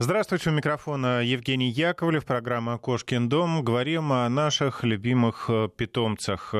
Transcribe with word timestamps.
Здравствуйте, 0.00 0.50
у 0.50 0.52
микрофона 0.52 1.22
Евгений 1.22 1.70
Яковлев, 1.70 2.24
программа 2.24 2.78
«Кошкин 2.78 3.28
дом». 3.28 3.62
Говорим 3.62 4.12
о 4.12 4.28
наших 4.28 4.82
любимых 4.82 5.46
э, 5.48 5.68
питомцах. 5.68 6.52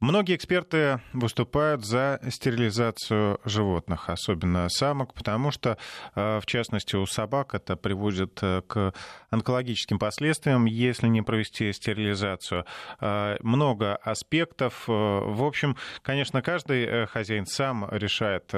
Многие 0.00 0.36
эксперты 0.36 1.00
выступают 1.12 1.84
за 1.84 2.20
стерилизацию 2.28 3.40
животных, 3.44 4.08
особенно 4.08 4.68
самок, 4.68 5.12
потому 5.12 5.50
что, 5.50 5.76
э, 6.14 6.38
в 6.38 6.46
частности, 6.46 6.94
у 6.94 7.04
собак 7.04 7.54
это 7.54 7.74
приводит 7.74 8.38
э, 8.40 8.62
к 8.64 8.94
онкологическим 9.30 9.98
последствиям, 9.98 10.66
если 10.66 11.08
не 11.08 11.22
провести 11.22 11.72
стерилизацию. 11.72 12.64
Э, 13.00 13.38
много 13.40 13.96
аспектов. 13.96 14.84
В 14.86 15.44
общем, 15.44 15.76
конечно, 16.02 16.42
каждый 16.42 17.06
хозяин 17.06 17.46
сам 17.46 17.88
решает, 17.90 18.52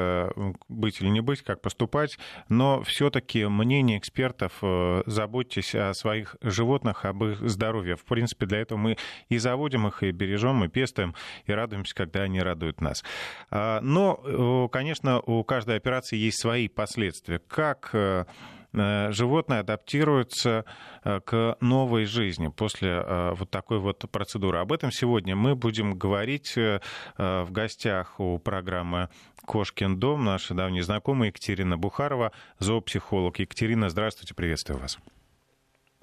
быть 0.68 1.00
или 1.00 1.08
не 1.08 1.22
быть, 1.22 1.40
как 1.40 1.62
поступать, 1.62 2.18
но 2.50 2.82
все-таки 2.82 3.46
мнение 3.46 3.98
экспертов, 3.98 4.52
заботьтесь 5.06 5.74
о 5.74 5.94
своих 5.94 6.36
животных, 6.42 7.06
об 7.06 7.24
их 7.24 7.40
здоровье. 7.48 7.96
В 7.96 8.04
принципе, 8.04 8.44
для 8.44 8.58
этого 8.58 8.78
мы 8.78 8.98
и 9.30 9.38
заводим 9.38 9.86
их, 9.86 10.02
и 10.02 10.10
бережем, 10.10 10.64
и 10.64 10.68
пестуем 10.68 11.14
и 11.46 11.52
радуемся, 11.52 11.94
когда 11.94 12.22
они 12.22 12.40
радуют 12.40 12.80
нас. 12.80 13.04
А, 13.50 13.80
но, 13.80 14.68
конечно, 14.68 15.20
у 15.20 15.44
каждой 15.44 15.76
операции 15.76 16.16
есть 16.16 16.40
свои 16.40 16.68
последствия. 16.68 17.38
Как 17.38 17.90
э, 17.92 18.24
э, 18.72 19.12
животное 19.12 19.60
адаптируется 19.60 20.64
э, 21.04 21.20
к 21.24 21.56
новой 21.60 22.04
жизни 22.04 22.48
после 22.48 23.02
вот 23.32 23.50
такой 23.50 23.78
вот 23.78 24.04
процедуры. 24.10 24.58
Об 24.58 24.72
этом 24.72 24.90
сегодня 24.92 25.36
мы 25.36 25.54
будем 25.54 25.94
говорить 25.94 26.54
в 26.56 27.48
гостях 27.50 28.18
у 28.20 28.38
программы 28.38 29.08
«Кошкин 29.44 29.98
дом». 29.98 30.24
Наша 30.24 30.54
давняя 30.54 30.82
знакомая 30.82 31.28
Екатерина 31.28 31.76
Бухарова, 31.76 32.32
зоопсихолог. 32.58 33.38
Екатерина, 33.38 33.88
здравствуйте, 33.88 34.34
приветствую 34.34 34.80
вас. 34.80 34.98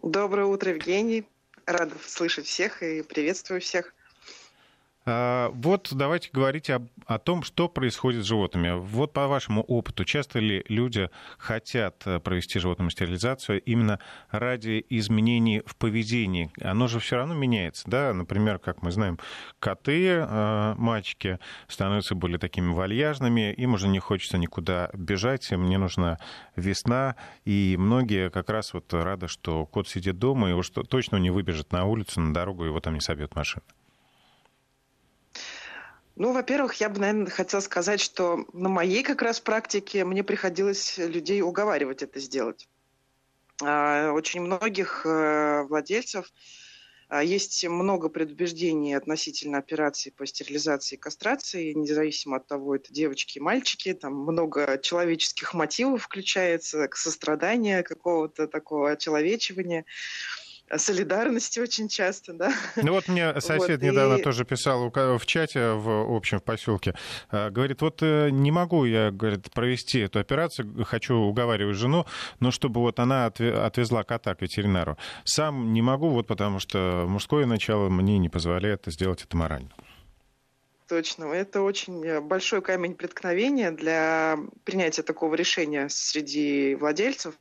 Доброе 0.04 0.46
утро, 0.46 0.72
Евгений. 0.72 1.26
Рада 1.66 1.96
слышать 2.02 2.46
всех 2.46 2.82
и 2.82 3.02
приветствую 3.02 3.62
всех. 3.62 3.94
А, 5.10 5.52
вот 5.54 5.88
давайте 5.94 6.30
говорить 6.34 6.70
об, 6.70 6.90
о 7.06 7.18
том, 7.18 7.42
что 7.44 7.70
происходит 7.70 8.26
с 8.26 8.28
животными. 8.28 8.78
Вот 8.78 9.14
по 9.14 9.28
вашему 9.28 9.64
опыту, 9.64 10.04
часто 10.04 10.40
ли 10.40 10.66
люди 10.68 11.10
хотят 11.38 12.04
э, 12.06 12.20
провести 12.20 12.60
животному 12.60 12.90
стерилизацию 12.90 13.62
именно 13.62 14.02
ради 14.32 14.86
изменений 14.90 15.64
в 15.66 15.78
поведении? 15.78 16.52
Оно 16.62 16.88
же 16.90 17.00
все 17.00 17.16
равно 17.16 17.36
меняется, 17.36 17.90
да? 17.90 18.14
Например, 18.14 18.60
как 18.60 18.82
мы 18.82 18.92
знаем, 18.92 19.18
коты, 19.60 20.08
э, 20.08 20.76
мальчики 20.78 21.40
становятся 21.70 22.14
более 22.14 22.38
такими 22.38 22.74
вальяжными, 22.74 23.54
им 23.54 23.76
уже 23.76 23.88
не 23.88 24.00
хочется 24.00 24.38
никуда 24.38 24.90
бежать, 24.94 25.50
им 25.54 25.70
не 25.70 25.78
нужна 25.78 26.20
весна, 26.58 27.16
и 27.46 27.78
многие 27.80 28.30
как 28.30 28.50
раз 28.50 28.74
вот 28.74 28.94
рады, 28.94 29.30
что 29.30 29.66
кот 29.66 29.88
сидит 29.88 30.20
дома 30.20 30.50
и 30.50 30.54
уж 30.54 30.70
точно 30.70 31.16
не 31.16 31.30
выбежит 31.30 31.72
на 31.72 31.86
улицу, 31.86 32.20
на 32.20 32.34
дорогу, 32.34 32.66
его 32.66 32.82
там 32.82 32.96
не 32.96 33.02
собьет 33.02 33.38
машина. 33.38 33.64
Ну, 36.20 36.34
во-первых, 36.34 36.74
я 36.76 36.90
бы, 36.90 37.00
наверное, 37.00 37.30
хотела 37.30 37.62
сказать, 37.62 38.02
что 38.02 38.44
на 38.52 38.70
моей 38.70 39.04
как 39.04 39.22
раз 39.22 39.40
практике 39.40 40.04
мне 40.04 40.24
приходилось 40.24 40.98
людей 40.98 41.44
уговаривать 41.44 42.02
это 42.02 42.20
сделать. 42.20 42.68
А, 43.62 44.12
очень 44.14 44.42
многих 44.42 45.06
э, 45.06 45.62
владельцев 45.70 46.34
а, 47.08 47.24
есть 47.24 47.64
много 47.66 48.10
предубеждений 48.10 48.98
относительно 48.98 49.60
операций 49.60 50.12
по 50.12 50.26
стерилизации 50.26 50.96
и 50.96 51.00
кастрации, 51.00 51.74
независимо 51.74 52.38
от 52.38 52.48
того, 52.48 52.76
это 52.76 52.92
девочки 52.92 53.38
и 53.38 53.42
мальчики, 53.42 53.94
там 53.94 54.16
много 54.16 54.80
человеческих 54.82 55.54
мотивов 55.54 56.06
включается, 56.06 56.90
сострадания, 56.94 57.84
какого-то 57.84 58.48
такого 58.48 58.90
очеловечивания 58.90 59.86
солидарности 60.76 61.60
очень 61.60 61.88
часто, 61.88 62.34
да. 62.34 62.54
Ну 62.76 62.94
вот 62.94 63.08
мне 63.08 63.40
сосед 63.40 63.82
вот, 63.82 63.82
недавно 63.82 64.16
и... 64.16 64.22
тоже 64.22 64.46
писал 64.46 64.92
в 64.92 65.26
чате 65.26 65.72
в 65.72 66.16
общем 66.16 66.40
в 66.40 66.44
поселке, 66.44 66.94
э, 67.32 67.50
говорит, 67.50 67.82
вот 67.82 68.00
э, 68.02 68.30
не 68.30 68.52
могу 68.52 68.86
я, 68.86 69.12
говорит, 69.12 69.52
провести 69.52 70.00
эту 70.00 70.20
операцию, 70.20 70.86
хочу 70.86 71.16
уговаривать 71.16 71.78
жену, 71.78 72.06
но 72.40 72.52
чтобы 72.52 72.82
вот 72.82 73.00
она 73.00 73.26
отвезла 73.28 74.04
кота 74.04 74.36
к 74.36 74.42
ветеринару. 74.42 74.98
Сам 75.24 75.74
не 75.74 75.82
могу, 75.82 76.10
вот 76.10 76.28
потому 76.28 76.60
что 76.60 77.06
мужское 77.08 77.46
начало 77.46 77.90
мне 77.90 78.18
не 78.18 78.30
позволяет 78.30 78.84
сделать 78.88 79.24
это 79.24 79.38
морально. 79.38 79.72
Точно. 80.88 81.26
Это 81.26 81.62
очень 81.62 82.06
э, 82.06 82.22
большой 82.22 82.62
камень 82.62 82.96
преткновения 82.96 83.72
для 83.72 84.38
принятия 84.64 85.04
такого 85.04 85.36
решения 85.36 85.90
среди 85.90 86.76
владельцев, 86.76 87.36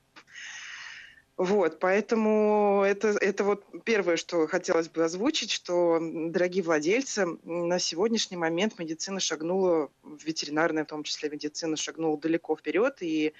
вот, 1.37 1.81
поэтому 1.81 2.83
это, 2.87 3.09
это 3.09 3.45
вот 3.45 3.65
первое, 3.85 4.17
что 4.17 4.47
хотелось 4.47 4.89
бы 4.89 5.05
озвучить, 5.05 5.51
что, 5.51 5.99
дорогие 6.01 6.63
владельцы, 6.63 7.27
на 7.45 7.79
сегодняшний 7.79 8.39
момент 8.39 8.79
медицина 8.79 9.21
шагнула, 9.21 9.91
ветеринарная 10.25 10.85
в 10.85 10.89
том 10.89 11.03
числе 11.03 11.29
медицина 11.29 11.77
шагнула 11.77 12.19
далеко 12.19 12.57
вперед, 12.57 13.03
и 13.03 13.35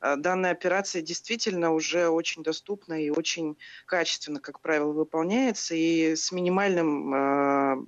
э, 0.00 0.16
данная 0.16 0.50
операция 0.50 1.02
действительно 1.02 1.72
уже 1.72 2.08
очень 2.08 2.42
доступна 2.42 3.00
и 3.00 3.10
очень 3.10 3.56
качественно, 3.86 4.40
как 4.40 4.60
правило, 4.60 4.90
выполняется, 4.90 5.76
и 5.76 6.16
с 6.16 6.32
минимальным 6.32 7.14
э, 7.14 7.86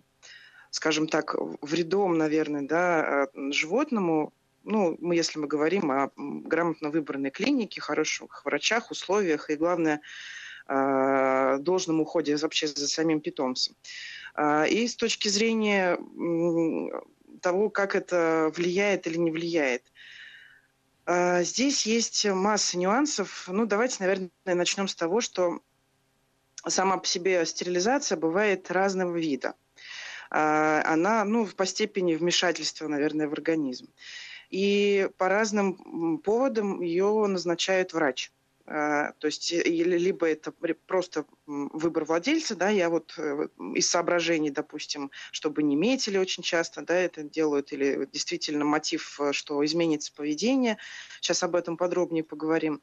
скажем 0.71 1.09
так, 1.09 1.35
вредом, 1.63 2.17
наверное, 2.17 2.63
да, 2.63 3.27
э, 3.35 3.51
животному 3.51 4.33
ну, 4.69 4.99
мы, 5.01 5.17
если 5.17 5.39
мы 5.39 5.47
говорим 5.47 5.91
о 5.91 6.11
грамотно 6.17 6.91
выбранной 6.91 7.31
клинике, 7.31 7.81
хороших 7.81 8.45
врачах, 8.45 8.91
условиях 8.91 9.49
и, 9.49 9.57
главное, 9.57 10.03
а, 10.67 11.57
должном 11.57 12.03
уходе 12.03 12.37
вообще 12.37 12.67
за 12.67 12.87
самим 12.87 13.23
питомцем. 13.23 13.75
А, 14.35 14.65
и 14.65 14.87
с 14.87 14.95
точки 14.95 15.29
зрения 15.29 15.99
того, 17.41 17.71
как 17.71 17.95
это 17.95 18.53
влияет 18.55 19.07
или 19.07 19.17
не 19.17 19.31
влияет. 19.31 19.91
А, 21.07 21.43
здесь 21.45 21.87
есть 21.87 22.27
масса 22.27 22.77
нюансов. 22.77 23.49
Ну, 23.51 23.65
давайте, 23.65 23.97
наверное, 24.01 24.31
начнем 24.45 24.87
с 24.87 24.95
того, 24.95 25.23
что 25.23 25.61
сама 26.67 26.99
по 26.99 27.07
себе 27.07 27.47
стерилизация 27.47 28.19
бывает 28.19 28.71
разного 28.71 29.17
вида. 29.17 29.55
Она, 30.29 31.25
ну, 31.25 31.47
по 31.47 31.65
степени 31.65 32.15
вмешательства, 32.15 32.87
наверное, 32.87 33.29
в 33.29 33.33
организм 33.33 33.89
и 34.51 35.09
по 35.19 35.29
разным 35.29 36.19
поводам 36.19 36.81
ее 36.81 37.27
назначает 37.27 37.93
врач. 37.93 38.33
А, 38.71 39.13
то 39.13 39.29
есть 39.29 39.51
или 39.51 39.97
либо 39.97 40.29
это 40.29 40.53
просто 40.87 41.25
выбор 41.47 42.05
владельца, 42.05 42.55
да, 42.55 42.69
я 42.69 42.91
вот 42.91 43.15
э, 43.17 43.49
из 43.75 43.89
соображений, 43.89 44.51
допустим, 44.51 45.11
чтобы 45.33 45.63
не 45.63 45.75
метили 45.75 46.19
очень 46.19 46.43
часто, 46.43 46.83
да, 46.83 46.95
это 46.95 47.23
делают, 47.23 47.73
или 47.73 48.07
действительно 48.13 48.67
мотив, 48.67 49.19
э, 49.21 49.33
что 49.33 49.65
изменится 49.65 50.13
поведение. 50.13 50.77
Сейчас 51.23 51.43
об 51.43 51.57
этом 51.57 51.79
подробнее 51.79 52.25
поговорим. 52.25 52.83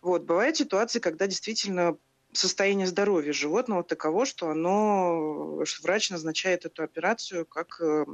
Вот, 0.00 0.22
бывают 0.22 0.56
ситуации, 0.56 1.00
когда 1.00 1.26
действительно 1.26 1.98
состояние 2.32 2.86
здоровья 2.86 3.32
животного 3.32 3.82
таково, 3.82 4.26
что 4.26 4.50
оно, 4.50 5.64
что 5.64 5.82
врач 5.82 6.10
назначает 6.10 6.66
эту 6.66 6.82
операцию 6.82 7.46
как 7.46 7.80
э, 7.80 8.04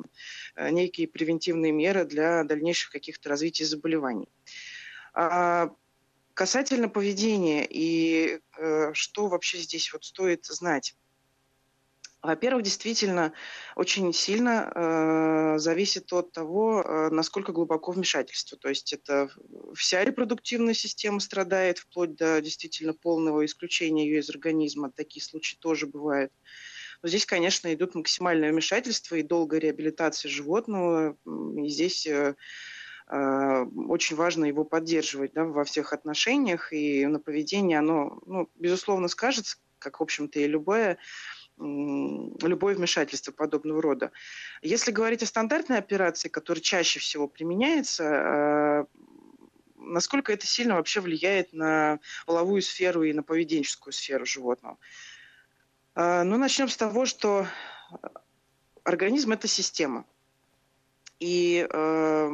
некие 0.71 1.09
превентивные 1.09 1.73
меры 1.73 2.05
для 2.05 2.45
дальнейших 2.45 2.91
каких-то 2.93 3.29
развитий 3.29 3.65
заболеваний. 3.65 4.29
А 5.15 5.71
касательно 6.35 6.89
поведения 6.89 7.67
и 7.69 8.41
э, 8.59 8.93
что 8.95 9.29
вообще 9.29 9.59
здесь 9.59 9.93
вот 9.93 10.05
стоит 10.05 10.45
знать. 10.47 10.97
Во-первых, 12.23 12.63
действительно 12.63 13.33
очень 13.75 14.13
сильно 14.13 14.71
э, 14.73 15.59
зависит 15.59 16.13
от 16.13 16.31
того, 16.31 16.81
э, 16.81 17.09
насколько 17.11 17.51
глубоко 17.51 17.91
вмешательство. 17.91 18.57
То 18.57 18.69
есть 18.69 18.93
это 18.93 19.29
вся 19.75 20.05
репродуктивная 20.05 20.75
система 20.75 21.19
страдает, 21.19 21.79
вплоть 21.79 22.15
до 22.15 22.41
действительно 22.41 22.95
полного 22.95 23.45
исключения 23.45 24.07
ее 24.07 24.21
из 24.21 24.31
организма. 24.31 24.93
Такие 24.93 25.21
случаи 25.21 25.57
тоже 25.57 25.89
бывают. 25.89 26.33
Но 27.03 27.09
здесь, 27.09 27.27
конечно, 27.27 27.75
идут 27.75 27.97
максимальное 27.97 28.53
вмешательство 28.53 29.17
и 29.17 29.25
долгая 29.25 29.59
реабилитация 29.59 30.29
животного. 30.29 31.17
И 31.57 31.69
здесь 31.69 32.07
э, 32.07 32.37
э, 33.09 33.65
очень 33.89 34.15
важно 34.15 34.45
его 34.45 34.65
поддерживать 34.65 35.33
да, 35.33 35.43
во 35.45 35.65
всех 35.65 35.93
отношениях. 35.93 36.73
И 36.73 37.05
на 37.07 37.19
поведение 37.19 37.81
оно, 37.81 38.21
ну, 38.27 38.49
безусловно, 38.55 39.09
скажется, 39.09 39.57
как, 39.81 39.99
в 39.99 40.03
общем-то, 40.05 40.39
и 40.39 40.47
любое 40.47 40.99
любое 41.59 42.75
вмешательство 42.75 43.33
подобного 43.33 43.83
рода. 43.83 44.11
Если 44.63 44.91
говорить 44.91 45.23
о 45.23 45.27
стандартной 45.27 45.79
операции, 45.79 46.29
которая 46.29 46.63
чаще 46.63 46.99
всего 46.99 47.29
применяется, 47.29 48.05
э, 48.05 48.85
насколько 49.77 50.33
это 50.33 50.47
сильно 50.47 50.77
вообще 50.77 51.01
влияет 51.01 51.53
на 51.53 52.01
половую 52.27 52.63
сферу 52.63 53.03
и 53.03 53.13
на 53.13 53.23
поведенческую 53.23 53.93
сферу 53.93 54.25
животного? 54.27 54.79
Э, 55.95 56.23
ну, 56.23 56.39
начнем 56.39 56.69
с 56.69 56.77
того, 56.77 57.07
что 57.07 57.47
организм– 58.85 59.33
это 59.33 59.49
система. 59.49 60.05
И 61.21 61.67
э, 61.71 62.31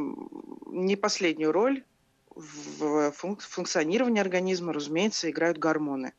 не 0.66 0.96
последнюю 0.96 1.52
роль 1.52 1.84
в 2.30 3.10
функционировании 3.10 4.20
организма, 4.20 4.72
разумеется, 4.72 5.28
играют 5.28 5.58
гормоны. 5.58 6.14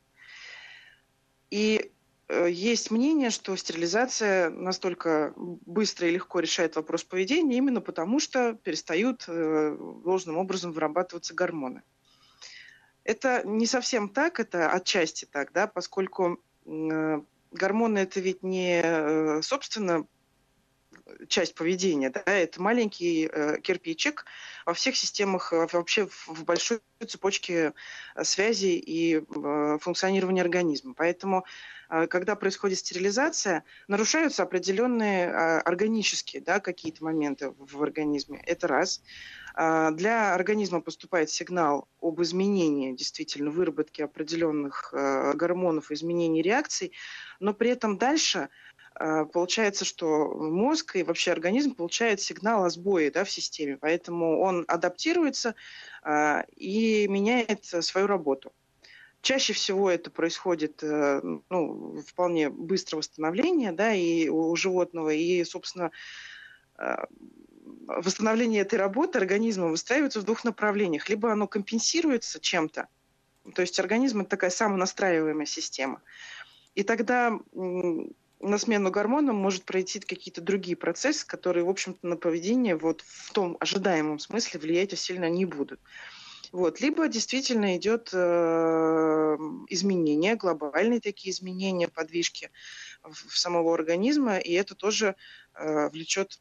И 1.50 1.92
есть 2.30 2.92
мнение, 2.92 3.32
что 3.32 3.56
стерилизация 3.56 4.50
настолько 4.50 5.34
быстро 5.36 6.08
и 6.08 6.12
легко 6.12 6.40
решает 6.40 6.76
вопрос 6.76 7.04
поведения 7.04 7.58
именно 7.58 7.82
потому, 7.82 8.20
что 8.20 8.54
перестают 8.54 9.26
э, 9.28 9.76
должным 10.04 10.38
образом 10.38 10.72
вырабатываться 10.72 11.34
гормоны. 11.34 11.82
Это 13.04 13.42
не 13.46 13.66
совсем 13.66 14.10
так, 14.10 14.40
это 14.40 14.72
отчасти 14.72 15.26
так, 15.26 15.52
да, 15.52 15.66
поскольку 15.66 16.40
э, 16.66 17.22
гормоны 17.52 17.98
это 18.00 18.20
ведь 18.20 18.44
не, 18.44 19.42
собственно, 19.42 20.06
часть 21.28 21.56
поведения, 21.56 22.10
да, 22.10 22.22
это 22.26 22.62
маленький 22.62 23.30
кирпичик 23.62 24.26
во 24.66 24.74
всех 24.74 24.96
системах, 24.96 25.52
вообще 25.52 26.08
в 26.08 26.44
большой 26.44 26.80
цепочке 27.08 27.74
связей 28.22 28.78
и 28.78 29.22
функционирования 29.80 30.42
организма. 30.42 30.94
Поэтому 30.94 31.46
а, 31.90 32.06
когда 32.06 32.36
происходит 32.36 32.78
стерилизация, 32.78 33.64
нарушаются 33.88 34.44
определенные 34.44 35.30
а, 35.30 35.60
органические 35.62 36.42
да, 36.42 36.60
какие-то 36.60 37.04
моменты 37.04 37.54
в 37.58 37.82
организме. 37.82 38.42
Это 38.46 38.68
раз. 38.68 39.02
А, 39.56 39.90
для 39.92 40.36
организма 40.36 40.82
поступает 40.82 41.32
сигнал 41.32 41.88
об 42.00 42.22
изменении 42.22 42.96
действительно 42.96 43.50
выработки 43.50 44.04
определенных 44.04 44.94
гормонов, 44.94 45.92
изменении 45.92 46.42
реакций, 46.42 46.94
но 47.40 47.54
при 47.54 47.72
этом 47.72 47.98
дальше 47.98 48.50
получается, 48.94 49.86
что 49.86 50.34
мозг 50.34 50.96
и 50.96 51.04
вообще 51.04 51.32
организм 51.32 51.76
получает 51.76 52.22
сигнал 52.22 52.66
о 52.66 52.70
сбое 52.70 53.12
да, 53.12 53.24
в 53.24 53.32
системе, 53.32 53.78
поэтому 53.78 54.40
он 54.42 54.66
адаптируется 54.68 55.56
и 56.56 57.08
меняет 57.08 57.66
свою 57.66 58.08
работу. 58.08 58.52
Чаще 59.22 59.54
всего 59.54 59.90
это 59.90 60.10
происходит 60.10 60.82
э, 60.82 61.22
ну, 61.50 62.02
вполне 62.08 62.50
быстро 62.50 62.98
восстановление 62.98 63.74
да, 63.74 63.94
и 63.94 64.30
у 64.30 64.56
животного, 64.56 65.10
и, 65.10 65.44
собственно, 65.44 65.92
э, 66.78 66.96
восстановление 67.88 68.62
этой 68.62 68.80
работы 68.80 69.20
организма 69.20 69.68
выстраивается 69.68 70.22
в 70.22 70.24
двух 70.24 70.46
направлениях. 70.46 71.10
Либо 71.10 71.34
оно 71.34 71.48
компенсируется 71.48 72.40
чем-то, 72.40 72.88
то 73.54 73.62
есть 73.62 73.78
организм– 73.80 74.22
это 74.22 74.30
такая 74.30 74.52
самонастраиваемая 74.52 75.46
система. 75.46 76.02
И 76.76 76.84
тогда 76.84 77.38
на 78.40 78.58
смену 78.58 78.90
гормонам 78.90 79.36
может 79.36 79.64
пройти 79.64 80.00
какие-то 80.00 80.42
другие 80.42 80.78
процессы, 80.78 81.26
которые, 81.26 81.64
в 81.64 81.70
общем-то, 81.70 82.08
на 82.08 82.16
поведение 82.16 82.76
вот 82.76 83.02
в 83.02 83.32
том 83.34 83.58
ожидаемом 83.60 84.20
смысле 84.20 84.60
влиять 84.60 84.98
сильно 84.98 85.30
не 85.30 85.46
будут. 85.46 85.80
Вот. 86.52 86.82
Либо 86.82 87.08
действительно 87.08 87.78
идет 87.78 88.10
э, 88.12 88.18
изменение, 89.70 90.36
глобальные 90.36 91.00
такие 91.00 91.32
изменения, 91.32 91.88
подвижки 91.88 92.50
в, 93.04 93.30
в 93.30 93.38
самого 93.38 93.74
организма, 93.74 94.38
и 94.38 94.54
это 94.54 94.74
тоже 94.74 95.16
э, 95.54 95.90
влечет 95.90 96.40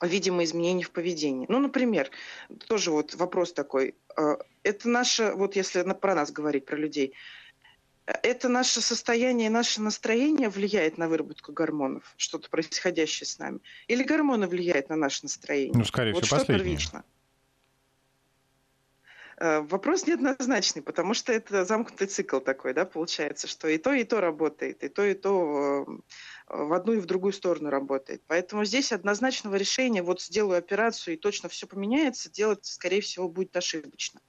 видимые 0.00 0.46
изменения 0.46 0.84
в 0.84 0.92
поведении. 0.92 1.46
Ну, 1.48 1.58
например, 1.58 2.10
тоже 2.68 2.90
вот 2.90 3.14
вопрос 3.16 3.52
такой. 3.52 3.96
Э, 4.16 4.36
это 4.62 4.88
наше, 4.88 5.32
вот 5.32 5.56
если 5.56 5.82
про 5.82 6.14
нас 6.14 6.30
говорить, 6.30 6.64
про 6.64 6.76
людей, 6.76 7.14
это 8.22 8.48
наше 8.48 8.80
состояние, 8.80 9.50
наше 9.50 9.82
настроение 9.82 10.48
влияет 10.48 10.96
на 10.96 11.08
выработку 11.08 11.52
гормонов, 11.52 12.14
что-то 12.16 12.48
происходящее 12.48 13.26
с 13.26 13.38
нами? 13.38 13.60
Или 13.86 14.02
гормоны 14.02 14.46
влияют 14.46 14.88
на 14.88 14.96
наше 14.96 15.24
настроение? 15.24 15.74
Ну, 15.76 15.84
скорее 15.84 16.14
вот 16.14 16.24
всего, 16.24 16.36
что 16.38 16.46
последнее. 16.46 16.64
первично? 16.64 17.04
Э, 19.40 19.60
вопрос 19.60 20.06
неоднозначный, 20.06 20.82
потому 20.82 21.14
что 21.14 21.32
это 21.32 21.64
замкнутый 21.64 22.06
цикл 22.06 22.40
такой, 22.40 22.74
да, 22.74 22.84
получается, 22.84 23.46
что 23.46 23.68
и 23.68 23.78
то, 23.78 23.92
и 23.92 24.04
то 24.04 24.20
работает, 24.20 24.82
и 24.82 24.88
то, 24.88 25.04
и 25.04 25.14
то 25.14 25.84
э, 25.86 26.56
в 26.56 26.72
одну 26.72 26.94
и 26.94 26.98
в 27.00 27.06
другую 27.06 27.32
сторону 27.32 27.70
работает. 27.70 28.22
Поэтому 28.26 28.64
здесь 28.64 28.90
однозначного 28.90 29.56
решения, 29.56 30.02
вот 30.02 30.22
сделаю 30.22 30.58
операцию 30.58 31.14
и 31.14 31.18
точно 31.18 31.48
все 31.48 31.66
поменяется, 31.66 32.30
делать, 32.30 32.64
скорее 32.64 33.00
всего, 33.00 33.28
будет 33.28 33.56
ошибочно. 33.56 34.20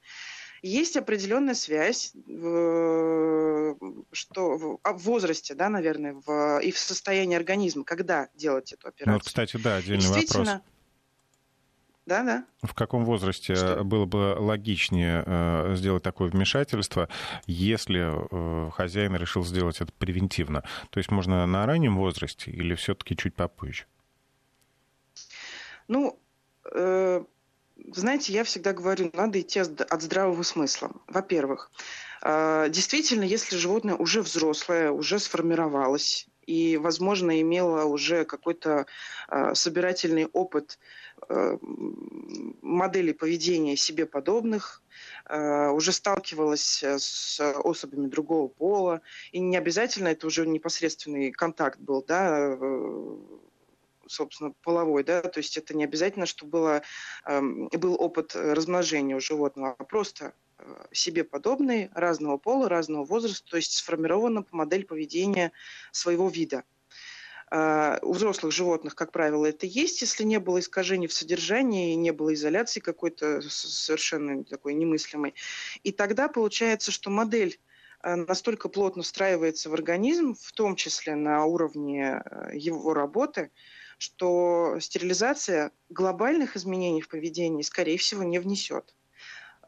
Есть 0.62 0.96
определенная 0.96 1.54
связь 1.54 2.12
что, 4.12 4.56
в, 4.56 4.78
а, 4.82 4.92
в 4.92 5.02
возрасте, 5.02 5.54
да, 5.54 5.68
наверное, 5.68 6.14
в, 6.14 6.60
и 6.60 6.70
в 6.72 6.78
состоянии 6.78 7.36
организма, 7.36 7.84
когда 7.84 8.28
делать 8.34 8.72
эту 8.72 8.88
операцию. 8.88 9.12
Ну, 9.12 9.14
вот, 9.14 9.24
кстати, 9.24 9.56
да, 9.56 9.76
отдельный 9.76 10.08
вопрос 10.08 10.60
да, 12.10 12.24
да. 12.24 12.44
В 12.62 12.74
каком 12.74 13.04
возрасте 13.04 13.54
Что? 13.54 13.84
было 13.84 14.04
бы 14.04 14.34
логичнее 14.36 15.22
э, 15.24 15.74
сделать 15.76 16.02
такое 16.02 16.28
вмешательство, 16.28 17.08
если 17.46 18.00
э, 18.00 18.70
хозяин 18.72 19.14
решил 19.14 19.44
сделать 19.44 19.80
это 19.80 19.92
превентивно? 19.92 20.64
То 20.90 20.98
есть 20.98 21.12
можно 21.12 21.46
на 21.46 21.64
раннем 21.66 21.96
возрасте 21.96 22.50
или 22.50 22.74
все-таки 22.74 23.16
чуть 23.16 23.36
попозже? 23.36 23.84
Ну, 25.86 26.18
э, 26.74 27.22
знаете, 27.92 28.32
я 28.32 28.42
всегда 28.42 28.72
говорю, 28.72 29.10
надо 29.12 29.40
идти 29.40 29.60
от 29.60 30.02
здравого 30.02 30.42
смысла. 30.42 30.90
Во-первых, 31.06 31.70
э, 31.72 32.09
действительно, 32.22 33.24
если 33.24 33.56
животное 33.56 33.94
уже 33.94 34.22
взрослое, 34.22 34.90
уже 34.90 35.18
сформировалось, 35.18 36.28
и, 36.50 36.76
возможно, 36.76 37.40
имела 37.40 37.84
уже 37.84 38.24
какой-то 38.24 38.86
э, 39.28 39.54
собирательный 39.54 40.26
опыт 40.26 40.78
э, 41.28 41.58
моделей 42.60 43.12
поведения 43.12 43.76
себе 43.76 44.04
подобных, 44.04 44.82
э, 45.26 45.68
уже 45.68 45.92
сталкивалась 45.92 46.82
с 46.82 47.40
особями 47.40 48.08
другого 48.08 48.48
пола, 48.48 49.00
и 49.30 49.38
не 49.38 49.56
обязательно 49.56 50.08
это 50.08 50.26
уже 50.26 50.44
непосредственный 50.46 51.30
контакт 51.30 51.78
был, 51.78 52.02
да, 52.02 52.58
собственно, 54.08 54.52
половой, 54.64 55.04
да, 55.04 55.22
то 55.22 55.38
есть 55.38 55.56
это 55.56 55.76
не 55.76 55.84
обязательно, 55.84 56.26
что 56.26 56.44
было, 56.44 56.82
был 57.24 57.94
опыт 57.94 58.34
размножения 58.34 59.14
у 59.14 59.20
животного, 59.20 59.76
а 59.78 59.84
просто 59.84 60.34
Э, 60.49 60.49
себе 60.92 61.24
подобные, 61.24 61.90
разного 61.94 62.38
пола, 62.38 62.68
разного 62.68 63.04
возраста, 63.04 63.50
то 63.50 63.56
есть 63.56 63.72
сформирована 63.72 64.44
модель 64.50 64.84
поведения 64.84 65.52
своего 65.92 66.28
вида. 66.28 66.64
Uh, 67.52 67.98
у 68.02 68.12
взрослых 68.12 68.52
животных, 68.52 68.94
как 68.94 69.10
правило, 69.10 69.44
это 69.44 69.66
есть, 69.66 70.02
если 70.02 70.22
не 70.22 70.38
было 70.38 70.60
искажений 70.60 71.08
в 71.08 71.12
содержании, 71.12 71.94
не 71.94 72.12
было 72.12 72.32
изоляции 72.32 72.78
какой-то 72.78 73.42
совершенно 73.42 74.44
такой 74.44 74.74
немыслимой. 74.74 75.34
И 75.82 75.90
тогда 75.90 76.28
получается, 76.28 76.92
что 76.92 77.10
модель 77.10 77.58
э, 78.04 78.14
настолько 78.14 78.68
плотно 78.68 79.02
встраивается 79.02 79.68
в 79.68 79.74
организм, 79.74 80.36
в 80.40 80.52
том 80.52 80.76
числе 80.76 81.16
на 81.16 81.44
уровне 81.44 82.22
э, 82.24 82.50
его 82.54 82.94
работы, 82.94 83.50
что 83.98 84.76
стерилизация 84.78 85.72
глобальных 85.88 86.56
изменений 86.56 87.00
в 87.00 87.08
поведении, 87.08 87.62
скорее 87.62 87.98
всего, 87.98 88.22
не 88.22 88.38
внесет. 88.38 88.94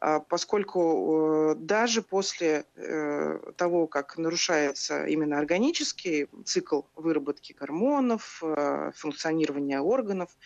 А, 0.05 0.19
поскольку 0.19 1.53
э, 1.53 1.55
даже 1.55 2.01
после 2.01 2.65
э, 2.75 3.39
того, 3.55 3.87
как 3.87 4.17
нарушается 4.17 5.05
именно 5.05 5.39
органический 5.39 6.27
цикл 6.43 6.81
выработки 6.97 7.53
гормонов, 7.53 8.43
э, 8.43 8.91
функционирования 8.95 9.79
органов 9.79 10.37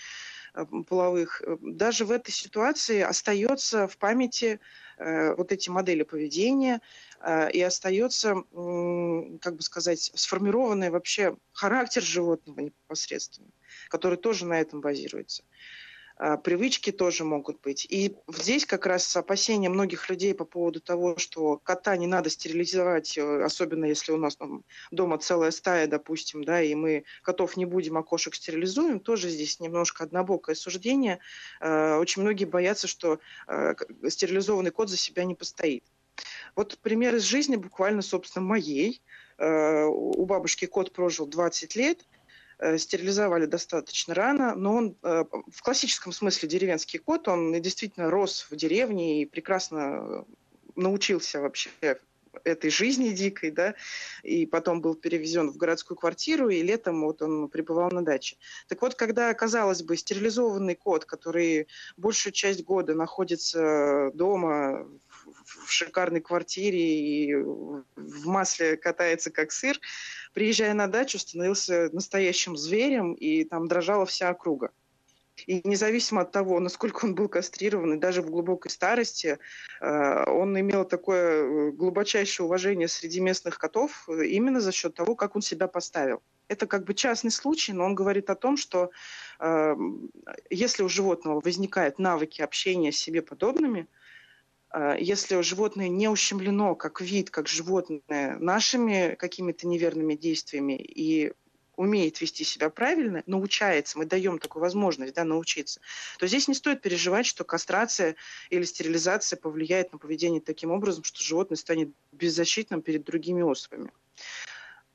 половых, 0.88 1.42
даже 1.62 2.06
в 2.06 2.12
этой 2.12 2.32
ситуации 2.32 3.02
остается 3.02 3.88
в 3.88 3.98
памяти 3.98 4.60
вот 4.98 5.52
эти 5.52 5.70
модели 5.70 6.02
поведения 6.02 6.82
и 7.54 7.62
остается, 7.62 8.34
как 8.34 9.56
бы 9.56 9.62
сказать, 9.62 10.12
сформированный 10.16 10.90
вообще 10.90 11.38
характер 11.52 12.02
животного 12.02 12.62
непосредственно, 12.62 13.50
который 13.90 14.18
тоже 14.18 14.48
на 14.48 14.60
этом 14.60 14.82
базируется. 14.82 15.44
А, 16.20 16.36
привычки 16.38 16.92
тоже 16.92 17.24
могут 17.24 17.62
быть. 17.62 17.86
И 17.90 18.16
здесь 18.28 18.66
как 18.66 18.86
раз 18.86 19.16
опасения 19.16 19.70
многих 19.70 20.10
людей 20.10 20.34
по 20.34 20.46
поводу 20.46 20.82
того, 20.82 21.18
что 21.18 21.58
кота 21.58 21.96
не 21.96 22.08
надо 22.08 22.30
стерилизовать, 22.30 23.18
э, 23.18 23.44
особенно 23.44 23.86
если 23.86 24.12
у 24.12 24.18
нас 24.18 24.36
там, 24.36 24.64
дома 24.90 25.20
целая 25.20 25.52
стая, 25.52 25.86
допустим, 25.86 26.44
да, 26.44 26.62
и 26.62 26.74
мы 26.74 27.04
котов 27.22 27.56
не 27.56 27.66
будем, 27.66 27.98
а 27.98 28.04
кошек 28.04 28.34
стерилизуем, 28.34 29.00
тоже 29.00 29.30
здесь 29.30 29.60
немножко 29.60 30.04
однобокое 30.06 30.56
суждение. 30.56 31.20
Э, 31.60 31.98
очень 31.98 32.24
многие 32.24 32.46
боятся, 32.46 32.88
что 32.88 33.20
э, 33.48 33.76
стерилизованный 34.08 34.72
кот 34.72 34.90
за 34.90 34.98
себя 34.98 35.24
не 35.24 35.36
постоит. 35.36 35.84
Вот 36.56 36.80
пример 36.80 37.14
из 37.16 37.24
жизни 37.24 37.58
буквально, 37.58 38.02
собственно, 38.02 38.44
моей. 38.44 39.04
У 39.40 40.26
бабушки 40.26 40.66
кот 40.66 40.92
прожил 40.92 41.28
20 41.28 41.76
лет, 41.76 42.08
стерилизовали 42.78 43.46
достаточно 43.46 44.14
рано, 44.14 44.56
но 44.56 44.76
он 44.76 44.96
э, 45.04 45.26
в 45.52 45.62
классическом 45.62 46.12
смысле 46.12 46.50
деревенский 46.50 47.00
кот, 47.00 47.28
он 47.28 47.60
действительно 47.62 48.10
рос 48.10 48.48
в 48.50 48.56
деревне 48.56 49.22
и 49.22 49.26
прекрасно 49.26 50.26
научился 50.76 51.42
вообще 51.42 51.70
этой 52.44 52.70
жизни 52.70 53.10
дикой, 53.10 53.52
да, 53.52 53.76
и 54.24 54.46
потом 54.46 54.82
был 54.82 54.96
перевезен 54.96 55.50
в 55.50 55.58
городскую 55.58 55.98
квартиру, 55.98 56.50
и 56.50 56.62
летом 56.62 57.02
вот 57.02 57.22
он 57.22 57.50
пребывал 57.50 57.92
на 57.92 58.04
даче. 58.04 58.38
Так 58.68 58.82
вот, 58.82 58.96
когда, 58.96 59.34
казалось 59.34 59.84
бы, 59.84 59.98
стерилизованный 59.98 60.76
кот, 60.76 61.06
который 61.06 61.68
большую 61.98 62.34
часть 62.34 62.64
года 62.64 62.94
находится 62.94 64.12
дома 64.14 64.88
в 65.46 65.72
шикарной 65.72 66.22
квартире 66.22 66.80
и 66.80 67.36
в 67.36 68.26
масле 68.26 68.78
катается 68.78 69.32
как 69.32 69.52
сыр, 69.52 69.80
приезжая 70.34 70.74
на 70.74 70.88
дачу, 70.88 71.20
становился 71.20 71.90
настоящим 71.92 72.56
зверем, 72.58 73.14
и 73.14 73.44
там 73.44 73.68
дрожала 73.68 74.06
вся 74.06 74.30
округа. 74.30 74.72
И 75.46 75.62
независимо 75.68 76.22
от 76.22 76.32
того, 76.32 76.60
насколько 76.60 77.06
он 77.06 77.14
был 77.14 77.30
кастрирован, 77.30 77.94
и 77.94 78.00
даже 78.00 78.22
в 78.22 78.30
глубокой 78.30 78.72
старости, 78.72 79.38
э, 79.80 80.24
он 80.30 80.60
имел 80.60 80.84
такое 80.84 81.44
э, 81.44 81.72
глубочайшее 81.72 82.46
уважение 82.46 82.88
среди 82.88 83.20
местных 83.20 83.60
котов 83.60 84.10
э, 84.10 84.26
именно 84.26 84.60
за 84.60 84.72
счет 84.72 84.96
того, 84.96 85.16
как 85.16 85.36
он 85.36 85.44
себя 85.44 85.68
поставил. 85.68 86.24
Это 86.48 86.66
как 86.66 86.86
бы 86.86 86.96
частный 86.96 87.30
случай, 87.30 87.74
но 87.74 87.86
он 87.86 87.94
говорит 87.94 88.30
о 88.30 88.36
том, 88.36 88.56
что 88.56 88.90
если 90.50 90.82
у 90.82 90.88
животного 90.88 91.42
возникают 91.42 92.00
навыки 92.00 92.42
общения 92.42 92.94
с 92.94 92.98
себе 92.98 93.22
подобными, 93.22 93.88
если 95.00 95.42
животное 95.42 95.90
не 95.90 96.08
ущемлено 96.08 96.76
как 96.76 97.02
вид, 97.02 97.30
как 97.30 97.48
животное 97.48 98.38
нашими 98.40 99.16
какими-то 99.16 99.68
неверными 99.68 100.16
действиями 100.16 100.74
и 100.74 101.34
умеет 101.78 102.20
вести 102.20 102.44
себя 102.44 102.70
правильно, 102.70 103.24
научается, 103.28 103.98
мы 103.98 104.06
даем 104.06 104.40
такую 104.40 104.62
возможность 104.62 105.14
да, 105.14 105.24
научиться, 105.24 105.80
то 106.18 106.28
здесь 106.28 106.48
не 106.48 106.56
стоит 106.56 106.82
переживать, 106.82 107.28
что 107.28 107.44
кастрация 107.44 108.16
или 108.50 108.64
стерилизация 108.64 109.38
повлияет 109.38 109.94
на 109.94 110.00
поведение 110.00 110.42
таким 110.42 110.72
образом, 110.72 111.04
что 111.04 111.24
животное 111.24 111.56
станет 111.56 111.92
беззащитным 112.12 112.82
перед 112.82 113.04
другими 113.04 113.44
особями. 113.44 113.92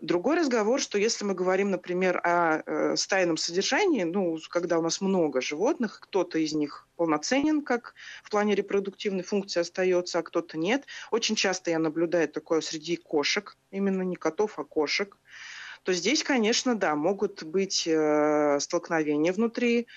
Другой 0.02 0.37
разговор, 0.37 0.80
что 0.80 0.99
если 0.99 1.25
мы 1.25 1.32
говорим, 1.32 1.71
например, 1.71 2.21
о 2.25 2.61
э, 2.66 2.97
стайном 2.97 3.37
содержании, 3.37 4.02
ну, 4.02 4.37
когда 4.50 4.80
у 4.80 4.82
нас 4.82 5.00
много 5.00 5.40
животных, 5.40 6.00
кто-то 6.02 6.40
из 6.40 6.52
них 6.54 6.88
полноценен, 6.97 7.62
как 7.62 7.94
в 8.25 8.30
плане 8.30 8.56
репродуктивной 8.56 9.23
функции 9.23 9.61
остается, 9.61 10.18
а 10.18 10.23
кто-то 10.25 10.59
нет. 10.59 10.87
Очень 11.12 11.37
часто 11.37 11.71
я 11.71 11.78
наблюдаю 11.78 12.28
такое 12.28 12.62
среди 12.62 12.97
кошек, 12.97 13.56
именно 13.71 14.02
не 14.02 14.16
котов, 14.16 14.59
а 14.59 14.64
кошек 14.64 15.16
то 15.85 15.92
здесь, 15.92 16.23
конечно, 16.23 16.76
да, 16.76 16.94
могут 16.94 17.42
быть 17.42 17.88
э, 17.88 18.59
столкновения 18.61 19.32
внутри 19.32 19.88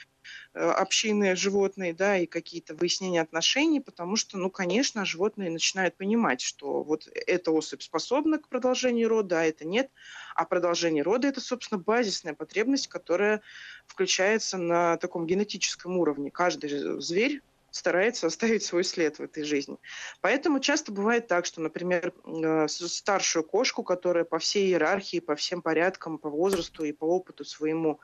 общины 0.55 1.35
животные, 1.35 1.93
да, 1.93 2.17
и 2.17 2.25
какие-то 2.25 2.75
выяснения 2.75 3.21
отношений, 3.21 3.81
потому 3.81 4.15
что, 4.15 4.37
ну, 4.37 4.49
конечно, 4.49 5.05
животные 5.05 5.49
начинают 5.49 5.97
понимать, 5.97 6.41
что 6.41 6.81
вот 6.83 7.07
эта 7.13 7.51
особь 7.51 7.81
способна 7.81 8.39
к 8.39 8.47
продолжению 8.47 9.09
рода, 9.09 9.41
а 9.41 9.43
это 9.43 9.65
нет, 9.65 9.91
а 10.33 10.45
продолжение 10.45 11.03
рода– 11.03 11.27
это, 11.29 11.41
собственно, 11.41 11.79
базисная 11.79 12.33
потребность, 12.33 12.87
которая 12.87 13.41
включается 13.85 14.57
на 14.57 14.97
таком 14.97 15.27
генетическом 15.27 15.97
уровне. 15.97 16.31
Каждый 16.31 17.01
зверь 17.01 17.41
старается 17.75 18.27
оставить 18.27 18.63
свой 18.63 18.85
след 18.85 19.19
в 19.19 19.21
этой 19.21 19.43
жизни. 19.43 19.77
Поэтому 20.21 20.61
часто 20.61 20.93
бывает 20.93 21.27
так, 21.27 21.45
что, 21.45 21.59
например, 21.59 22.13
э, 22.23 22.67
старшую 22.69 23.43
кошку, 23.43 23.83
которая 23.83 24.23
по 24.23 24.39
всей 24.39 24.67
иерархии, 24.67 25.19
по 25.19 25.35
всем 25.35 25.61
порядкам, 25.61 26.17
по 26.17 26.29
возрасту 26.29 26.85
и 26.85 26.93
по 26.93 27.03
опыту 27.03 27.43
своему 27.43 27.99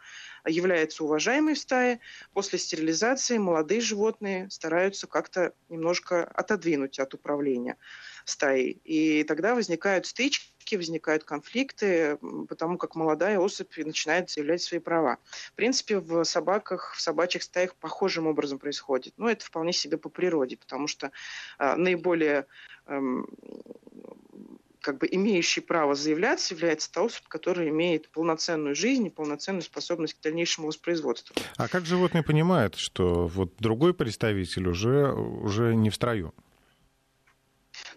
является 0.45 1.05
уважаемой 1.05 1.53
в 1.53 1.59
стае, 1.59 2.01
после 2.33 2.59
стерилизации 2.59 3.37
молодые 3.37 3.79
животные 3.79 4.49
стараются 4.49 5.07
как-то 5.07 5.53
немножко 5.69 6.25
отодвинуть 6.25 6.99
от 6.99 7.13
управления 7.13 7.77
стаей. 8.25 8.81
И 8.83 9.23
тогда 9.23 9.55
возникают 9.55 10.05
стычки, 10.05 10.51
возникают 10.77 11.23
конфликты, 11.23 12.17
потому 12.47 12.77
как 12.77 12.95
молодая 12.95 13.39
особь 13.39 13.77
начинает 13.77 14.29
заявлять 14.29 14.61
свои 14.61 14.79
права. 14.79 15.17
В 15.47 15.53
принципе, 15.53 15.99
в 15.99 16.23
собаках, 16.23 16.93
в 16.95 17.01
собачьих 17.01 17.43
стаях 17.43 17.75
похожим 17.75 18.27
образом 18.27 18.59
происходит. 18.59 19.13
Но 19.17 19.29
это 19.29 19.45
вполне 19.45 19.73
себе 19.73 19.97
по 19.97 20.09
природе, 20.09 20.57
потому 20.57 20.87
что 20.87 21.11
э, 21.59 21.75
наиболее 21.75 22.45
э, 22.87 22.99
как 24.81 24.97
бы 24.97 25.07
имеющий 25.09 25.61
право 25.61 25.95
заявляться 25.95 26.53
является 26.53 26.91
та 26.91 27.03
особь, 27.03 27.27
которая 27.27 27.69
имеет 27.69 28.09
полноценную 28.09 28.75
жизнь 28.75 29.05
и 29.05 29.09
полноценную 29.09 29.61
способность 29.61 30.15
к 30.15 30.21
дальнейшему 30.21 30.67
воспроизводству. 30.67 31.35
А 31.57 31.67
как 31.67 31.85
животные 31.85 32.23
понимают, 32.23 32.75
что 32.75 33.27
вот 33.27 33.53
другой 33.59 33.93
представитель 33.93 34.67
уже, 34.67 35.13
уже 35.13 35.75
не 35.75 35.89
в 35.89 35.95
строю? 35.95 36.33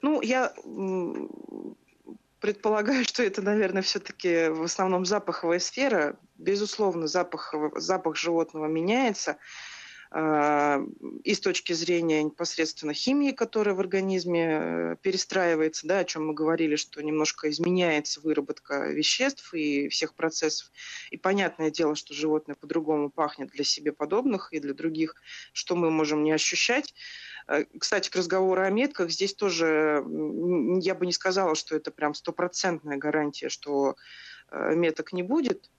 Ну, 0.02 0.20
я 0.20 0.52
предполагаю, 2.44 3.04
что 3.06 3.22
это, 3.22 3.40
наверное, 3.40 3.80
все-таки 3.80 4.48
в 4.50 4.64
основном 4.64 5.06
запаховая 5.06 5.58
сфера. 5.58 6.18
Безусловно, 6.36 7.06
запах, 7.06 7.54
запах 7.76 8.16
животного 8.16 8.66
меняется 8.66 9.38
э, 10.10 10.86
и 11.22 11.32
с 11.32 11.40
точки 11.40 11.72
зрения 11.72 12.22
непосредственно 12.22 12.92
химии, 12.92 13.30
которая 13.30 13.74
в 13.74 13.80
организме 13.80 14.58
э, 14.60 14.96
перестраивается, 15.00 15.86
да, 15.86 16.00
о 16.00 16.04
чем 16.04 16.26
мы 16.26 16.34
говорили, 16.34 16.76
что 16.76 17.02
немножко 17.02 17.48
изменяется 17.48 18.20
выработка 18.20 18.90
веществ 18.90 19.54
и 19.54 19.88
всех 19.88 20.12
процессов. 20.12 20.70
И 21.10 21.16
понятное 21.16 21.70
дело, 21.70 21.94
что 21.94 22.12
животное 22.12 22.56
по-другому 22.56 23.08
пахнет 23.08 23.52
для 23.52 23.64
себе 23.64 23.90
подобных 23.90 24.52
и 24.52 24.60
для 24.60 24.74
других, 24.74 25.14
что 25.54 25.76
мы 25.76 25.90
можем 25.90 26.22
не 26.22 26.32
ощущать. 26.32 26.92
Э, 27.46 27.64
кстати, 27.78 28.10
к 28.10 28.16
разговору 28.16 28.62
о 28.62 28.70
метках, 28.70 29.10
здесь 29.10 29.34
тоже 29.34 30.04
я 30.80 30.94
бы 30.94 31.06
не 31.06 31.12
сказала, 31.12 31.54
что 31.54 31.76
это 31.76 31.90
прям 31.90 32.14
стопроцентная 32.14 32.96
гарантия, 32.96 33.48
что 33.48 33.96
э, 34.50 34.74
меток 34.74 35.12
не 35.12 35.22
будет 35.22 35.70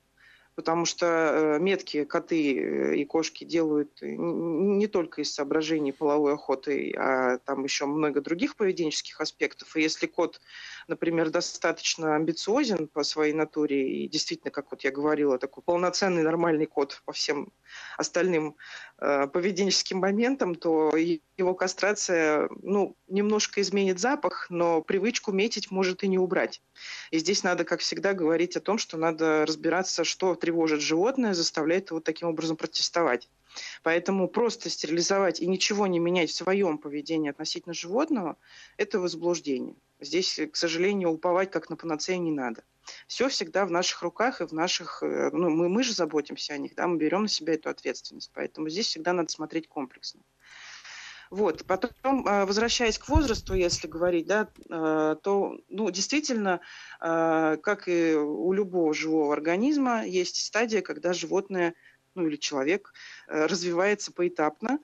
потому 0.55 0.85
что 0.85 1.05
э, 1.05 1.59
метки 1.59 2.05
коты 2.05 2.95
и 2.95 3.05
кошки 3.05 3.43
делают 3.43 3.99
не 4.01 4.87
только 4.87 5.21
из 5.21 5.33
соображений 5.33 5.91
половой 5.91 6.33
охоты, 6.33 6.93
а 6.97 7.37
там 7.39 7.63
еще 7.63 7.85
много 7.85 8.21
других 8.21 8.55
поведенческих 8.55 9.19
аспектов. 9.19 9.75
И 9.75 9.81
если 9.81 10.07
кот, 10.07 10.39
например, 10.87 11.29
достаточно 11.29 12.15
амбициозен 12.15 12.87
по 12.87 13.03
своей 13.03 13.33
натуре 13.33 14.03
и 14.05 14.07
действительно, 14.07 14.51
как 14.51 14.71
вот 14.71 14.83
я 14.83 14.91
говорила, 14.91 15.37
такой 15.37 15.61
полноценный 15.61 16.23
нормальный 16.23 16.65
кот 16.65 17.01
по 17.05 17.11
всем 17.11 17.51
остальным 17.97 18.55
поведенческим 18.97 19.97
моментам, 19.97 20.55
то 20.55 20.95
его 20.95 21.53
кастрация, 21.53 22.49
ну, 22.61 22.95
немножко 23.07 23.61
изменит 23.61 23.99
запах, 23.99 24.47
но 24.49 24.81
привычку 24.81 25.31
метить 25.31 25.69
может 25.69 26.03
и 26.03 26.07
не 26.07 26.17
убрать. 26.17 26.61
И 27.11 27.19
здесь 27.19 27.43
надо, 27.43 27.65
как 27.65 27.81
всегда, 27.81 28.13
говорить 28.13 28.55
о 28.55 28.61
том, 28.61 28.77
что 28.77 28.97
надо 28.97 29.45
разбираться, 29.45 30.03
что 30.03 30.35
тревожит 30.35 30.81
животное, 30.81 31.33
заставляет 31.33 31.89
его 31.89 31.99
таким 31.99 32.29
образом 32.29 32.55
протестовать. 32.55 33.29
Поэтому 33.83 34.27
просто 34.27 34.69
стерилизовать 34.69 35.39
и 35.39 35.47
ничего 35.47 35.87
не 35.87 35.99
менять 35.99 36.29
в 36.29 36.35
своем 36.35 36.77
поведении 36.77 37.29
относительно 37.29 37.73
животного– 37.73 38.37
это 38.77 38.99
возбуждение. 38.99 39.75
Здесь, 39.99 40.39
к 40.51 40.55
сожалению, 40.55 41.09
уповать 41.09 41.51
как 41.51 41.69
на 41.69 41.77
панацею 41.77 42.21
не 42.21 42.31
надо. 42.31 42.63
Все 43.07 43.29
всегда 43.29 43.65
в 43.65 43.71
наших 43.71 44.01
руках 44.01 44.41
и 44.41 44.45
в 44.45 44.51
наших... 44.51 45.01
Э, 45.01 45.29
ну, 45.31 45.49
мы, 45.49 45.69
мы 45.69 45.83
же 45.83 45.93
заботимся 45.93 46.53
о 46.53 46.57
них, 46.57 46.75
да, 46.75 46.87
мы 46.87 46.97
берем 46.97 47.23
на 47.23 47.27
себя 47.27 47.53
эту 47.53 47.69
ответственность. 47.69 48.31
Поэтому 48.33 48.69
здесь 48.69 48.87
всегда 48.87 49.13
надо 49.13 49.31
смотреть 49.31 49.67
комплексно. 49.67 50.21
Вот. 51.31 51.65
Потом, 51.65 52.27
э, 52.27 52.45
возвращаясь 52.45 52.99
к 52.99 53.09
возрасту, 53.09 53.53
если 53.53 53.87
говорить, 53.87 54.27
да, 54.27 54.49
э, 54.69 55.15
то 55.21 55.57
ну, 55.69 55.89
действительно, 55.89 56.61
как 56.99 57.87
и 57.87 58.15
у 58.15 58.53
любого 58.53 58.93
живого 58.93 59.33
организма, 59.33 60.05
есть 60.05 60.37
стадия, 60.37 60.81
когда 60.81 61.13
животное 61.13 61.73
ну, 62.15 62.27
или 62.27 62.37
человек 62.37 62.93
развивается 63.27 64.11
поэтапно, 64.11 64.79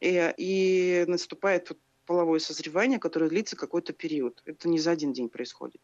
и, 0.00 0.34
и 0.36 1.04
наступает 1.06 1.72
половое 2.06 2.40
созревание, 2.40 2.98
которое 2.98 3.30
длится 3.30 3.56
какой-то 3.56 3.92
период. 3.92 4.42
Это 4.44 4.68
не 4.68 4.78
за 4.78 4.90
один 4.90 5.12
день 5.12 5.28
происходит. 5.28 5.80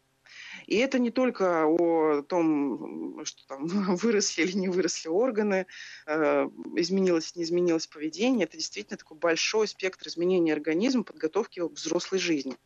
И 0.67 0.77
это 0.77 0.99
не 0.99 1.11
только 1.11 1.65
о 1.65 2.21
том, 2.21 3.23
что 3.25 3.47
там 3.47 3.65
выросли 3.95 4.43
или 4.43 4.57
не 4.57 4.69
выросли 4.69 5.07
органы, 5.07 5.65
э, 6.05 6.49
изменилось, 6.75 7.35
не 7.35 7.43
изменилось 7.43 7.87
поведение. 7.87 8.45
Это 8.45 8.57
действительно 8.57 8.97
такой 8.97 9.17
большой 9.17 9.67
спектр 9.67 10.07
изменений 10.07 10.51
организма, 10.51 11.03
подготовки 11.03 11.59
к 11.59 11.71
взрослой 11.71 12.19
жизни. 12.19 12.57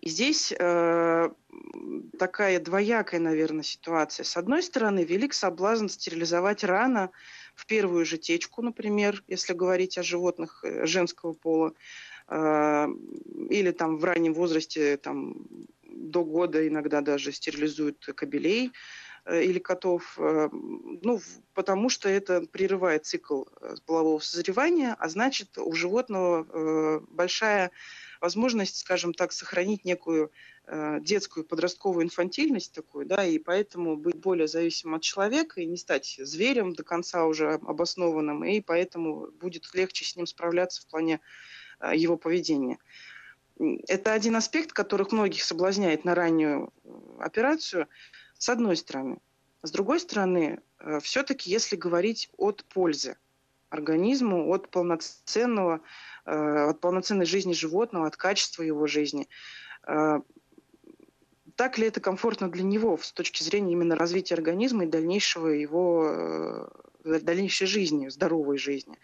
И 0.00 0.10
здесь 0.10 0.52
э, 0.52 1.30
такая 2.18 2.60
двоякая, 2.60 3.20
наверное, 3.20 3.62
ситуация. 3.62 4.24
С 4.24 4.36
одной 4.36 4.62
стороны, 4.62 5.04
велик 5.04 5.32
соблазн 5.32 5.88
стерилизовать 5.88 6.64
рано, 6.64 7.10
в 7.56 7.66
первую 7.66 8.04
же 8.04 8.18
течку, 8.18 8.62
например, 8.62 9.24
если 9.26 9.54
говорить 9.54 9.98
о 9.98 10.02
животных 10.02 10.62
э, 10.62 10.86
женского 10.86 11.32
пола, 11.32 11.72
э, 12.28 12.86
или 13.50 13.70
там 13.72 13.96
в 13.96 14.04
раннем 14.04 14.34
возрасте 14.34 14.98
там, 14.98 15.46
до 15.82 16.24
года 16.24 16.68
иногда 16.68 17.00
даже 17.00 17.32
стерилизуют 17.32 18.04
кобелей 18.14 18.72
э, 19.24 19.42
или 19.42 19.58
котов, 19.58 20.18
ну, 20.18 21.20
потому 21.54 21.88
что 21.88 22.08
это 22.10 22.42
прерывает 22.42 23.06
цикл 23.06 23.44
полового 23.86 24.20
созревания, 24.20 24.94
а 24.98 25.08
значит 25.08 25.56
у 25.56 25.72
животного 25.72 27.00
большая 27.08 27.70
возможность, 28.20 28.76
скажем 28.76 29.14
так, 29.14 29.32
сохранить 29.32 29.84
некую 29.84 30.30
детскую 30.68 31.44
подростковую 31.44 32.04
инфантильность 32.04 32.72
такую, 32.72 33.06
да, 33.06 33.24
и 33.24 33.38
поэтому 33.38 33.96
быть 33.96 34.16
более 34.16 34.48
зависимым 34.48 34.96
от 34.96 35.02
человека 35.02 35.60
и 35.60 35.66
не 35.66 35.76
стать 35.76 36.18
зверем 36.18 36.72
до 36.72 36.82
конца 36.82 37.24
уже 37.24 37.52
обоснованным, 37.54 38.44
и 38.44 38.60
поэтому 38.60 39.30
будет 39.30 39.72
легче 39.74 40.04
с 40.04 40.16
ним 40.16 40.26
справляться 40.26 40.82
в 40.82 40.86
плане 40.86 41.20
э, 41.78 41.92
его 41.94 42.16
поведения. 42.16 42.78
Это 43.88 44.12
один 44.12 44.36
аспект, 44.36 44.72
который 44.72 45.06
многих 45.10 45.42
соблазняет 45.42 46.04
на 46.04 46.14
раннюю 46.14 46.72
э, 46.84 46.88
операцию, 47.20 47.88
с 48.38 48.48
одной 48.48 48.76
стороны. 48.76 49.18
С 49.62 49.70
другой 49.70 49.98
стороны, 50.00 50.60
э, 50.78 51.00
все-таки 51.00 51.50
если 51.50 51.76
говорить 51.76 52.28
от 52.36 52.64
пользы 52.64 53.16
организму, 53.70 54.52
от 54.52 54.70
полноценного, 54.70 55.80
э, 56.26 56.30
от 56.30 56.80
полноценной 56.80 57.26
жизни 57.26 57.54
животного, 57.54 58.06
от 58.06 58.16
качества 58.16 58.62
его 58.62 58.86
жизни, 58.86 59.28
так 61.56 61.78
ли 61.78 61.88
это 61.88 62.00
комфортно 62.00 62.50
для 62.50 62.62
него 62.62 62.96
с 62.98 63.12
точки 63.12 63.42
зрения 63.42 63.72
именно 63.72 63.96
развития 63.96 64.34
организма 64.34 64.84
и 64.84 64.88
дальнейшего 64.88 65.48
его 65.48 66.70
дальнейшей 67.04 67.66
жизни, 67.66 68.08
здоровой 68.08 68.58
жизни. 68.58 68.98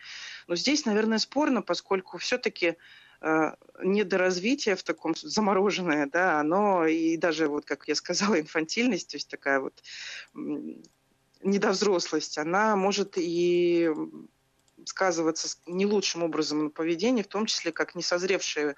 Но 0.49 0.57
здесь, 0.57 0.85
наверное, 0.87 1.19
спорно, 1.19 1.63
поскольку 1.63 2.19
все-таки 2.19 2.77
Э, 3.25 3.53
недоразвитие 3.85 4.75
в 4.75 4.83
таком 4.83 5.15
замороженное, 5.15 6.07
да, 6.07 6.41
оно 6.41 6.87
и 6.87 7.17
даже, 7.17 7.47
вот 7.47 7.65
как 7.65 7.87
я 7.87 7.95
сказала, 7.95 8.35
инфантильность, 8.41 9.11
то 9.11 9.17
есть 9.17 9.29
такая 9.29 9.61
вот 9.61 9.81
недовзрослость, 11.41 12.39
она 12.39 12.75
может 12.75 13.15
и 13.17 13.91
сказываться 14.85 15.57
не 15.67 15.87
лучшим 15.87 16.25
образом 16.25 16.65
на 16.65 16.71
поведении, 16.71 17.23
в 17.23 17.29
том 17.29 17.47
числе 17.47 17.71
как 17.71 17.95
несозревшая 17.95 18.75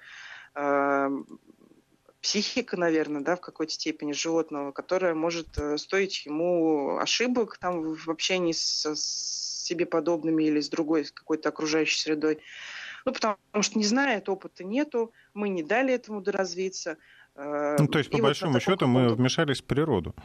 э, 0.53 1.09
психика, 2.25 2.75
наверное, 2.75 3.21
да, 3.21 3.35
в 3.35 3.39
какой-то 3.39 3.71
степени 3.71 4.11
животного, 4.11 4.71
которая 4.71 5.13
может 5.13 5.59
э, 5.59 5.77
стоить 5.77 6.25
ему 6.25 6.97
ошибок 6.97 7.59
там 7.59 7.93
в 7.93 8.09
общении 8.09 8.51
с, 8.51 8.83
с 8.95 9.63
себе 9.63 9.85
подобными 9.85 10.43
или 10.43 10.59
с 10.59 10.69
другой 10.69 11.03
какой-то 11.05 11.49
окружающей 11.49 11.99
средой. 11.99 12.39
Ну, 13.05 13.13
потому 13.13 13.37
что 13.61 13.77
не 13.77 13.85
знает, 13.85 14.27
опыта 14.27 14.63
нету, 14.63 15.13
мы 15.35 15.49
не 15.49 15.61
дали 15.61 15.93
этому 15.93 16.19
доразвиться. 16.19 16.97
Э, 17.35 17.75
ну, 17.77 17.87
то 17.87 17.99
есть, 17.99 18.09
по 18.09 18.17
большому 18.17 18.53
вот 18.53 18.63
счету, 18.63 18.87
мы 18.87 19.09
вмешались 19.09 19.61
в 19.61 19.65
природу. 19.65 20.15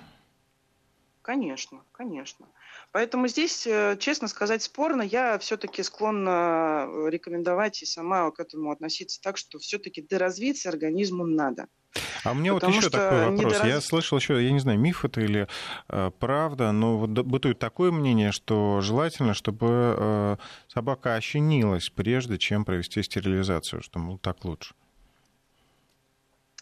Конечно, 1.21 1.85
конечно. 1.93 2.47
Поэтому 2.93 3.29
здесь, 3.29 3.67
э, 3.67 3.99
честно 4.01 4.27
сказать, 4.29 4.63
спорно. 4.63 5.03
Я 5.03 5.39
все-таки 5.39 5.83
склонна 5.83 6.89
рекомендовать 7.09 7.83
и 7.83 7.85
сама 7.85 8.31
к 8.31 8.41
этому 8.41 8.71
относиться 8.71 9.21
так, 9.21 9.37
что 9.37 9.59
все-таки 9.59 10.01
доразвиться 10.01 10.71
организму 10.71 11.27
надо. 11.27 11.67
А 12.23 12.35
мне 12.35 12.53
Потому 12.53 12.73
вот 12.75 12.81
еще 12.81 12.91
такой 12.91 13.31
вопрос. 13.31 13.39
Недораз... 13.39 13.65
Я 13.65 13.81
слышал 13.81 14.19
еще, 14.19 14.43
я 14.43 14.53
не 14.53 14.61
знаю, 14.61 14.79
миф 14.79 15.05
это 15.05 15.21
или 15.21 15.49
э, 15.89 16.11
правда, 16.19 16.71
но 16.73 16.99
вот 16.99 17.11
бытует 17.11 17.59
такое 17.59 17.91
мнение, 17.91 18.33
что 18.33 18.81
желательно, 18.81 19.35
чтобы 19.35 19.97
э, 19.99 20.37
собака 20.69 21.15
ощенилась, 21.15 21.91
прежде 21.91 22.39
чем 22.39 22.65
провести 22.65 23.03
стерилизацию, 23.03 23.83
что, 23.83 23.99
мол, 23.99 24.19
так 24.19 24.45
лучше. 24.45 24.75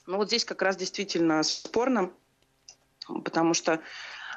Ну 0.06 0.16
вот 0.16 0.28
здесь 0.28 0.44
как 0.44 0.62
раз 0.62 0.76
действительно 0.76 1.42
спорно, 1.42 2.10
потому 3.06 3.52
что 3.52 3.80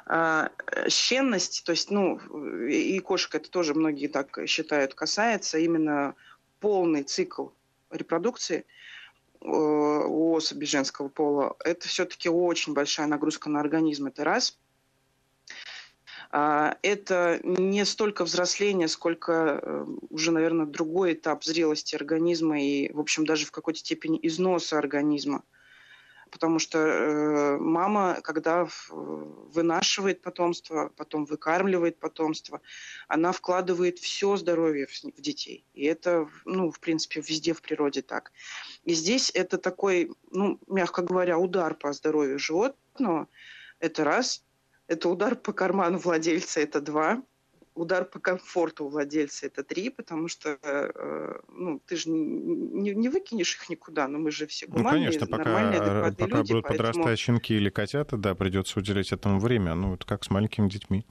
э, 0.06 0.48
щенность, 0.88 1.64
то 1.64 1.72
есть, 1.72 1.90
ну, 1.90 2.18
и 2.66 2.98
кошек 2.98 3.34
это 3.34 3.50
тоже 3.50 3.72
многие 3.72 4.08
так 4.08 4.38
считают, 4.46 4.92
касается 4.92 5.58
именно 5.58 6.14
полный 6.60 7.02
цикл 7.02 7.48
репродукции– 7.90 8.66
у 9.44 10.34
особи 10.34 10.64
женского 10.64 11.08
пола, 11.08 11.56
это 11.64 11.88
все-таки 11.88 12.28
очень 12.28 12.74
большая 12.74 13.06
нагрузка 13.06 13.50
на 13.50 13.60
организм, 13.60 14.06
это 14.06 14.24
раз. 14.24 14.58
А, 16.30 16.78
это 16.82 17.40
не 17.44 17.84
столько 17.84 18.24
взросление, 18.24 18.88
сколько 18.88 19.60
э, 19.62 19.86
уже, 20.08 20.30
наверное, 20.30 20.64
другой 20.64 21.12
этап 21.12 21.44
зрелости 21.44 21.94
организма 21.94 22.62
и, 22.62 22.90
в 22.92 23.00
общем, 23.00 23.26
даже 23.26 23.44
в 23.44 23.50
какой-то 23.50 23.80
степени 23.80 24.18
износа 24.22 24.78
организма 24.78 25.42
потому 26.32 26.58
что 26.58 26.78
э, 26.78 27.58
мама, 27.58 28.18
когда 28.22 28.66
вынашивает 28.88 30.22
потомство, 30.22 30.90
потом 30.96 31.26
выкармливает 31.26 32.00
потомство, 32.00 32.60
она 33.06 33.32
вкладывает 33.32 33.98
все 33.98 34.36
здоровье 34.36 34.86
в, 34.86 34.90
в 34.90 35.20
детей. 35.20 35.64
И 35.74 35.84
это, 35.84 36.26
ну, 36.46 36.70
в 36.70 36.80
принципе, 36.80 37.20
везде 37.20 37.52
в 37.52 37.60
природе 37.60 38.00
так. 38.00 38.32
И 38.84 38.94
здесь 38.94 39.30
это 39.34 39.58
такой, 39.58 40.10
ну, 40.30 40.58
мягко 40.66 41.02
говоря, 41.02 41.38
удар 41.38 41.74
по 41.74 41.92
здоровью 41.92 42.38
животного. 42.38 43.28
Это 43.78 44.02
раз. 44.02 44.42
Это 44.88 45.08
удар 45.08 45.36
по 45.36 45.52
карману 45.52 45.98
владельца, 45.98 46.60
это 46.60 46.80
два 46.80 47.22
удар 47.74 48.04
по 48.04 48.18
комфорту 48.18 48.84
у 48.84 48.88
владельца 48.88 49.46
это 49.46 49.62
три, 49.62 49.90
потому 49.90 50.28
что 50.28 50.58
э, 50.62 51.40
ну, 51.48 51.80
ты 51.86 51.96
же 51.96 52.10
не, 52.10 52.90
не 52.90 53.08
выкинешь 53.08 53.54
их 53.54 53.68
никуда, 53.68 54.08
но 54.08 54.18
мы 54.18 54.30
же 54.30 54.46
все 54.46 54.66
ну, 54.66 54.74
гуманные, 54.74 55.04
ну, 55.04 55.06
конечно, 55.06 55.26
пока, 55.26 55.44
нормальные, 55.44 55.80
адекватные 55.80 56.28
пока 56.28 56.38
люди. 56.38 56.52
будут 56.52 56.66
поэтому... 56.68 56.92
подрастать 56.92 57.18
щенки 57.18 57.54
или 57.54 57.70
котята, 57.70 58.16
да, 58.16 58.34
придется 58.34 58.78
уделять 58.78 59.12
этому 59.12 59.38
время, 59.38 59.74
ну, 59.74 59.94
это 59.94 60.06
как 60.06 60.24
с 60.24 60.30
маленькими 60.30 60.68
детьми. 60.68 61.06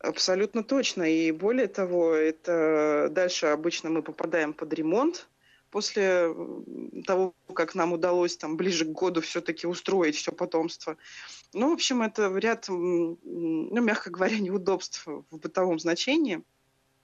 Абсолютно 0.00 0.62
точно. 0.62 1.02
И 1.02 1.32
более 1.32 1.66
того, 1.66 2.14
это 2.14 3.08
дальше 3.10 3.46
обычно 3.46 3.90
мы 3.90 4.02
попадаем 4.02 4.52
под 4.52 4.72
ремонт, 4.72 5.28
после 5.70 6.34
того, 7.06 7.34
как 7.54 7.74
нам 7.74 7.92
удалось 7.92 8.36
там 8.36 8.56
ближе 8.56 8.84
к 8.84 8.88
году 8.88 9.20
все-таки 9.20 9.66
устроить 9.66 10.16
все 10.16 10.32
потомство. 10.32 10.96
Ну, 11.52 11.70
в 11.70 11.74
общем, 11.74 12.02
это 12.02 12.34
ряд, 12.36 12.66
ну, 12.68 13.18
мягко 13.80 14.10
говоря, 14.10 14.38
неудобств 14.38 15.06
в 15.06 15.36
бытовом 15.36 15.78
значении. 15.78 16.42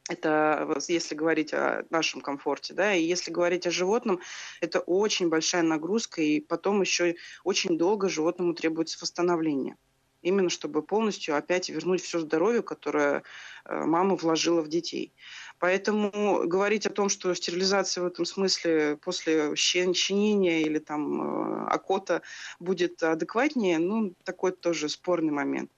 Это 0.08 0.68
если 0.88 1.14
говорить 1.14 1.54
о 1.54 1.86
нашем 1.88 2.20
комфорте, 2.20 2.74
да, 2.74 2.94
и 2.94 3.02
если 3.02 3.30
говорить 3.30 3.66
о 3.66 3.70
животном, 3.70 4.20
это 4.60 4.80
очень 4.80 5.30
большая 5.30 5.62
нагрузка, 5.62 6.20
и 6.20 6.40
потом 6.40 6.82
еще 6.82 7.16
очень 7.42 7.78
долго 7.78 8.10
животному 8.10 8.52
требуется 8.52 8.98
восстановление 9.00 9.76
именно 10.24 10.48
чтобы 10.48 10.82
полностью 10.82 11.36
опять 11.36 11.68
вернуть 11.68 12.02
все 12.02 12.18
здоровье, 12.18 12.62
которое 12.62 13.22
э, 13.64 13.84
мама 13.84 14.16
вложила 14.16 14.62
в 14.62 14.68
детей. 14.68 15.12
Поэтому 15.58 16.46
говорить 16.46 16.86
о 16.86 16.90
том, 16.90 17.08
что 17.08 17.34
стерилизация 17.34 18.02
в 18.02 18.06
этом 18.06 18.24
смысле 18.24 18.96
после 18.96 19.54
щенения 19.56 20.60
или 20.60 20.78
там 20.78 21.22
э, 21.22 21.66
окота 21.68 22.22
будет 22.58 23.02
адекватнее, 23.02 23.78
ну, 23.78 24.14
такой 24.24 24.52
тоже 24.52 24.88
спорный 24.88 25.32
момент. 25.32 25.70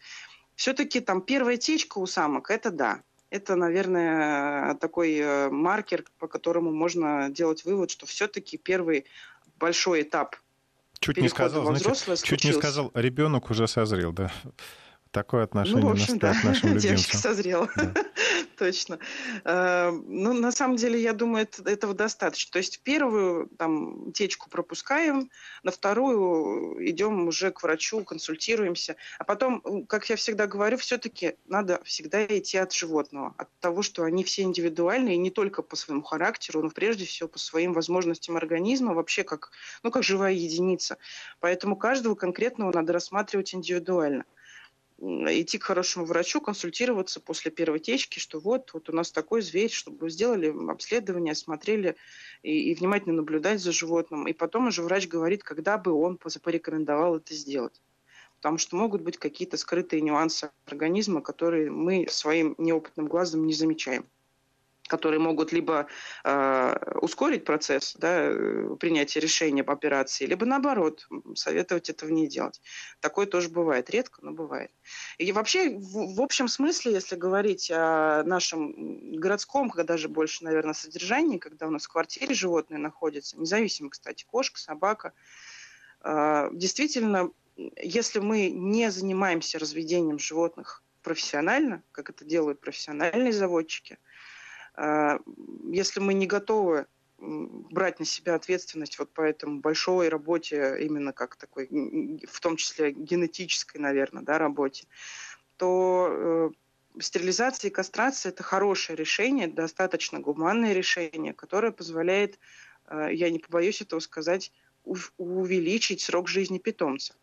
Все-таки 0.55 1.01
там 1.01 1.21
первая 1.21 1.57
течка 1.57 1.99
у 1.99 2.07
самок, 2.07 2.51
это 2.51 2.71
да, 2.71 3.03
это, 3.31 3.55
наверное, 3.57 4.75
такой 4.77 5.17
э, 5.17 5.51
маркер, 5.51 6.05
по 6.19 6.27
которому 6.27 6.73
можно 6.73 7.29
делать 7.31 7.65
вывод, 7.65 7.91
что 7.91 8.07
все-таки 8.07 8.57
первый 8.57 9.05
большой 9.59 10.03
этап 10.03 10.37
Чуть 10.99 11.19
не 11.19 11.29
сказал, 11.29 11.67
значит, 11.67 12.25
чуть 12.25 12.45
не 12.45 12.53
сказал, 12.53 12.91
ребенок 12.95 13.51
уже 13.51 13.69
созрел, 13.69 14.13
да. 14.13 14.33
Такое 15.17 15.45
отношение 15.45 15.81
ну, 15.81 15.89
в 15.89 15.93
общем, 15.93 16.19
да. 16.19 16.35
к 16.35 16.45
нашим 16.45 16.69
любимцам. 16.75 16.91
Девочка 16.91 17.17
созрела. 17.17 17.71
Да. 17.75 17.95
Точно. 18.59 18.99
Э, 19.45 19.91
ну, 19.91 20.35
на 20.35 20.53
самом 20.53 20.77
деле, 20.77 21.01
я 21.01 21.15
думаю, 21.15 21.45
это, 21.45 21.71
этого 21.71 21.95
достаточно. 21.95 22.53
То 22.53 22.59
есть 22.59 22.83
первую 22.83 23.49
там, 23.57 24.13
течку 24.13 24.51
пропускаем, 24.51 25.31
на 25.63 25.71
вторую 25.71 26.87
идем 26.87 27.29
уже 27.29 27.51
к 27.51 27.63
врачу, 27.63 28.05
консультируемся. 28.05 28.97
А 29.19 29.25
потом, 29.25 29.87
как 29.87 30.11
я 30.11 30.17
всегда 30.17 30.47
говорю, 30.47 30.77
все-таки 30.77 31.37
надо 31.47 31.81
всегда 31.85 32.27
идти 32.27 32.59
от 32.59 32.75
животного, 32.75 33.35
от 33.39 33.49
того, 33.61 33.81
что 33.81 34.03
они 34.03 34.23
все 34.23 34.43
индивидуальные, 34.43 35.17
не 35.17 35.31
только 35.31 35.63
по 35.63 35.77
своему 35.77 36.03
характеру, 36.03 36.63
но 36.63 36.69
прежде 36.69 37.07
всего 37.07 37.31
по 37.31 37.39
своим 37.39 37.73
возможностям 37.73 38.37
организма, 38.37 38.93
вообще 38.93 39.25
как, 39.25 39.51
ну, 39.83 39.91
как 39.91 40.03
живая 40.03 40.35
единица. 40.35 40.99
Поэтому 41.41 41.75
каждого 41.75 42.15
конкретного 42.17 42.71
надо 42.71 42.93
рассматривать 42.93 43.55
индивидуально 43.55 44.27
идти 44.99 45.59
к 45.59 45.65
хорошему 45.65 46.07
врачу, 46.07 46.41
консультироваться 46.41 47.21
после 47.21 47.51
первой 47.51 47.81
течки, 47.81 48.19
что 48.19 48.41
вот, 48.41 48.73
вот 48.73 48.89
у 48.89 48.93
нас 48.93 49.13
такой 49.13 49.43
зверь, 49.43 49.71
чтобы 49.71 50.11
сделали 50.11 50.55
обследование, 50.71 51.33
осмотрели 51.33 51.97
и, 52.43 52.71
и 52.71 52.75
внимательно 52.75 53.15
наблюдать 53.15 53.61
за 53.61 53.73
животным. 53.73 54.27
И 54.27 54.33
потом 54.33 54.69
уже 54.69 54.83
врач 54.83 55.07
говорит, 55.07 55.43
когда 55.43 55.77
бы 55.79 55.93
он 55.93 56.19
порекомендовал 56.19 57.17
это 57.17 57.35
сделать. 57.35 57.83
Потому 58.37 58.59
что 58.59 58.77
могут 58.77 59.03
быть 59.03 59.19
какие-то 59.19 59.57
скрытые 59.57 60.03
нюансы 60.03 60.51
организма, 60.67 61.21
которые 61.21 61.71
мы 61.71 62.07
своим 62.09 62.55
неопытным 62.59 63.07
глазом 63.07 63.47
не 63.47 63.55
замечаем. 63.55 64.07
Которые 64.87 65.21
могут 65.21 65.53
либо 65.53 65.87
э, 66.25 66.75
ускорить 67.01 67.45
процесс 67.45 67.95
да, 67.99 68.31
принятия 68.79 69.21
решения 69.21 69.65
по 69.65 69.73
операции, 69.73 70.27
либо 70.27 70.47
наоборот, 70.47 71.07
советовать 71.35 71.91
этого 71.91 72.11
не 72.11 72.27
делать. 72.27 72.61
Такое 73.01 73.27
тоже 73.27 73.49
бывает, 73.49 73.91
редко, 73.91 74.21
но 74.23 74.33
бывает. 74.33 74.71
И 75.19 75.33
вообще, 75.33 75.71
в, 75.71 76.17
в 76.17 76.21
общем 76.21 76.49
смысле, 76.49 76.93
если 76.93 77.17
говорить 77.17 77.71
о 77.71 78.23
нашем 78.25 79.19
городском, 79.19 79.71
когда 79.71 79.95
даже 79.95 80.09
больше, 80.09 80.45
наверное, 80.45 80.75
содержании, 80.75 81.39
когда 81.39 81.67
у 81.67 81.71
нас 81.71 81.87
в 81.87 81.93
квартире 81.93 82.35
животные 82.35 82.79
находятся, 82.79 83.39
независимо, 83.39 83.91
кстати, 83.91 84.25
кошка, 84.25 84.59
собака, 84.59 85.13
э, 86.03 86.49
действительно, 86.53 87.31
если 87.77 88.21
мы 88.21 88.51
не 88.51 88.91
занимаемся 88.91 89.59
разведением 89.59 90.19
животных 90.19 90.83
профессионально, 91.03 91.83
как 91.93 92.11
это 92.11 92.25
делают 92.25 92.61
профессиональные 92.61 93.33
заводчики, 93.33 93.99
если 94.77 96.01
мы 96.01 96.13
не 96.13 96.27
готовы 96.27 96.87
брать 97.19 97.99
на 97.99 98.05
себя 98.05 98.35
ответственность 98.35 98.99
вот 98.99 99.11
по 99.11 99.23
этому 99.23 99.61
большой 99.61 100.09
работе, 100.09 100.77
именно 100.81 101.13
как 101.13 101.37
такой, 101.37 101.67
в 102.29 102.41
том 102.41 102.57
числе 102.57 102.93
генетической, 102.93 103.79
наверное, 103.79 104.23
да, 104.23 104.39
работе, 104.39 104.87
то 105.57 106.09
э, 106.11 106.51
стерилизация 107.01 107.71
и 107.71 107.73
кастрация– 107.73 108.31
это 108.33 108.43
хорошее 108.43 108.97
решение, 108.97 109.49
достаточно 109.49 110.21
гуманное 110.21 110.75
решение, 110.75 111.33
которое 111.33 111.73
позволяет, 111.73 112.39
э, 112.89 113.09
я 113.13 113.31
не 113.31 113.39
побоюсь 113.39 113.81
этого 113.81 114.01
сказать, 114.01 114.53
увеличить 115.17 116.03
срок 116.03 116.29
жизни 116.29 116.59
питомца. 116.59 117.15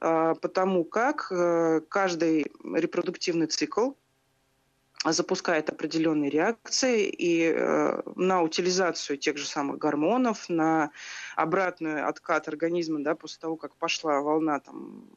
Э, 0.00 0.34
потому 0.40 0.84
как 0.84 1.30
э, 1.30 1.80
каждый 1.88 2.50
репродуктивный 2.64 3.46
цикл– 3.46 3.92
запускает 5.12 5.68
определенные 5.70 6.30
реакции 6.30 7.06
и 7.06 7.52
э, 7.54 8.02
на 8.16 8.42
утилизацию 8.42 9.18
тех 9.18 9.36
же 9.36 9.46
самых 9.46 9.78
гормонов, 9.78 10.48
на 10.48 10.90
обратный 11.34 12.02
откат 12.02 12.48
организма, 12.48 13.02
да, 13.02 13.14
после 13.14 13.40
того, 13.40 13.56
как 13.56 13.76
пошла 13.76 14.20
волна 14.20 14.60
там, 14.60 15.08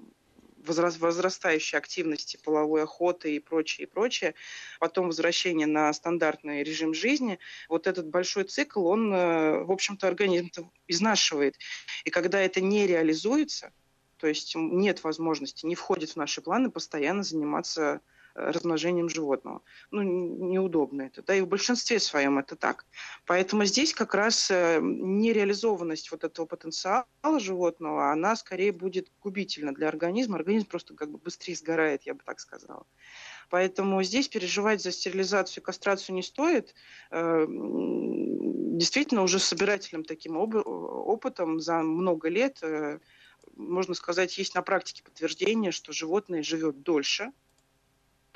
возрастающей 0.65 1.77
активности 1.77 2.37
половой 2.43 2.83
охоты 2.83 3.35
и 3.35 3.39
прочее, 3.39 3.87
и 3.87 3.89
прочее, 3.89 4.35
потом 4.79 5.07
возвращение 5.07 5.67
на 5.67 5.91
стандартный 5.93 6.63
режим 6.63 6.93
жизни, 6.93 7.39
вот 7.69 7.87
этот 7.87 8.07
большой 8.07 8.43
цикл, 8.43 8.85
он, 8.87 9.13
э, 9.13 9.63
в 9.63 9.71
общем-то, 9.71 10.07
организм 10.07 10.49
изнашивает. 10.87 11.55
И 12.05 12.09
когда 12.09 12.39
это 12.39 12.61
не 12.61 12.87
реализуется, 12.87 13.71
то 14.17 14.27
есть 14.27 14.53
нет 14.55 15.03
возможности, 15.03 15.65
не 15.65 15.75
входит 15.75 16.11
в 16.11 16.15
наши 16.17 16.41
планы 16.41 16.69
постоянно 16.69 17.23
заниматься 17.23 18.01
размножением 18.39 19.09
животного. 19.09 19.61
Ну, 19.91 20.01
неудобно 20.01 21.03
это. 21.03 21.21
Да, 21.21 21.35
и 21.35 21.41
в 21.41 21.47
большинстве 21.47 21.99
своем 21.99 22.39
это 22.39 22.55
так. 22.55 22.85
Поэтому 23.25 23.65
здесь 23.65 23.93
как 23.93 24.13
раз 24.15 24.49
э, 24.49 24.79
нереализованность 24.81 26.11
вот 26.11 26.23
этого 26.23 26.45
потенциала 26.45 27.05
животного, 27.39 28.11
она 28.11 28.35
скорее 28.35 28.71
будет 28.71 29.11
губительна 29.21 29.73
для 29.73 29.87
организма. 29.87 30.37
Организм 30.37 30.67
просто 30.67 30.93
как 30.93 31.11
бы 31.11 31.17
быстрее 31.17 31.55
сгорает, 31.55 32.03
я 32.03 32.13
бы 32.13 32.21
так 32.25 32.39
сказала. 32.39 32.85
Поэтому 33.49 34.03
здесь 34.03 34.27
переживать 34.27 34.81
за 34.81 34.91
стерилизацию 34.91 35.61
и 35.61 35.65
кастрацию 35.65 36.15
не 36.15 36.23
стоит. 36.23 36.73
Э, 37.11 37.45
действительно, 37.47 39.23
уже 39.23 39.39
собирательным 39.39 40.03
таким 40.03 40.37
опытом 40.37 41.59
за 41.59 41.79
много 41.79 42.29
лет, 42.29 42.59
э, 42.61 42.99
можно 43.55 43.93
сказать, 43.93 44.37
есть 44.37 44.55
на 44.55 44.61
практике 44.61 45.03
подтверждение, 45.03 45.71
что 45.71 45.91
животное 45.91 46.43
живет 46.43 46.81
дольше, 46.81 47.31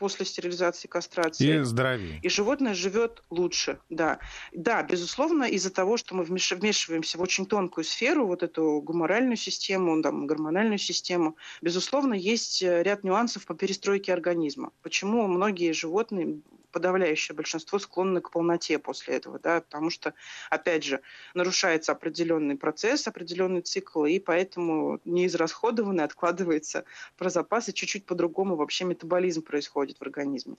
после 0.03 0.25
стерилизации, 0.25 0.89
кастрации. 0.89 1.61
И 1.61 1.63
здоровее. 1.63 2.19
И 2.21 2.27
животное 2.27 2.73
живет 2.73 3.23
лучше, 3.29 3.79
да. 3.89 4.19
Да, 4.51 4.83
безусловно, 4.83 5.45
из-за 5.45 5.71
того, 5.71 5.95
что 5.95 6.13
мы 6.13 6.23
вмешиваемся 6.25 7.17
в 7.17 7.21
очень 7.21 7.45
тонкую 7.45 7.85
сферу, 7.85 8.27
вот 8.27 8.43
эту 8.43 8.81
гуморальную 8.81 9.37
систему, 9.37 10.01
там, 10.01 10.27
гормональную 10.27 10.77
систему, 10.77 11.37
безусловно, 11.61 12.15
есть 12.15 12.61
э, 12.61 12.83
ряд 12.83 13.05
нюансов 13.05 13.45
по 13.45 13.55
перестройке 13.55 14.11
организма. 14.11 14.73
Почему 14.81 15.25
многие 15.27 15.71
животные 15.71 16.41
подавляющее 16.73 17.35
большинство 17.35 17.79
склонны 17.79 18.19
к 18.19 18.31
полноте 18.31 18.79
после 18.79 19.15
этого, 19.15 19.39
да, 19.39 19.61
потому 19.61 19.89
что, 19.89 20.13
опять 20.49 20.83
же, 20.83 20.99
нарушается 21.33 21.93
определенный 21.93 22.57
процесс, 22.57 23.07
определенный 23.07 23.61
цикл, 23.61 24.03
и 24.03 24.19
поэтому 24.19 24.99
неизрасходованный 25.05 26.03
откладывается 26.03 26.83
про 27.15 27.29
запасы, 27.29 27.71
чуть-чуть 27.71 28.05
по-другому 28.05 28.57
вообще 28.57 28.83
метаболизм 28.83 29.43
происходит 29.43 29.99
в 29.99 30.01
организме 30.01 30.57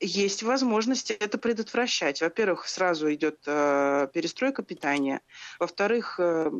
есть 0.00 0.42
возможность 0.42 1.10
это 1.10 1.38
предотвращать. 1.38 2.20
Во-первых, 2.20 2.68
сразу 2.68 3.12
идет 3.12 3.38
э, 3.46 4.08
перестройка 4.12 4.62
питания. 4.62 5.20
Во-вторых, 5.58 6.16
э, 6.18 6.50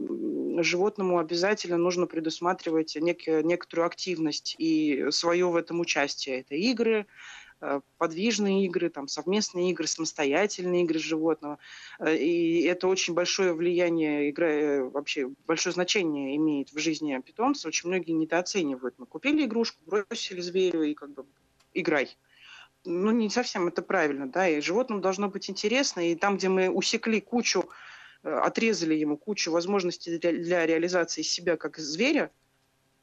животному 0.61 1.19
обязательно 1.19 1.77
нужно 1.77 2.07
предусматривать 2.07 2.97
нек- 2.97 3.43
некоторую 3.43 3.87
активность 3.87 4.55
и 4.59 5.07
свое 5.11 5.47
в 5.47 5.57
этом 5.57 5.81
участие. 5.81 6.41
Это 6.41 6.55
игры, 6.55 7.07
подвижные 7.99 8.67
игры, 8.67 8.91
там, 8.91 9.09
совместные 9.09 9.71
игры, 9.71 9.87
самостоятельные 9.87 10.83
игры 10.83 10.99
животного. 10.99 11.59
Э, 11.99 12.15
и 12.15 12.63
это 12.65 12.89
очень 12.89 13.15
большое 13.15 13.53
влияние, 13.53 14.31
игра, 14.31 14.49
э, 14.49 14.83
вообще 14.83 15.31
большое 15.47 15.73
значение 15.73 16.37
имеет 16.37 16.73
в 16.73 16.79
жизни 16.79 17.19
питомца. 17.25 17.69
Очень 17.69 17.89
многие 17.89 18.13
недооценивают. 18.13 18.97
Мы 18.99 19.07
купили 19.07 19.45
игрушку, 19.45 19.79
бросили 19.87 20.41
зверю 20.41 20.83
и 20.83 20.95
как 20.95 21.11
бы 21.13 21.25
играй. 21.73 22.17
Ну, 22.85 23.11
не 23.13 23.31
совсем 23.31 23.67
это 23.69 23.81
правильно, 23.81 24.29
да, 24.29 24.47
и 24.47 24.61
животным 24.61 25.01
должно 25.01 25.29
быть 25.29 25.49
интересно, 25.49 26.11
и 26.11 26.15
там, 26.15 26.37
где 26.37 26.51
мы 26.51 26.69
усекли 26.69 27.19
кучу, 27.19 27.65
отрезали 28.23 28.95
ему 28.95 29.17
кучу 29.17 29.51
возможностей 29.51 30.19
для, 30.19 30.33
для 30.33 30.67
реализации 30.67 31.23
себя 31.23 31.57
как 31.57 31.79
зверя, 31.79 32.31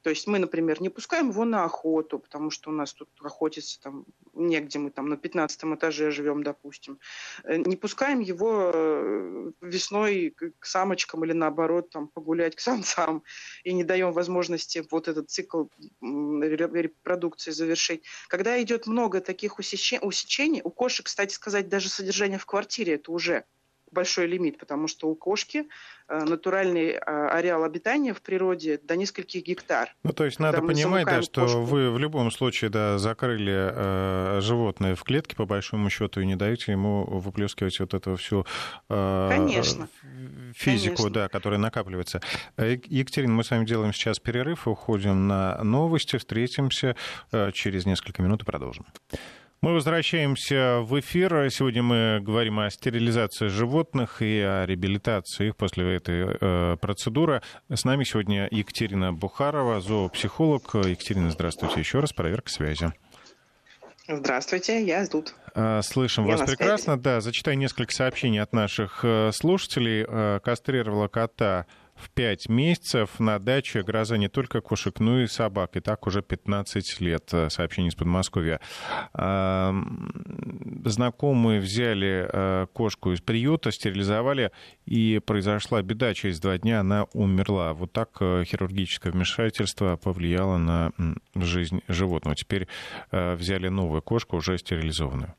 то 0.02 0.10
есть 0.10 0.26
мы, 0.26 0.38
например, 0.38 0.82
не 0.82 0.88
пускаем 0.88 1.30
его 1.30 1.44
на 1.44 1.64
охоту, 1.64 2.18
потому 2.18 2.50
что 2.50 2.70
у 2.70 2.72
нас 2.72 2.92
тут 2.92 3.08
охотиться 3.22 3.80
там 3.80 4.04
негде, 4.34 4.78
мы 4.78 4.90
там 4.90 5.08
на 5.08 5.16
15 5.16 5.64
этаже 5.64 6.10
живем, 6.10 6.42
допустим. 6.42 6.98
Э, 7.44 7.56
не 7.56 7.76
пускаем 7.76 8.20
его 8.20 8.70
э, 8.74 9.52
весной 9.60 10.34
к 10.58 10.66
самочкам 10.66 11.24
или 11.24 11.32
наоборот 11.32 11.90
там 11.90 12.08
погулять 12.08 12.56
к 12.56 12.60
самцам 12.60 13.22
и 13.62 13.72
не 13.72 13.84
даем 13.84 14.12
возможности 14.12 14.84
вот 14.90 15.08
этот 15.08 15.30
цикл 15.30 15.66
репродукции 16.00 17.52
завершить. 17.52 18.02
Когда 18.28 18.60
идет 18.60 18.86
много 18.86 19.20
таких 19.20 19.58
усечений, 19.58 20.60
у 20.64 20.70
кошек, 20.70 21.06
кстати 21.06 21.32
сказать, 21.32 21.68
даже 21.68 21.88
содержание 21.88 22.38
в 22.38 22.46
квартире 22.46 22.94
это 22.94 23.12
уже 23.12 23.44
большой 23.92 24.26
лимит, 24.26 24.58
потому 24.58 24.88
что 24.88 25.08
у 25.08 25.14
кошки 25.14 25.68
э, 26.08 26.24
натуральный 26.24 26.92
э, 26.92 26.98
ареал 27.00 27.64
обитания 27.64 28.14
в 28.14 28.22
природе 28.22 28.78
до 28.82 28.96
нескольких 28.96 29.42
гектар. 29.44 29.94
Ну, 30.02 30.12
то 30.12 30.24
есть 30.24 30.38
надо 30.38 30.60
понимать, 30.62 31.06
да, 31.06 31.22
что 31.22 31.42
кошку. 31.42 31.60
вы 31.60 31.90
в 31.90 31.98
любом 31.98 32.30
случае 32.30 32.70
да, 32.70 32.98
закрыли 32.98 33.52
э, 33.54 34.40
животное 34.40 34.94
в 34.94 35.02
клетке, 35.04 35.36
по 35.36 35.46
большому 35.46 35.90
счету, 35.90 36.20
и 36.20 36.26
не 36.26 36.36
даете 36.36 36.72
ему 36.72 37.04
выплескивать 37.04 37.78
вот 37.80 37.94
эту 37.94 38.16
всю 38.16 38.46
э, 38.88 39.28
Конечно. 39.30 39.88
физику, 40.54 40.96
Конечно. 40.96 41.10
Да, 41.10 41.28
которая 41.28 41.60
накапливается. 41.60 42.20
Э, 42.56 42.76
Екатерина, 42.86 43.34
мы 43.34 43.44
с 43.44 43.50
вами 43.50 43.64
делаем 43.64 43.92
сейчас 43.92 44.18
перерыв, 44.18 44.66
уходим 44.66 45.28
на 45.28 45.62
новости, 45.62 46.16
встретимся 46.16 46.96
через 47.52 47.86
несколько 47.86 48.22
минут 48.22 48.42
и 48.42 48.44
продолжим. 48.44 48.86
Мы 49.62 49.74
возвращаемся 49.74 50.80
в 50.80 50.98
эфир. 50.98 51.48
Сегодня 51.50 51.84
мы 51.84 52.18
говорим 52.20 52.58
о 52.58 52.68
стерилизации 52.68 53.46
животных 53.46 54.20
и 54.20 54.40
о 54.40 54.66
реабилитации 54.66 55.50
их 55.50 55.56
после 55.56 55.94
этой 55.94 56.36
э, 56.40 56.76
процедуры. 56.80 57.42
С 57.68 57.84
нами 57.84 58.02
сегодня 58.02 58.48
Екатерина 58.50 59.12
Бухарова, 59.12 59.80
зоопсихолог. 59.80 60.74
Екатерина, 60.74 61.30
здравствуйте 61.30 61.78
еще 61.78 62.00
раз. 62.00 62.12
Проверка 62.12 62.50
связи. 62.50 62.92
Здравствуйте, 64.08 64.84
я 64.84 65.06
тут. 65.06 65.32
А, 65.54 65.80
слышим 65.82 66.26
я 66.26 66.38
вас 66.38 66.50
прекрасно. 66.50 66.98
Да, 66.98 67.20
зачитаю 67.20 67.56
несколько 67.56 67.92
сообщений 67.92 68.42
от 68.42 68.52
наших 68.52 69.04
э, 69.04 69.30
слушателей. 69.32 70.04
Э, 70.08 70.40
кастрировала 70.42 71.06
кота 71.06 71.66
в 72.02 72.10
5 72.10 72.48
месяцев 72.48 73.20
на 73.20 73.38
даче 73.38 73.82
гроза 73.82 74.16
не 74.16 74.28
только 74.28 74.60
кошек, 74.60 74.98
но 75.00 75.20
и 75.20 75.26
собак. 75.26 75.76
И 75.76 75.80
так 75.80 76.06
уже 76.06 76.22
15 76.22 77.00
лет. 77.00 77.28
Э, 77.32 77.48
сообщение 77.48 77.90
из 77.90 77.94
Подмосковья. 77.94 78.60
Знакомые 80.84 81.60
взяли 81.60 82.28
э, 82.30 82.66
кошку 82.72 83.12
из 83.12 83.20
приюта, 83.20 83.70
стерилизовали, 83.70 84.50
и 84.84 85.20
произошла 85.24 85.82
беда. 85.82 86.12
Через 86.14 86.40
два 86.40 86.58
дня 86.58 86.80
она 86.80 87.04
умерла. 87.12 87.72
Вот 87.72 87.92
так 87.92 88.10
э, 88.20 88.44
хирургическое 88.44 89.12
вмешательство 89.12 89.96
повлияло 89.96 90.58
на 90.58 90.92
жизнь 91.34 91.82
животного. 91.88 92.34
Теперь 92.36 92.66
взяли 93.10 93.68
новую 93.68 94.02
кошку, 94.02 94.36
уже 94.36 94.58
стерилизованную. 94.58 95.34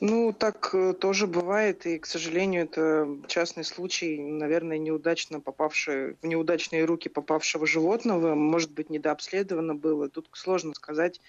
Ну, 0.00 0.32
так 0.32 0.70
э, 0.74 0.92
тоже 0.92 1.26
бывает, 1.26 1.84
и, 1.86 1.98
к 1.98 2.06
сожалению, 2.06 2.64
это 2.64 3.08
частный 3.26 3.64
случай, 3.64 4.18
наверное, 4.18 4.78
неудачно 4.78 5.40
попавший, 5.40 6.14
в 6.22 6.26
неудачные 6.26 6.84
руки 6.84 7.08
попавшего 7.08 7.66
животного, 7.66 8.34
может 8.34 8.70
быть, 8.70 8.90
недообследовано 8.90 9.74
было. 9.74 10.08
Тут 10.08 10.28
сложно 10.32 10.74
сказать, 10.74 11.20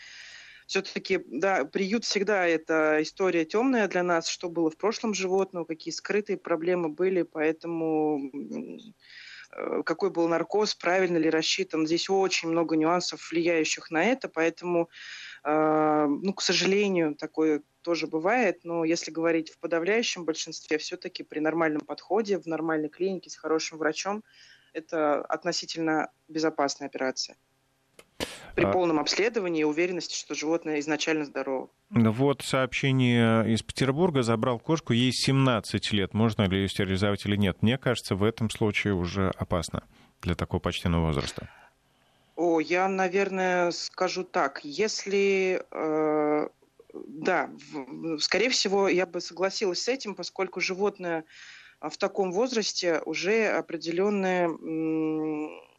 все-таки, 0.70 1.20
да, 1.26 1.66
приют 1.66 2.06
всегда 2.06 2.46
это 2.46 3.00
история 3.02 3.44
темная 3.44 3.88
для 3.88 4.04
нас, 4.04 4.28
что 4.28 4.50
было 4.50 4.70
в 4.70 4.78
прошлом 4.78 5.16
животном, 5.16 5.66
какие 5.66 5.92
скрытые 5.92 6.38
проблемы 6.38 6.90
были, 6.90 7.24
поэтому 7.24 8.30
э, 9.52 9.82
какой 9.84 10.12
был 10.12 10.28
наркоз, 10.28 10.76
правильно 10.76 11.18
ли 11.18 11.28
рассчитан. 11.32 11.88
Здесь 11.88 12.08
очень 12.08 12.50
много 12.50 12.76
нюансов, 12.76 13.32
влияющих 13.32 13.90
на 13.90 14.04
это, 14.04 14.30
поэтому, 14.30 14.90
ну, 15.44 16.34
к 16.34 16.42
сожалению, 16.42 17.16
такое 17.16 17.62
тоже 17.82 18.08
бывает, 18.08 18.60
но 18.64 18.84
если 18.84 19.12
говорить 19.12 19.52
в 19.52 19.58
подавляющем 19.60 20.26
большинстве, 20.26 20.78
все-таки 20.78 21.24
при 21.24 21.40
нормальном 21.40 21.82
подходе, 21.82 22.38
в 22.38 22.46
нормальной 22.46 22.90
клинике 22.90 23.30
с 23.30 23.36
хорошим 23.36 23.78
врачом, 23.78 24.24
это 24.74 25.22
относительно 25.26 26.12
безопасная 26.28 26.88
операция 26.88 27.38
при 28.56 28.66
а... 28.66 28.72
полном 28.72 29.00
обследовании 29.00 29.62
и 29.62 29.66
уверенности, 29.66 30.16
что 30.16 30.36
животное 30.36 30.80
изначально 30.80 31.26
здорово. 31.26 31.70
Вот 31.90 32.42
сообщение 32.42 33.52
из 33.52 33.64
Петербурга. 33.64 34.22
Забрал 34.22 34.60
кошку, 34.60 34.94
ей 34.94 35.12
17 35.12 35.92
лет. 35.94 36.14
Можно 36.14 36.44
ли 36.44 36.60
ее 36.62 36.70
стерилизовать 36.70 37.26
или 37.26 37.36
нет? 37.36 37.62
Мне 37.62 37.78
кажется, 37.78 38.16
в 38.16 38.24
этом 38.24 38.50
случае 38.50 38.94
уже 38.94 39.32
опасно 39.38 39.84
для 40.22 40.36
такого 40.36 40.60
почтенного 40.60 41.08
возраста. 41.08 41.50
О, 42.40 42.62
я, 42.62 42.88
наверное, 42.88 43.70
скажу 43.72 44.24
так. 44.24 44.62
Если... 44.64 45.62
Э, 45.72 46.48
да, 46.94 47.50
в, 47.74 48.20
скорее 48.20 48.50
всего, 48.50 48.88
я 48.88 49.06
бы 49.06 49.20
согласилась 49.20 49.82
с 49.82 49.90
этим, 49.90 50.16
поскольку 50.16 50.62
животное 50.62 51.26
в 51.82 51.98
таком 51.98 52.32
возрасте 52.32 53.02
уже 53.06 53.48
определенный 53.50 54.48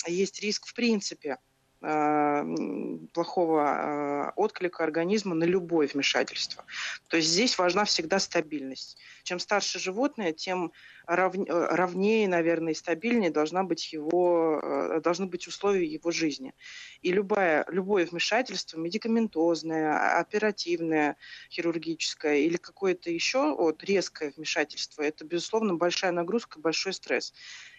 есть 0.07 0.43
риск 0.43 0.67
в 0.67 0.75
принципе 0.75 1.33
а, 1.33 1.39
плохого 1.81 3.65
а, 3.65 4.33
отклика 4.37 4.85
организма 4.85 5.35
на 5.35 5.45
любое 5.45 5.89
вмешательство. 5.89 6.65
То 7.09 7.17
есть 7.17 7.31
здесь 7.31 7.57
важна 7.57 7.87
всегда 7.87 8.19
стабильность. 8.19 8.99
Чем 9.23 9.39
старше 9.39 9.79
животное, 9.79 10.33
тем 10.33 10.73
рав... 11.07 11.35
ровнее, 11.49 12.29
наверное, 12.29 12.73
и 12.73 12.77
стабильнее 12.77 13.31
должна 13.31 13.65
быть 13.65 13.95
его, 13.95 14.61
а, 14.63 15.01
должны 15.01 15.27
быть 15.27 15.49
условия 15.49 15.87
его 15.87 16.11
жизни. 16.11 16.53
И 17.01 17.13
любое, 17.13 17.65
любое 17.69 18.05
вмешательство, 18.05 18.79
медикаментозное, 18.79 20.19
оперативное, 20.19 21.17
хирургическое 21.51 22.37
или 22.37 22.59
какое-то 22.59 23.11
еще 23.11 23.55
вот, 23.57 23.83
резкое 23.85 24.35
вмешательство, 24.37 25.01
это, 25.01 25.25
безусловно, 25.25 25.77
большая 25.77 26.13
нагрузка, 26.13 26.61
большой 26.61 26.93
стресс. 26.93 27.33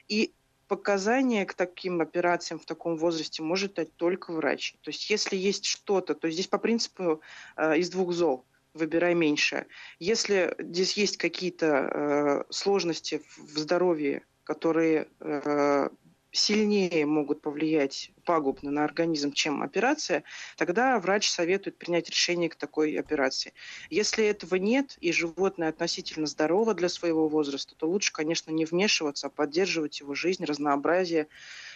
И 0.07 0.33
показания 0.71 1.45
к 1.45 1.53
таким 1.53 1.99
операциям 1.99 2.57
в 2.57 2.65
таком 2.65 2.95
возрасте 2.95 3.43
может 3.43 3.73
дать 3.73 3.93
только 3.97 4.31
врач. 4.31 4.75
То 4.81 4.91
есть 4.91 5.09
если 5.09 5.35
есть 5.35 5.65
что-то, 5.65 6.15
то 6.15 6.31
здесь 6.31 6.47
по 6.47 6.57
принципу 6.57 7.19
э, 7.57 7.77
из 7.77 7.89
двух 7.89 8.13
зол 8.13 8.45
выбирай 8.73 9.13
меньшее. 9.13 9.67
Если 9.99 10.55
здесь 10.59 10.93
есть 10.93 11.17
какие-то 11.17 11.67
э, 11.67 12.43
сложности 12.51 13.21
в 13.35 13.57
здоровье, 13.57 14.23
которые 14.45 15.09
э, 15.19 15.89
сильнее 16.31 17.05
могут 17.05 17.41
повлиять 17.41 18.11
пагубно 18.25 18.71
на 18.71 18.83
организм, 18.83 19.33
чем 19.33 19.61
операция, 19.61 20.23
тогда 20.57 20.97
врач 20.99 21.29
советует 21.29 21.77
принять 21.77 22.09
решение 22.09 22.49
к 22.49 22.55
такой 22.55 22.95
операции. 22.95 23.53
Если 23.89 24.25
этого 24.25 24.55
нет, 24.55 24.97
и 25.01 25.11
животное 25.11 25.69
относительно 25.69 26.27
здорово 26.27 26.73
для 26.73 26.89
своего 26.89 27.27
возраста, 27.27 27.75
то 27.75 27.87
лучше, 27.87 28.13
конечно, 28.13 28.51
не 28.51 28.65
вмешиваться, 28.65 29.27
а 29.27 29.29
поддерживать 29.29 29.99
его 29.99 30.15
жизнь, 30.15 30.45
разнообразие, 30.45 31.27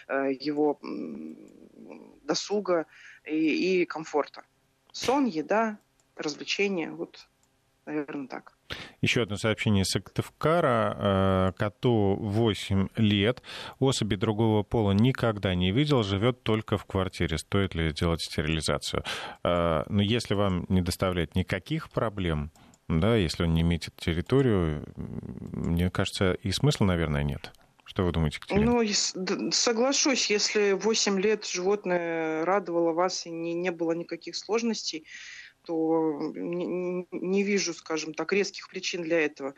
э, 0.08 0.32
его 0.38 0.78
досуга 2.22 2.86
и, 3.24 3.82
и 3.82 3.84
комфорта. 3.84 4.44
Сон, 4.92 5.26
еда, 5.26 5.78
развлечения, 6.16 6.90
вот, 6.90 7.28
наверное, 7.86 8.28
так. 8.28 8.52
Еще 9.00 9.22
одно 9.22 9.36
сообщение 9.36 9.82
из 9.82 9.88
Сыктывкара. 9.88 10.96
Э, 10.98 11.52
коту 11.56 12.16
8 12.20 12.88
лет. 12.96 13.42
Особи 13.78 14.16
другого 14.16 14.62
пола 14.62 14.92
никогда 14.92 15.54
не 15.54 15.72
видел, 15.72 16.02
живет 16.02 16.42
только 16.42 16.76
в 16.76 16.84
квартире. 16.84 17.38
Стоит 17.38 17.74
ли 17.74 17.92
делать 17.92 18.20
стерилизацию? 18.20 19.04
Э, 19.44 19.84
но 19.88 20.02
если 20.02 20.34
вам 20.34 20.66
не 20.68 20.82
доставляет 20.82 21.34
никаких 21.34 21.90
проблем, 21.90 22.50
да, 22.88 23.16
если 23.16 23.44
он 23.44 23.54
не 23.54 23.62
метит 23.62 23.94
территорию, 23.96 24.84
мне 24.96 25.90
кажется, 25.90 26.32
и 26.34 26.52
смысла, 26.52 26.84
наверное, 26.84 27.24
нет. 27.24 27.52
Что 27.84 28.02
вы 28.02 28.12
думаете, 28.12 28.40
Катерина? 28.40 28.72
Ну, 28.72 29.50
соглашусь, 29.52 30.28
если 30.28 30.72
8 30.72 31.20
лет 31.20 31.46
животное 31.46 32.44
радовало 32.44 32.92
вас 32.92 33.26
и 33.26 33.30
не, 33.30 33.54
не 33.54 33.70
было 33.70 33.92
никаких 33.92 34.36
сложностей, 34.36 35.06
то 35.66 36.18
не, 36.34 37.06
не 37.10 37.42
вижу, 37.42 37.74
скажем 37.74 38.14
так, 38.14 38.32
резких 38.32 38.68
причин 38.68 39.02
для 39.02 39.20
этого. 39.20 39.54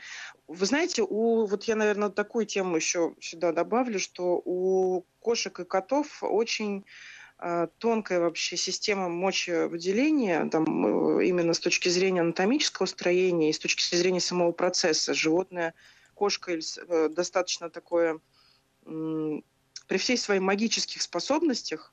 Вы 0.47 0.65
знаете, 0.65 1.03
у, 1.03 1.45
вот 1.45 1.65
я, 1.65 1.77
наверное, 1.77 2.09
такую 2.09 2.47
тему 2.47 2.77
еще 2.77 3.15
сюда 3.21 3.53
добавлю, 3.53 4.01
что 4.01 4.41
у 4.45 5.05
кошек 5.21 5.61
и 5.61 5.65
котов 5.65 6.23
очень 6.23 6.87
э, 7.39 7.69
тонкая 7.77 8.21
вообще 8.21 8.57
система 8.57 9.11
мочевыделения, 9.11 10.49
там, 10.49 11.19
э, 11.19 11.27
именно 11.27 11.53
с 11.53 11.61
точки 11.61 11.91
зрения 11.91 12.23
анатомического 12.23 12.87
строения 12.87 13.51
и 13.51 13.53
с 13.53 13.59
точки 13.59 13.95
зрения 13.95 14.21
самого 14.21 14.53
процесса. 14.53 15.13
Животное, 15.13 15.75
кошка 16.15 16.53
э, 16.53 17.09
достаточно 17.11 17.69
такое, 17.69 18.21
при 18.85 19.99
всей 19.99 20.17
своих 20.17 20.41
магических 20.41 21.03
способностях, 21.03 21.93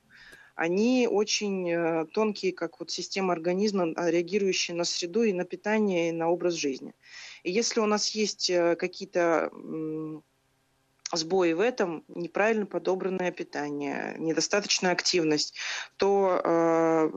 они 0.55 1.07
очень 1.11 1.69
э, 1.69 2.05
тонкие, 2.13 2.53
как 2.53 2.79
вот 2.79 2.89
система 2.89 3.33
организма, 3.33 3.91
а, 3.95 4.09
реагирующая 4.09 4.73
на 4.73 4.85
среду 4.85 5.23
и 5.23 5.33
на 5.33 5.43
питание, 5.43 6.09
и 6.09 6.13
на 6.13 6.29
образ 6.29 6.53
жизни. 6.53 6.93
И 7.43 7.51
если 7.51 7.81
у 7.81 7.85
нас 7.85 8.11
есть 8.11 8.49
э, 8.49 8.75
какие-то 8.77 9.51
сбои 11.11 11.53
в 11.53 11.59
этом, 11.59 12.03
неправильно 12.07 12.65
подобранное 12.65 13.31
питание, 13.31 14.15
недостаточная 14.17 14.91
активность, 14.91 15.55
то 15.97 16.41
э, 16.43 17.09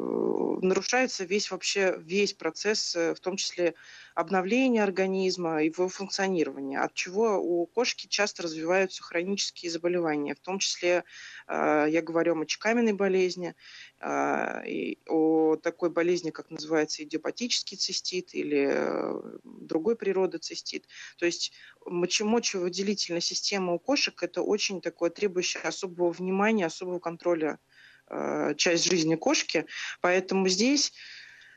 нарушается 0.62 1.24
весь 1.24 1.50
вообще 1.50 1.96
весь 1.98 2.34
процесс, 2.34 2.94
э, 2.94 3.14
в 3.14 3.20
том 3.20 3.36
числе 3.36 3.74
обновления 4.14 4.82
организма 4.82 5.62
его 5.62 5.88
функционирования, 5.88 6.80
от 6.80 6.92
чего 6.94 7.38
у 7.38 7.66
кошки 7.66 8.08
часто 8.08 8.42
развиваются 8.42 9.02
хронические 9.02 9.70
заболевания, 9.70 10.34
в 10.34 10.40
том 10.40 10.58
числе 10.58 11.04
э, 11.46 11.86
я 11.88 12.02
говорю 12.02 12.32
о 12.32 12.36
мочекаменной 12.36 12.92
болезни, 12.92 13.50
э, 13.50 13.54
о 14.00 15.56
такой 15.56 15.90
болезни, 15.90 16.30
как 16.30 16.50
называется 16.50 17.02
идиопатический 17.02 17.76
цистит 17.76 18.34
или 18.34 18.68
э, 18.70 19.38
другой 19.44 19.96
природы 19.96 20.38
цистит. 20.38 20.86
То 21.16 21.26
есть 21.26 21.52
мочемочевыделительная 21.84 23.20
система 23.20 23.72
у 23.74 23.78
кошек– 23.78 24.22
это 24.22 24.42
очень 24.42 24.80
такое 24.80 25.10
требующее 25.10 25.62
особого 25.62 26.12
внимания, 26.12 26.66
особого 26.66 27.00
контроля 27.00 27.58
э, 28.08 28.54
часть 28.56 28.84
жизни 28.84 29.16
кошки. 29.16 29.66
Поэтому 30.00 30.48
здесь, 30.48 30.92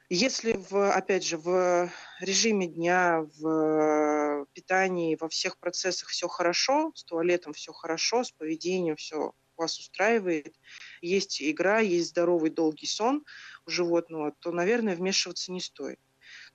если, 0.10 0.54
в, 0.54 0.92
опять 0.92 1.26
же, 1.26 1.38
в 1.38 1.92
режиме 2.20 2.68
дня, 2.68 3.26
в 3.40 4.48
питании, 4.54 5.18
во 5.20 5.30
всех 5.30 5.58
процессах 5.60 6.10
все 6.10 6.28
хорошо, 6.28 6.92
с 6.96 7.04
туалетом 7.04 7.54
все 7.54 7.72
хорошо, 7.72 8.24
с 8.24 8.32
поведением 8.32 8.96
все 8.96 9.34
вас 9.58 9.80
устраивает, 9.80 10.56
есть 11.02 11.42
игра, 11.42 11.80
есть 11.80 12.10
здоровый 12.10 12.50
долгий 12.50 12.88
сон 12.88 13.24
у 13.66 13.70
животного, 13.70 14.34
то, 14.40 14.52
наверное, 14.52 14.96
вмешиваться 14.96 15.52
не 15.52 15.62
стоит. 15.62 16.00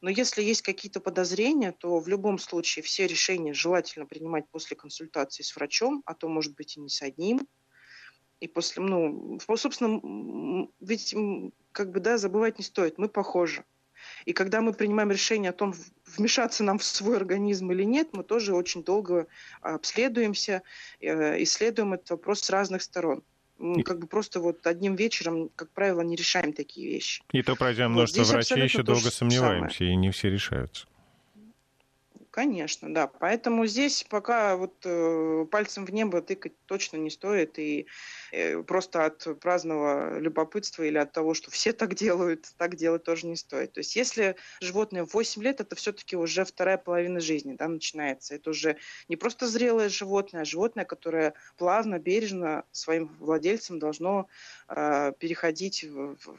Но 0.00 0.10
если 0.10 0.42
есть 0.42 0.62
какие-то 0.62 1.00
подозрения, 1.00 1.72
то 1.72 1.98
в 1.98 2.08
любом 2.08 2.38
случае 2.38 2.82
все 2.82 3.06
решения 3.06 3.52
желательно 3.52 4.06
принимать 4.06 4.48
после 4.50 4.76
консультации 4.76 5.42
с 5.42 5.54
врачом, 5.54 6.02
а 6.06 6.14
то, 6.14 6.28
может 6.28 6.54
быть, 6.54 6.76
и 6.76 6.80
не 6.80 6.88
с 6.88 7.02
одним. 7.02 7.46
И 8.40 8.48
после, 8.48 8.82
ну, 8.82 9.38
собственно, 9.56 10.68
ведь 10.80 11.14
как 11.72 11.90
бы, 11.90 12.00
да, 12.00 12.18
забывать 12.18 12.58
не 12.58 12.64
стоит, 12.64 12.98
мы 12.98 13.08
похожи. 13.08 13.64
И 14.26 14.32
когда 14.32 14.60
мы 14.60 14.72
принимаем 14.72 15.10
решение 15.10 15.50
о 15.50 15.54
том, 15.54 15.74
вмешаться 16.04 16.62
нам 16.62 16.78
в 16.78 16.84
свой 16.84 17.16
организм 17.16 17.72
или 17.72 17.82
нет, 17.82 18.10
мы 18.12 18.24
тоже 18.24 18.54
очень 18.54 18.84
долго 18.84 19.26
обследуемся, 19.62 20.62
э, 21.00 21.42
исследуем 21.42 21.94
этот 21.94 22.10
вопрос 22.10 22.40
с 22.40 22.50
разных 22.50 22.82
сторон. 22.82 23.24
Мы 23.58 23.82
как 23.82 23.98
бы 23.98 24.06
просто 24.06 24.40
вот 24.40 24.66
одним 24.66 24.96
вечером, 24.96 25.50
как 25.56 25.70
правило, 25.70 26.02
не 26.02 26.16
решаем 26.16 26.52
такие 26.52 26.88
вещи. 26.88 27.22
И 27.32 27.42
то, 27.42 27.56
пройдя 27.56 27.88
множество 27.88 28.22
вот 28.22 28.32
врачей, 28.32 28.62
еще 28.62 28.82
долго 28.82 29.10
сомневаемся, 29.10 29.78
самое. 29.78 29.92
и 29.92 29.96
не 29.96 30.10
все 30.10 30.30
решаются. 30.30 30.86
Конечно, 32.36 32.92
да. 32.92 33.06
Поэтому 33.06 33.64
здесь 33.64 34.04
пока 34.10 34.58
вот 34.58 34.74
э, 34.84 35.46
пальцем 35.50 35.86
в 35.86 35.90
небо 35.90 36.20
тыкать 36.20 36.52
точно 36.66 36.98
не 36.98 37.08
стоит. 37.08 37.58
И 37.58 37.86
э, 38.30 38.62
просто 38.62 39.06
от 39.06 39.40
праздного 39.40 40.18
любопытства 40.18 40.82
или 40.82 40.98
от 40.98 41.12
того, 41.12 41.32
что 41.32 41.50
все 41.50 41.72
так 41.72 41.94
делают, 41.94 42.52
так 42.58 42.76
делать 42.76 43.04
тоже 43.04 43.26
не 43.26 43.36
стоит. 43.36 43.72
То 43.72 43.80
есть 43.80 43.96
если 43.96 44.36
животное 44.60 45.06
в 45.06 45.14
8 45.14 45.42
лет, 45.42 45.62
это 45.62 45.76
все-таки 45.76 46.14
уже 46.14 46.44
вторая 46.44 46.76
половина 46.76 47.20
жизни 47.20 47.54
да, 47.54 47.68
начинается. 47.68 48.34
Это 48.34 48.50
уже 48.50 48.76
не 49.08 49.16
просто 49.16 49.46
зрелое 49.46 49.88
животное, 49.88 50.42
а 50.42 50.44
животное, 50.44 50.84
которое 50.84 51.32
плавно, 51.56 51.98
бережно 51.98 52.64
своим 52.70 53.06
владельцам 53.18 53.78
должно 53.78 54.28
э, 54.68 55.14
переходить 55.18 55.84
в, 55.84 56.16
в 56.16 56.36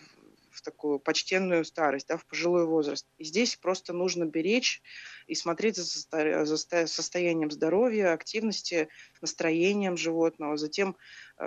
в 0.57 0.61
такую 0.63 0.99
почтенную 0.99 1.63
старость, 1.63 2.07
да, 2.07 2.17
в 2.17 2.25
пожилой 2.25 2.65
возраст. 2.65 3.07
И 3.17 3.23
здесь 3.23 3.55
просто 3.55 3.93
нужно 3.93 4.25
беречь 4.25 4.81
и 5.27 5.35
смотреть 5.35 5.75
за, 5.75 6.45
за 6.45 6.87
состоянием 6.87 7.51
здоровья, 7.51 8.13
активности, 8.13 8.89
настроением 9.21 9.97
животного, 9.97 10.57
затем 10.57 10.97
э, 11.37 11.43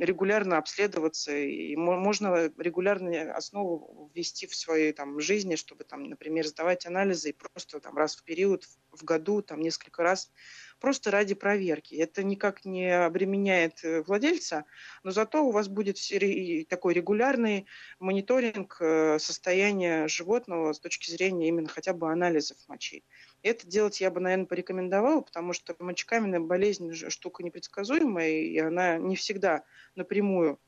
регулярно 0.00 0.58
обследоваться. 0.58 1.36
И 1.36 1.76
можно 1.76 2.50
регулярно 2.58 3.32
основу 3.32 4.10
ввести 4.12 4.48
в 4.48 4.56
своей 4.56 4.92
там, 4.92 5.20
жизни, 5.20 5.54
чтобы, 5.54 5.84
там, 5.84 6.04
например, 6.04 6.46
сдавать 6.46 6.86
анализы 6.86 7.30
и 7.30 7.32
просто 7.32 7.78
там, 7.78 7.96
раз 7.96 8.16
в 8.16 8.24
период, 8.24 8.64
в 8.90 9.04
году, 9.04 9.40
там, 9.40 9.60
несколько 9.60 10.02
раз 10.02 10.32
просто 10.84 11.10
ради 11.10 11.34
проверки. 11.34 11.94
Это 11.94 12.22
никак 12.22 12.66
не 12.66 12.94
обременяет 12.94 13.82
э, 13.84 14.02
владельца, 14.02 14.66
но 15.02 15.12
зато 15.12 15.42
у 15.42 15.50
вас 15.50 15.66
будет 15.66 15.96
такой 16.68 16.92
регулярный 16.92 17.64
мониторинг 18.00 18.76
э, 18.80 19.18
состояния 19.18 20.08
животного 20.08 20.74
с 20.74 20.80
точки 20.80 21.10
зрения 21.10 21.48
именно 21.48 21.68
хотя 21.68 21.94
бы 21.94 22.12
анализов 22.12 22.58
мочи. 22.68 23.02
Это 23.42 23.66
делать 23.66 24.02
я 24.02 24.10
бы, 24.10 24.20
наверное, 24.20 24.44
порекомендовала, 24.44 25.22
потому 25.22 25.54
что 25.54 25.74
мочекаменная 25.78 26.40
болезнь 26.40 26.92
штука 27.08 27.42
непредсказуемая, 27.42 28.28
и 28.28 28.58
она 28.58 28.98
не 28.98 29.16
всегда 29.16 29.64
напрямую 29.94 30.60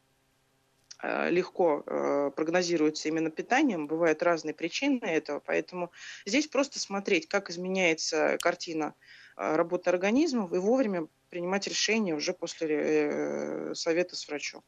э, 1.03 1.29
легко 1.31 2.33
прогнозируется 2.35 3.09
именно 3.09 3.31
питанием. 3.31 3.87
Бывают 3.87 4.23
разные 4.23 4.55
причины 4.55 5.05
этого, 5.05 5.41
поэтому 5.41 5.93
здесь 6.25 6.47
просто 6.47 6.79
смотреть, 6.79 7.29
как 7.29 7.51
изменяется 7.51 8.39
картина 8.41 8.95
работы 9.37 9.91
организма 9.91 10.49
и 10.53 10.59
вовремя 10.59 11.07
принимать 11.31 11.67
решение 11.67 12.15
уже 12.15 12.33
после 12.33 12.69
э, 12.71 13.75
совета 13.75 14.17
с 14.17 14.27
врачом. 14.29 14.63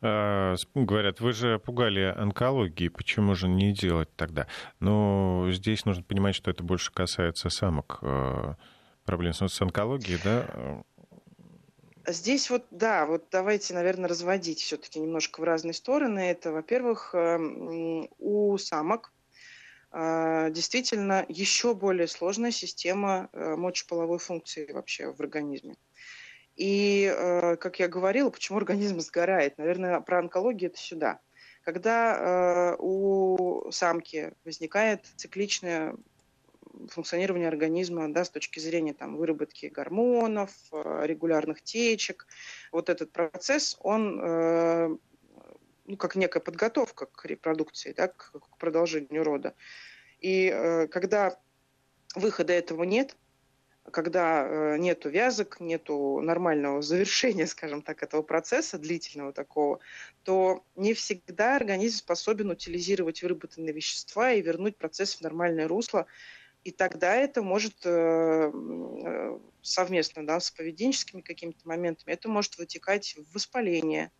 А, 0.00 0.54
говорят, 0.74 1.20
вы 1.20 1.32
же 1.32 1.58
пугали 1.58 2.14
онкологии, 2.16 2.88
почему 2.88 3.34
же 3.34 3.48
не 3.48 3.72
делать 3.72 4.14
тогда? 4.16 4.46
Но 4.80 5.48
здесь 5.50 5.86
нужно 5.86 6.02
понимать, 6.02 6.34
что 6.34 6.50
это 6.50 6.62
больше 6.62 6.92
касается 6.92 7.48
самок 7.48 8.00
э, 8.02 8.54
проблем 9.04 9.32
с 9.32 9.62
онкологией, 9.62 10.20
да? 10.22 10.84
Здесь 12.06 12.50
вот, 12.50 12.66
да, 12.70 13.06
вот 13.06 13.28
давайте, 13.30 13.72
наверное, 13.72 14.10
разводить 14.10 14.60
все-таки 14.60 15.00
немножко 15.00 15.40
в 15.40 15.44
разные 15.44 15.72
стороны. 15.72 16.18
Это, 16.18 16.52
во-первых, 16.52 17.14
эм, 17.14 18.10
у 18.18 18.58
самок 18.58 19.06
а, 19.06 19.10
действительно 19.94 21.24
еще 21.28 21.74
более 21.74 22.08
сложная 22.08 22.50
система 22.50 23.28
э, 23.32 23.54
мочеполовой 23.54 24.18
функции 24.18 24.70
вообще 24.72 25.12
в 25.12 25.20
организме. 25.20 25.76
И, 26.56 27.12
э, 27.14 27.56
как 27.56 27.78
я 27.78 27.86
говорила, 27.86 28.30
почему 28.30 28.58
организм 28.58 28.98
сгорает? 29.00 29.56
Наверное, 29.56 30.00
про 30.00 30.18
онкологию 30.18 30.70
это 30.70 30.80
сюда. 30.80 31.20
Когда 31.62 32.74
э, 32.74 32.76
у 32.80 33.70
самки 33.70 34.32
возникает 34.44 35.06
цикличное 35.16 35.94
функционирование 36.88 37.48
организма 37.48 38.12
да, 38.12 38.24
с 38.24 38.30
точки 38.30 38.58
зрения 38.58 38.94
там, 38.94 39.16
выработки 39.16 39.66
гормонов, 39.66 40.50
регулярных 40.72 41.62
течек, 41.62 42.26
вот 42.72 42.88
этот 42.88 43.12
процесс, 43.12 43.76
он 43.80 44.98
ну, 45.86 45.96
как 45.96 46.16
некая 46.16 46.40
подготовка 46.40 47.06
к 47.06 47.24
репродукции, 47.24 47.92
да, 47.92 48.08
к, 48.08 48.32
к 48.32 48.56
продолжению 48.58 49.24
рода. 49.24 49.54
И 50.20 50.50
э, 50.52 50.86
когда 50.88 51.38
выхода 52.14 52.52
этого 52.52 52.84
нет, 52.84 53.16
когда 53.90 54.46
э, 54.46 54.78
нету 54.78 55.10
вязок, 55.10 55.60
нету 55.60 56.20
нормального 56.20 56.80
завершения, 56.82 57.46
скажем 57.46 57.82
так, 57.82 58.02
этого 58.02 58.22
процесса, 58.22 58.78
длительного 58.78 59.32
такого, 59.32 59.80
то 60.22 60.64
не 60.76 60.94
всегда 60.94 61.56
организм 61.56 61.98
способен 61.98 62.50
утилизировать 62.50 63.22
выработанные 63.22 63.72
вещества 63.72 64.32
и 64.32 64.42
вернуть 64.42 64.76
процесс 64.76 65.16
в 65.16 65.20
нормальное 65.20 65.68
русло. 65.68 66.06
И 66.62 66.70
тогда 66.70 67.14
это 67.14 67.42
может 67.42 67.74
э, 67.84 68.50
э 68.50 69.38
совместно 69.60 70.26
да, 70.26 70.40
с 70.40 70.50
поведенческими 70.50 71.22
какими-то 71.22 71.66
моментами, 71.66 72.12
это 72.12 72.28
может 72.28 72.58
вытекать 72.58 73.16
в 73.16 73.34
воспаление, 73.34 74.12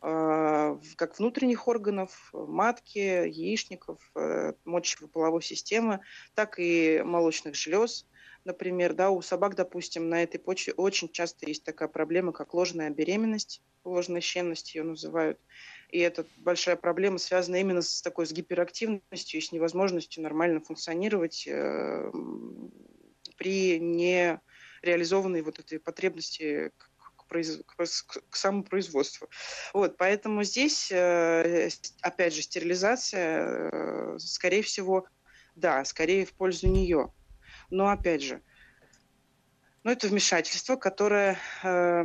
как 0.00 1.18
внутренних 1.18 1.66
органов, 1.66 2.30
матки, 2.32 2.98
яичников, 2.98 3.98
э, 4.14 4.52
мочеполовой 4.64 5.42
системы, 5.42 6.00
так 6.34 6.58
и 6.58 7.02
молочных 7.04 7.56
желез. 7.56 8.06
Например, 8.44 8.94
да, 8.94 9.10
у 9.10 9.20
собак, 9.22 9.56
допустим, 9.56 10.08
на 10.08 10.22
этой 10.22 10.38
почве 10.38 10.72
очень 10.72 11.08
часто 11.08 11.46
есть 11.46 11.64
такая 11.64 11.88
проблема, 11.88 12.32
как 12.32 12.54
ложная 12.54 12.90
беременность, 12.90 13.60
ложная 13.84 14.20
щенность 14.20 14.74
ее 14.74 14.84
называют. 14.84 15.40
И 15.90 15.98
это 15.98 16.24
большая 16.36 16.76
проблема 16.76 17.18
связана 17.18 17.56
именно 17.56 17.82
с 17.82 18.00
такой 18.00 18.26
с 18.26 18.32
гиперактивностью 18.32 19.40
и 19.40 19.42
с 19.42 19.52
невозможностью 19.52 20.22
нормально 20.22 20.60
функционировать 20.60 21.44
э, 21.46 22.12
при 23.36 23.78
нереализованной 23.80 25.42
вот 25.42 25.58
этой 25.58 25.80
потребности 25.80 26.70
произ... 27.28 27.62
к 28.30 28.36
самопроизводству. 28.36 29.28
Вот, 29.72 29.96
поэтому 29.96 30.42
здесь, 30.42 30.90
э, 30.90 31.68
опять 32.00 32.34
же, 32.34 32.42
стерилизация, 32.42 33.70
э, 34.14 34.18
скорее 34.18 34.62
всего, 34.62 35.06
да, 35.54 35.84
скорее 35.84 36.24
в 36.24 36.32
пользу 36.32 36.68
нее. 36.68 37.12
Но, 37.70 37.88
опять 37.88 38.22
же, 38.22 38.42
ну, 39.84 39.92
это 39.92 40.08
вмешательство, 40.08 40.76
которое, 40.76 41.38
э, 41.62 42.04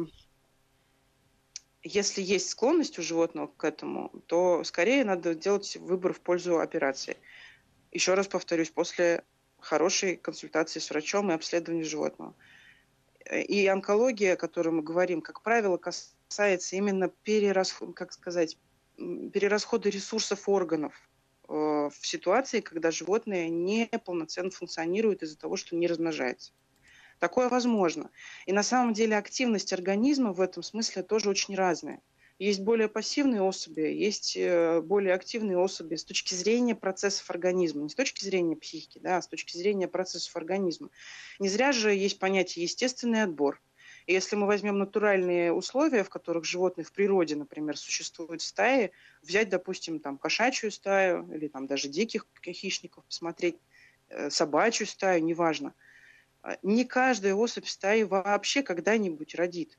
если 1.81 2.21
есть 2.21 2.49
склонность 2.49 2.99
у 2.99 3.01
животного 3.01 3.47
к 3.47 3.63
этому, 3.63 4.09
то 4.27 4.63
скорее 4.63 5.03
надо 5.03 5.35
делать 5.35 5.75
выбор 5.77 6.13
в 6.13 6.21
пользу 6.21 6.59
операции. 6.59 7.17
Еще 7.91 8.13
раз 8.13 8.27
повторюсь, 8.27 8.69
после 8.69 9.23
хорошей 9.59 10.17
консультации 10.17 10.79
с 10.79 10.89
врачом 10.89 11.31
и 11.31 11.35
обследования 11.35 11.83
животного. 11.83 12.35
И 13.31 13.67
онкология, 13.67 14.33
о 14.33 14.37
которой 14.37 14.69
мы 14.69 14.81
говорим, 14.81 15.21
как 15.21 15.41
правило, 15.41 15.77
касается 15.77 16.75
именно 16.75 17.07
перерасхода, 17.09 17.93
как 17.93 18.11
сказать, 18.11 18.57
перерасхода 18.97 19.89
ресурсов 19.89 20.49
органов 20.49 20.93
э, 21.47 21.53
в 21.53 21.99
ситуации, 22.01 22.59
когда 22.59 22.91
животное 22.91 23.49
не 23.49 23.87
полноценно 24.05 24.51
функционирует 24.51 25.23
из-за 25.23 25.37
того, 25.37 25.55
что 25.55 25.75
не 25.75 25.87
размножается. 25.87 26.53
Такое 27.19 27.47
возможно. 27.47 28.11
И 28.45 28.51
на 28.51 28.63
самом 28.63 28.93
деле 28.93 29.17
активность 29.17 29.71
организма 29.71 30.33
в 30.33 30.41
этом 30.41 30.61
смысле 30.63 31.03
тоже 31.03 31.29
очень 31.29 31.55
разная. 31.55 32.01
Есть 32.39 32.61
более 32.61 32.89
пассивные 32.89 33.41
особи, 33.41 33.81
есть 33.81 34.35
э, 34.35 34.81
более 34.81 35.13
активные 35.13 35.57
особи 35.57 35.95
с 35.95 36.03
точки 36.03 36.33
зрения 36.33 36.73
процессов 36.73 37.29
организма, 37.29 37.83
не 37.83 37.89
с 37.89 37.95
точки 37.95 38.23
зрения 38.23 38.55
психики, 38.55 38.97
да, 38.97 39.17
а 39.17 39.21
с 39.21 39.27
точки 39.27 39.55
зрения 39.55 39.87
процессов 39.87 40.35
организма. 40.35 40.89
Не 41.39 41.47
зря 41.47 41.71
же 41.71 41.93
есть 41.93 42.17
понятие 42.17 42.63
естественный 42.63 43.23
отбор. 43.23 43.61
И 44.07 44.13
если 44.13 44.35
мы 44.35 44.47
возьмем 44.47 44.79
натуральные 44.79 45.53
условия, 45.53 46.03
в 46.03 46.09
которых 46.09 46.43
животные 46.43 46.83
в 46.83 46.91
природе, 46.91 47.35
например, 47.35 47.77
существуют 47.77 48.41
в 48.41 48.45
стае, 48.45 48.91
взять, 49.21 49.49
допустим, 49.49 49.99
там 49.99 50.17
кошачью 50.17 50.71
стаю 50.71 51.31
или 51.31 51.47
там 51.47 51.67
даже 51.67 51.87
диких 51.87 52.27
хищников, 52.43 53.05
посмотреть 53.05 53.57
э, 54.09 54.31
собачью 54.31 54.87
стаю, 54.87 55.23
неважно. 55.23 55.75
А, 56.41 56.57
не 56.63 56.83
каждая 56.83 57.35
особь 57.35 57.67
стаи 57.67 58.03
вообще 58.03 58.63
когда-нибудь 58.63 59.35
родит, 59.35 59.77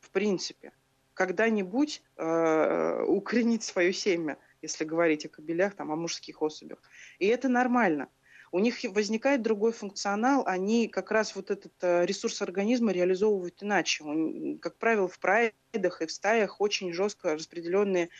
в 0.00 0.10
принципе 0.10 0.72
когда-нибудь 1.14 2.02
э, 2.16 3.04
укоренить 3.06 3.62
свое 3.62 3.92
семя, 3.92 4.36
если 4.62 4.84
говорить 4.84 5.24
о 5.26 5.28
кобелях, 5.28 5.74
там, 5.74 5.92
о 5.92 5.96
мужских 5.96 6.42
особях. 6.42 6.82
И 7.18 7.26
это 7.26 7.48
нормально. 7.48 8.08
У 8.52 8.60
них 8.60 8.76
возникает 8.84 9.42
другой 9.42 9.72
функционал, 9.72 10.44
они 10.46 10.86
как 10.86 11.10
раз 11.10 11.34
вот 11.34 11.50
этот 11.50 11.72
э, 11.82 12.06
ресурс 12.06 12.40
организма 12.42 12.92
реализовывают 12.92 13.62
иначе. 13.62 14.04
Он, 14.04 14.58
как 14.58 14.76
правило, 14.76 15.08
в 15.08 15.18
прайдах 15.18 16.02
и 16.02 16.06
в 16.06 16.12
стаях 16.12 16.60
очень 16.60 16.92
жестко 16.92 17.34
распределенные 17.34 18.10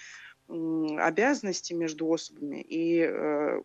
обязанности 0.49 1.73
между 1.73 2.13
особами. 2.13 2.61
И 2.61 2.99
э, 2.99 3.63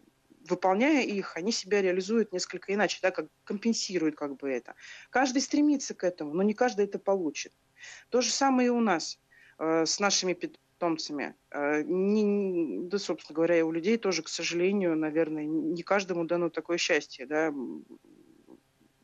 выполняя 0.47 1.03
их, 1.03 1.35
они 1.35 1.51
себя 1.51 1.81
реализуют 1.81 2.31
несколько 2.31 2.73
иначе, 2.73 2.99
да, 3.01 3.11
как 3.11 3.27
компенсируют 3.43 4.15
как 4.15 4.37
бы 4.37 4.49
это. 4.49 4.75
Каждый 5.09 5.41
стремится 5.41 5.93
к 5.93 6.03
этому, 6.03 6.33
но 6.33 6.43
не 6.43 6.53
каждый 6.53 6.85
это 6.85 6.99
получит. 6.99 7.53
То 8.09 8.21
же 8.21 8.29
самое 8.31 8.67
и 8.67 8.71
у 8.71 8.81
нас 8.81 9.19
э, 9.57 9.85
с 9.85 9.99
нашими 9.99 10.33
питомцами. 10.33 11.35
Э, 11.51 11.83
не, 11.83 12.87
да, 12.89 12.97
собственно 12.97 13.35
говоря, 13.35 13.59
и 13.59 13.61
у 13.61 13.71
людей 13.71 13.97
тоже, 13.97 14.23
к 14.23 14.29
сожалению, 14.29 14.95
наверное, 14.95 15.45
не 15.45 15.83
каждому 15.83 16.25
дано 16.25 16.49
такое 16.49 16.77
счастье. 16.77 17.25
Да? 17.25 17.53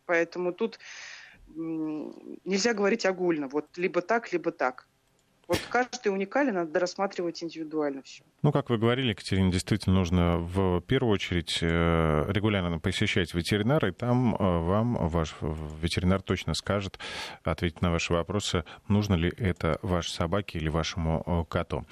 Поэтому 0.06 0.54
тут 0.54 0.80
нельзя 1.48 2.74
говорить 2.74 3.06
огульно. 3.06 3.48
Вот 3.48 3.78
либо 3.78 4.02
так, 4.02 4.32
либо 4.34 4.52
так. 4.52 4.88
Вот 5.48 5.60
каждый 5.70 6.10
уникален, 6.10 6.56
надо 6.56 6.80
рассматривать 6.80 7.44
индивидуально 7.44 8.02
все. 8.02 8.24
Ну, 8.46 8.52
как 8.52 8.70
вы 8.70 8.78
говорили, 8.78 9.10
Екатерина, 9.10 9.52
действительно 9.52 9.96
нужно 9.96 10.38
в 10.38 10.80
первую 10.82 11.14
очередь 11.14 11.58
э, 11.64 12.26
регулярно 12.28 12.78
посещать 12.78 13.34
ветеринара, 13.34 13.90
и 13.90 13.92
там 13.92 14.36
э, 14.36 14.38
вам 14.38 15.10
ваш 15.10 15.34
ветеринар 15.42 16.22
точно 16.22 16.54
скажет, 16.54 17.00
ответить 17.44 17.82
на 17.82 17.90
ваши 17.90 18.14
вопросы, 18.14 18.64
нужно 18.88 19.16
ли 19.16 19.34
это 19.36 19.80
вашей 19.82 20.12
собаке 20.12 20.60
или 20.60 20.70
вашему 20.70 21.24
э, 21.26 21.44
коту. 21.50 21.88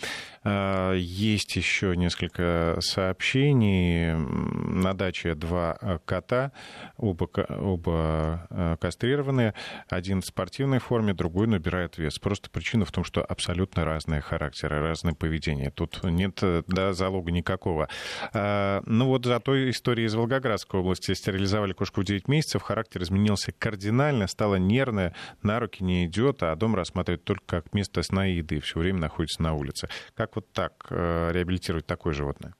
Есть 0.45 1.55
еще 1.55 1.95
несколько 1.95 2.77
сообщений. 2.81 4.13
На 4.13 4.93
даче 4.93 5.35
два 5.35 5.99
кота, 6.05 6.51
оба, 6.97 7.29
оба 7.49 8.77
кастрированные. 8.81 9.53
Один 9.87 10.21
в 10.21 10.25
спортивной 10.25 10.79
форме, 10.79 11.13
другой 11.13 11.47
набирает 11.47 11.97
вес. 11.97 12.19
Просто 12.19 12.49
причина 12.49 12.83
в 12.83 12.91
том, 12.91 13.05
что 13.05 13.23
абсолютно 13.23 13.85
разные 13.85 14.19
характеры, 14.19 14.81
разное 14.81 15.13
поведение. 15.13 15.71
Тут 15.71 16.03
нет 16.03 16.42
да, 16.67 16.93
залога 16.93 17.31
никакого. 17.31 17.89
А, 18.33 18.81
ну 18.85 19.07
вот 19.07 19.25
за 19.25 19.39
той 19.39 19.69
истории 19.69 20.05
из 20.05 20.15
Волгоградской 20.15 20.79
области 20.79 21.13
стерилизовали 21.13 21.73
кошку 21.73 22.01
в 22.01 22.03
9 22.03 22.27
месяцев, 22.27 22.61
характер 22.61 23.03
изменился 23.03 23.51
кардинально, 23.51 24.27
стала 24.27 24.55
нервная, 24.55 25.15
на 25.41 25.59
руки 25.59 25.83
не 25.83 26.05
идет, 26.05 26.43
а 26.43 26.55
дом 26.55 26.75
рассматривает 26.75 27.23
только 27.23 27.43
как 27.45 27.73
место 27.73 28.01
сна 28.03 28.27
и 28.27 28.35
еды, 28.35 28.59
все 28.59 28.79
время 28.79 28.99
находится 28.99 29.41
на 29.41 29.53
улице. 29.53 29.89
Как 30.15 30.35
вот 30.35 30.51
так 30.51 30.87
э, 30.89 31.31
реабилитировать 31.31 31.85
такое 31.85 32.13
животное? 32.13 32.55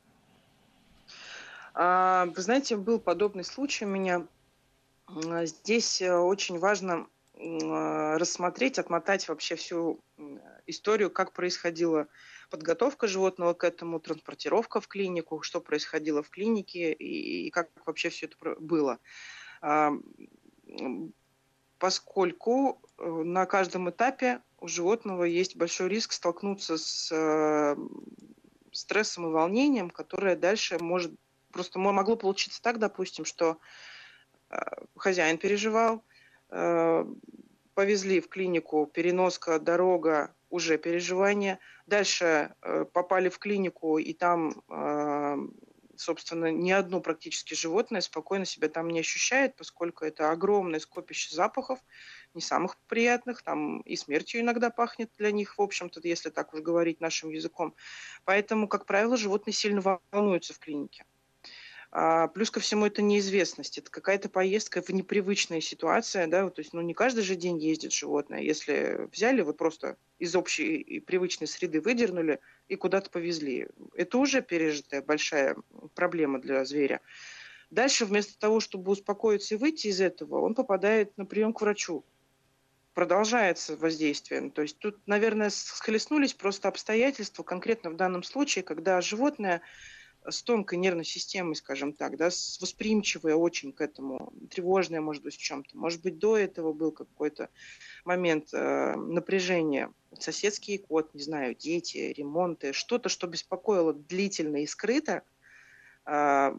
А, 1.74 2.26
вы 2.26 2.42
знаете, 2.42 2.78
был 2.78 3.00
подобный 3.00 3.44
случай 3.44 3.86
у 3.86 3.90
меня. 3.90 4.26
Здесь 5.44 6.02
э, 6.02 6.16
очень 6.16 6.60
важно 6.60 7.08
рассмотреть, 7.36 8.80
отмотать 8.80 9.28
вообще 9.28 9.56
всю 9.56 10.00
историю, 10.68 11.10
как 11.10 11.34
происходило 11.34 12.08
подготовка 12.50 13.08
животного 13.08 13.54
к 13.54 13.64
этому, 13.64 14.00
транспортировка 14.00 14.82
в 14.82 14.88
клинику, 14.88 15.42
что 15.42 15.62
происходило 15.62 16.24
в 16.24 16.30
клинике 16.30 16.94
и, 16.94 17.50
как 17.50 17.70
вообще 17.86 18.10
все 18.10 18.28
это 18.28 18.56
было. 18.60 19.00
Поскольку 21.84 22.82
э, 22.98 23.06
на 23.06 23.46
каждом 23.46 23.90
этапе 23.90 24.42
у 24.62 24.70
животного 24.70 25.26
есть 25.26 25.58
большой 25.58 25.90
риск 25.90 26.14
столкнуться 26.14 26.78
с 26.78 27.12
э, 27.12 27.76
стрессом 28.72 29.28
и 29.28 29.32
волнением, 29.32 29.90
которое 29.90 30.38
дальше 30.38 30.78
может 30.80 31.12
просто 31.52 31.80
могло 31.80 32.16
получиться 32.16 32.62
так, 32.62 32.80
допустим, 32.80 33.26
что 33.26 33.58
э, 34.50 34.56
хозяин 34.96 35.38
переживал, 35.38 36.06
повезли 37.74 38.22
в 38.22 38.30
клинику, 38.30 38.86
переноска, 38.86 39.60
дорога, 39.60 40.34
уже 40.54 40.78
переживания. 40.78 41.60
Дальше 41.88 42.54
э, 42.62 42.86
попали 42.86 43.30
в 43.30 43.40
клинику, 43.40 43.98
и 43.98 44.14
там, 44.14 44.62
э, 44.70 45.38
собственно, 45.98 46.52
ни 46.52 46.70
одно 46.70 47.02
практически 47.02 47.56
животное 47.56 48.02
спокойно 48.02 48.46
себя 48.46 48.70
там 48.70 48.88
не 48.90 49.00
ощущает, 49.00 49.56
поскольку 49.56 50.06
это 50.06 50.30
огромное 50.30 50.80
скопище 50.80 51.34
запахов, 51.34 51.80
не 52.36 52.42
самых 52.42 52.78
приятных, 52.88 53.42
там 53.42 53.82
и 53.82 53.96
смертью 53.96 54.42
иногда 54.42 54.70
пахнет 54.70 55.10
для 55.18 55.32
них, 55.32 55.58
в 55.58 55.62
общем-то, 55.62 56.00
если 56.04 56.30
так 56.30 56.54
уж 56.54 56.62
говорить 56.62 57.02
нашим 57.02 57.32
языком. 57.32 57.74
Поэтому, 58.24 58.68
как 58.68 58.86
правило, 58.86 59.18
животные 59.18 59.56
сильно 59.56 59.82
волнуются 60.12 60.54
в 60.54 60.60
клинике. 60.60 61.04
А, 61.96 62.28
плюс 62.28 62.50
ко 62.50 62.60
всему 62.60 62.88
это 62.88 63.04
неизвестность, 63.04 63.78
это 63.78 63.92
какая-то 63.92 64.28
поездка 64.28 64.82
в 64.82 64.90
непривычная 64.90 65.62
ситуация, 65.62 66.26
да, 66.26 66.50
то 66.50 66.60
есть, 66.60 66.74
ну, 66.74 66.82
не 66.82 66.96
каждый 66.96 67.24
же 67.24 67.36
день 67.36 67.60
ездит 67.60 67.94
животное. 67.94 68.42
Если 68.42 69.08
взяли, 69.12 69.42
вот 69.42 69.58
просто 69.58 69.98
из 70.18 70.36
общей 70.36 70.78
и 70.78 71.00
привычной 71.00 71.46
среды 71.46 71.82
выдернули 71.82 72.40
и 72.68 72.76
куда-то 72.78 73.12
повезли, 73.12 73.68
это 73.94 74.18
уже 74.18 74.42
пережитая 74.42 75.04
большая 75.04 75.56
проблема 75.94 76.42
для 76.42 76.66
зверя. 76.66 77.00
Дальше 77.70 78.06
вместо 78.06 78.40
того, 78.40 78.60
чтобы 78.60 78.92
успокоиться 78.92 79.54
и 79.54 79.58
выйти 79.60 79.86
из 79.86 80.02
этого, 80.02 80.40
он 80.40 80.56
попадает 80.56 81.16
на 81.20 81.28
прием 81.28 81.54
к 81.54 81.62
врачу. 81.62 82.04
Продолжается 82.96 83.78
воздействие. 83.78 84.50
То 84.50 84.64
есть 84.64 84.80
тут, 84.80 84.98
наверное, 85.06 85.52
схлестнулись 85.52 86.34
просто 86.34 86.70
обстоятельства, 86.70 87.44
конкретно 87.44 87.92
в 87.92 87.98
данном 87.98 88.24
случае, 88.24 88.64
когда 88.64 89.00
животное 89.00 89.62
с 90.30 90.44
тонкой 90.44 90.78
нервной 90.78 91.06
системой, 91.06 91.56
скажем 91.56 91.94
так, 91.94 92.18
да, 92.18 92.32
с 92.32 92.60
восприимчивая 92.62 93.36
очень 93.36 93.74
к 93.74 93.82
этому, 93.82 94.34
тревожная, 94.50 95.02
может 95.02 95.24
быть, 95.24 95.36
в 95.36 95.42
чем-то. 95.42 95.78
Может 95.78 96.02
быть, 96.02 96.18
до 96.18 96.38
этого 96.38 96.74
был 96.74 96.92
какой-то 96.92 97.50
момент 98.06 98.54
э, 98.54 98.96
напряжения. 98.96 99.92
Соседский 100.18 100.78
кот, 100.78 101.14
не 101.14 101.22
знаю, 101.22 101.56
дети, 101.56 102.14
ремонты, 102.16 102.74
что-то, 102.74 103.10
что 103.10 103.28
беспокоило 103.28 103.94
длительно 103.94 104.64
и 104.64 104.68
скрыто, 104.68 105.24
э, 106.06 106.58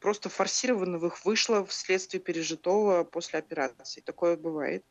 просто 0.00 0.28
форсированно 0.28 1.04
их 1.04 1.24
вышло 1.24 1.64
вследствие 1.66 2.20
пережитого 2.20 3.04
после 3.04 3.38
операции. 3.38 4.00
Такое 4.00 4.36
бывает. 4.36 4.84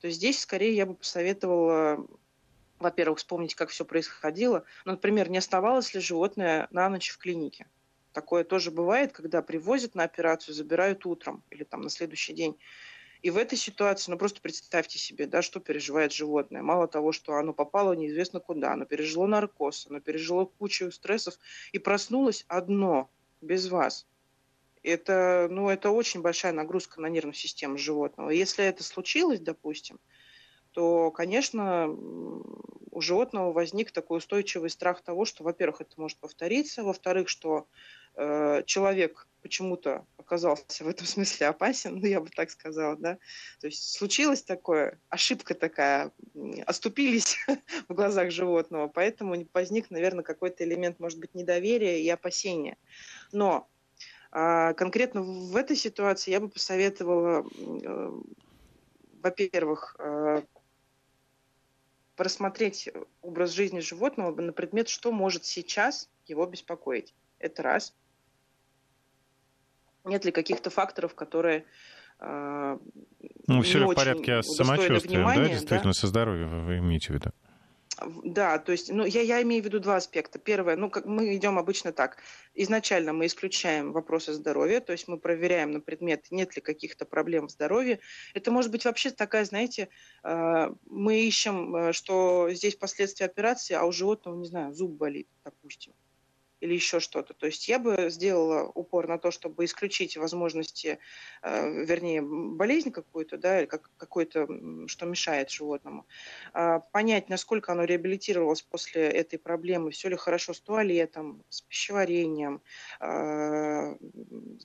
То 0.00 0.08
есть 0.08 0.18
здесь 0.18 0.40
скорее 0.40 0.74
я 0.74 0.86
бы 0.86 0.94
посоветовала 0.94 2.06
во-первых, 2.78 3.18
вспомнить, 3.18 3.54
как 3.54 3.70
все 3.70 3.84
происходило. 3.84 4.64
Ну, 4.84 4.92
например, 4.92 5.30
не 5.30 5.38
оставалось 5.38 5.94
ли 5.94 6.00
животное 6.00 6.68
на 6.70 6.88
ночь 6.88 7.10
в 7.10 7.18
клинике. 7.18 7.66
Такое 8.12 8.44
тоже 8.44 8.70
бывает, 8.70 9.12
когда 9.12 9.42
привозят 9.42 9.94
на 9.94 10.04
операцию, 10.04 10.54
забирают 10.54 11.04
утром 11.04 11.42
или 11.50 11.64
там 11.64 11.82
на 11.82 11.90
следующий 11.90 12.32
день. 12.32 12.56
И 13.22 13.30
в 13.30 13.38
этой 13.38 13.58
ситуации, 13.58 14.10
ну 14.10 14.18
просто 14.18 14.40
представьте 14.40 14.98
себе, 14.98 15.26
да, 15.26 15.42
что 15.42 15.60
переживает 15.60 16.12
животное. 16.12 16.62
Мало 16.62 16.86
того, 16.86 17.12
что 17.12 17.34
оно 17.34 17.52
попало 17.52 17.92
неизвестно 17.92 18.40
куда, 18.40 18.72
оно 18.72 18.84
пережило 18.84 19.26
наркоз, 19.26 19.86
оно 19.88 20.00
пережило 20.00 20.44
кучу 20.44 20.90
стрессов 20.92 21.38
и 21.72 21.78
проснулось 21.78 22.44
одно, 22.48 23.10
без 23.40 23.68
вас. 23.68 24.06
Это, 24.82 25.48
ну, 25.50 25.68
это 25.68 25.90
очень 25.90 26.22
большая 26.22 26.52
нагрузка 26.52 27.00
на 27.00 27.08
нервную 27.08 27.34
систему 27.34 27.76
животного. 27.76 28.30
Если 28.30 28.64
это 28.64 28.84
случилось, 28.84 29.40
допустим, 29.40 29.98
то, 30.76 31.10
конечно, 31.10 31.88
у 31.88 33.00
животного 33.00 33.50
возник 33.50 33.92
такой 33.92 34.18
устойчивый 34.18 34.68
страх 34.68 35.00
того, 35.00 35.24
что, 35.24 35.42
во-первых, 35.42 35.80
это 35.80 35.92
может 35.96 36.18
повториться, 36.18 36.82
во-вторых, 36.82 37.30
что 37.30 37.66
э, 38.14 38.62
человек 38.66 39.26
почему-то 39.40 40.04
оказался 40.18 40.84
в 40.84 40.88
этом 40.88 41.06
смысле 41.06 41.46
опасен, 41.46 41.96
ну, 41.96 42.06
я 42.06 42.20
бы 42.20 42.28
так 42.28 42.50
сказала, 42.50 42.94
да. 42.94 43.16
То 43.62 43.68
есть 43.68 43.90
случилось 43.90 44.42
такое, 44.42 45.00
ошибка 45.08 45.54
такая, 45.54 46.12
оступились 46.66 47.38
в 47.88 47.94
глазах 47.94 48.30
животного, 48.30 48.86
поэтому 48.86 49.34
возник, 49.54 49.90
наверное, 49.90 50.24
какой-то 50.24 50.62
элемент, 50.62 51.00
может 51.00 51.18
быть, 51.18 51.34
недоверия 51.34 52.00
и 52.00 52.08
опасения. 52.10 52.76
Но 53.32 53.66
э, 54.30 54.74
конкретно 54.74 55.22
в 55.22 55.56
этой 55.56 55.76
ситуации 55.76 56.32
я 56.32 56.40
бы 56.40 56.50
посоветовала, 56.50 57.46
э, 57.56 58.10
во-первых, 59.22 59.96
э, 59.98 60.42
просмотреть 62.16 62.88
образ 63.22 63.52
жизни 63.52 63.80
животного 63.80 64.40
на 64.40 64.52
предмет, 64.52 64.88
что 64.88 65.12
может 65.12 65.44
сейчас 65.44 66.10
его 66.26 66.46
беспокоить. 66.46 67.14
Это 67.38 67.62
раз. 67.62 67.94
Нет 70.04 70.24
ли 70.24 70.32
каких-то 70.32 70.70
факторов, 70.70 71.14
которые 71.14 71.64
э, 72.20 72.78
ну, 73.46 73.62
все 73.62 73.78
ли 73.80 73.84
в 73.84 73.94
порядке 73.94 74.42
с 74.42 74.56
самочувствием, 74.56 75.26
да, 75.26 75.48
действительно, 75.48 75.92
да? 75.92 76.00
со 76.00 76.06
здоровьем 76.06 76.64
вы 76.64 76.78
имеете 76.78 77.08
в 77.08 77.16
виду? 77.16 77.30
Да, 78.24 78.58
то 78.58 78.72
есть, 78.72 78.90
ну, 78.90 79.06
я, 79.06 79.22
я 79.22 79.42
имею 79.42 79.62
в 79.62 79.66
виду 79.66 79.80
два 79.80 79.96
аспекта. 79.96 80.38
Первое, 80.38 80.76
ну, 80.76 80.90
как 80.90 81.06
мы 81.06 81.34
идем 81.34 81.58
обычно 81.58 81.92
так. 81.92 82.18
Изначально 82.54 83.12
мы 83.12 83.26
исключаем 83.26 83.92
вопросы 83.92 84.34
здоровья, 84.34 84.80
то 84.80 84.92
есть 84.92 85.08
мы 85.08 85.18
проверяем 85.18 85.70
на 85.70 85.80
предмет, 85.80 86.26
нет 86.30 86.54
ли 86.56 86.62
каких-то 86.62 87.06
проблем 87.06 87.48
в 87.48 87.50
здоровье. 87.50 88.00
Это 88.34 88.50
может 88.50 88.70
быть 88.70 88.84
вообще 88.84 89.10
такая, 89.10 89.44
знаете, 89.46 89.88
э, 90.22 90.68
мы 90.84 91.20
ищем, 91.20 91.74
э, 91.74 91.92
что 91.92 92.50
здесь 92.52 92.76
последствия 92.76 93.26
операции, 93.26 93.74
а 93.74 93.84
у 93.84 93.92
животного, 93.92 94.36
не 94.36 94.46
знаю, 94.46 94.74
зуб 94.74 94.92
болит, 94.92 95.28
допустим 95.44 95.94
или 96.60 96.74
еще 96.74 97.00
что-то. 97.00 97.34
То 97.34 97.46
есть 97.46 97.68
я 97.68 97.78
бы 97.78 98.10
сделала 98.10 98.70
упор 98.74 99.08
на 99.08 99.18
то, 99.18 99.30
чтобы 99.30 99.64
исключить 99.64 100.16
возможности, 100.16 100.98
э, 101.42 101.84
вернее, 101.84 102.22
болезнь 102.22 102.90
какую-то, 102.90 103.36
да, 103.36 103.66
как, 103.66 103.90
какой-то, 103.96 104.46
что 104.86 105.06
мешает 105.06 105.50
животному. 105.50 106.06
Э, 106.54 106.80
понять, 106.92 107.28
насколько 107.28 107.72
оно 107.72 107.84
реабилитировалось 107.84 108.62
после 108.62 109.02
этой 109.02 109.38
проблемы, 109.38 109.90
все 109.90 110.08
ли 110.08 110.16
хорошо 110.16 110.54
с 110.54 110.60
туалетом, 110.60 111.44
с 111.50 111.60
пищеварением, 111.62 112.62
э, 113.00 113.96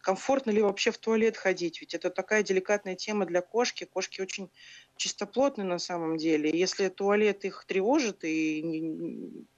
комфортно 0.01 0.51
ли 0.51 0.61
вообще 0.61 0.91
в 0.91 0.97
туалет 0.97 1.37
ходить, 1.37 1.81
ведь 1.81 1.93
это 1.93 2.09
такая 2.09 2.43
деликатная 2.43 2.95
тема 2.95 3.25
для 3.25 3.41
кошки. 3.41 3.85
Кошки 3.85 4.21
очень 4.21 4.49
чистоплотны 4.97 5.63
на 5.63 5.79
самом 5.79 6.17
деле. 6.17 6.49
Если 6.51 6.87
туалет 6.89 7.45
их 7.45 7.65
тревожит 7.65 8.23
и 8.23 8.61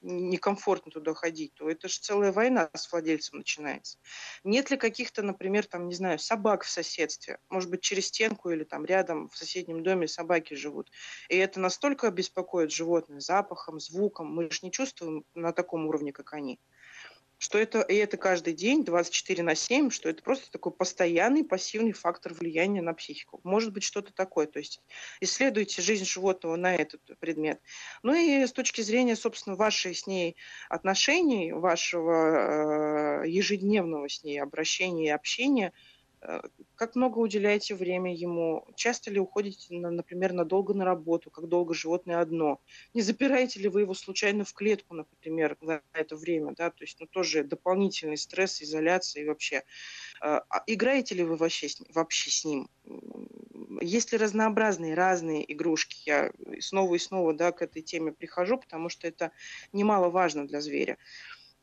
некомфортно 0.02 0.92
туда 0.92 1.14
ходить, 1.14 1.54
то 1.56 1.70
это 1.70 1.88
же 1.88 2.00
целая 2.00 2.32
война 2.32 2.70
с 2.74 2.92
владельцем 2.92 3.40
начинается. 3.40 3.98
Нет 4.44 4.72
ли 4.72 4.78
каких-то, 4.78 5.22
например, 5.22 5.66
там, 5.66 5.88
не 5.88 5.96
знаю, 5.96 6.20
собак 6.20 6.64
в 6.64 6.70
соседстве? 6.70 7.40
Может 7.50 7.70
быть, 7.70 7.82
через 7.82 8.08
стенку 8.08 8.50
или 8.52 8.64
там 8.64 8.86
рядом 8.86 9.30
в 9.30 9.38
соседнем 9.38 9.84
доме 9.84 10.08
собаки 10.08 10.54
живут. 10.54 10.92
И 11.30 11.36
это 11.36 11.60
настолько 11.60 12.10
беспокоит 12.12 12.72
животное 12.72 13.20
запахом, 13.20 13.80
звуком. 13.80 14.34
Мы 14.34 14.50
же 14.50 14.60
не 14.64 14.72
чувствуем 14.72 15.26
на 15.34 15.52
таком 15.52 15.88
уровне, 15.88 16.12
как 16.12 16.34
они. 16.34 16.60
Что 17.44 17.58
это, 17.58 17.82
и 17.82 17.96
это 17.96 18.16
каждый 18.16 18.54
день, 18.54 18.86
24 18.86 19.44
на 19.44 19.54
7, 19.54 19.90
что 19.90 20.08
это 20.08 20.24
просто 20.24 20.50
такой 20.50 20.72
постоянный 20.72 21.44
пассивный 21.44 21.92
фактор 21.92 22.34
влияния 22.34 22.82
на 22.82 22.94
психику. 22.94 23.42
Может 23.44 23.74
быть, 23.74 23.84
что-то 23.84 24.14
такое. 24.14 24.48
То 24.48 24.60
есть 24.60 24.82
исследуйте 25.20 25.82
жизнь 25.82 26.06
животного 26.06 26.56
на 26.56 26.74
этот 26.74 27.02
предмет. 27.20 27.60
Ну 28.02 28.14
и 28.14 28.48
с 28.48 28.54
точки 28.54 28.80
зрения, 28.80 29.18
собственно, 29.18 29.58
вашей 29.58 29.94
с 29.94 30.08
ней 30.08 30.38
отношений, 30.70 31.52
вашего 31.52 33.24
э, 33.26 33.28
ежедневного 33.28 34.08
с 34.08 34.24
ней 34.24 34.42
обращения 34.42 35.08
и 35.08 35.10
общения– 35.10 35.74
как 36.76 36.96
много 36.96 37.20
уделяете 37.20 37.76
время 37.76 38.16
ему? 38.16 38.66
Часто 38.76 39.12
ли 39.12 39.20
уходите, 39.20 39.76
на, 39.76 39.92
например, 39.92 40.34
надолго 40.34 40.74
на 40.74 40.86
работу? 40.86 41.30
Как 41.30 41.48
долго 41.48 41.74
животное 41.74 42.20
одно? 42.20 42.60
Не 42.94 43.02
запираете 43.02 43.60
ли 43.60 43.68
вы 43.68 43.82
его 43.82 43.94
случайно 43.94 44.46
в 44.46 44.54
клетку, 44.54 44.96
например, 44.96 45.58
за 45.62 45.82
это 45.94 46.16
время? 46.16 46.54
Да? 46.56 46.70
То 46.70 46.84
есть 46.84 47.00
ну, 47.00 47.08
тоже 47.08 47.44
дополнительный 47.44 48.18
стресс, 48.18 48.62
изоляция 48.62 49.24
и 49.24 49.28
вообще. 49.28 49.64
Э, 50.22 50.42
а 50.50 50.64
играете 50.68 51.16
ли 51.16 51.24
вы 51.24 51.36
вообще 51.36 51.68
вообще 51.94 52.32
с 52.32 52.46
ним? 52.46 52.70
Есть 53.82 54.12
ли 54.12 54.18
разнообразные, 54.18 54.94
разные 54.94 55.52
игрушки? 55.52 55.98
Я 56.06 56.32
снова 56.60 56.96
и 56.96 57.00
снова 57.00 57.34
да, 57.34 57.52
к 57.52 57.62
этой 57.62 57.82
теме 57.82 58.12
прихожу, 58.12 58.58
потому 58.58 58.90
что 58.90 59.08
это 59.08 59.32
немаловажно 59.74 60.48
для 60.48 60.62
зверя. 60.62 60.98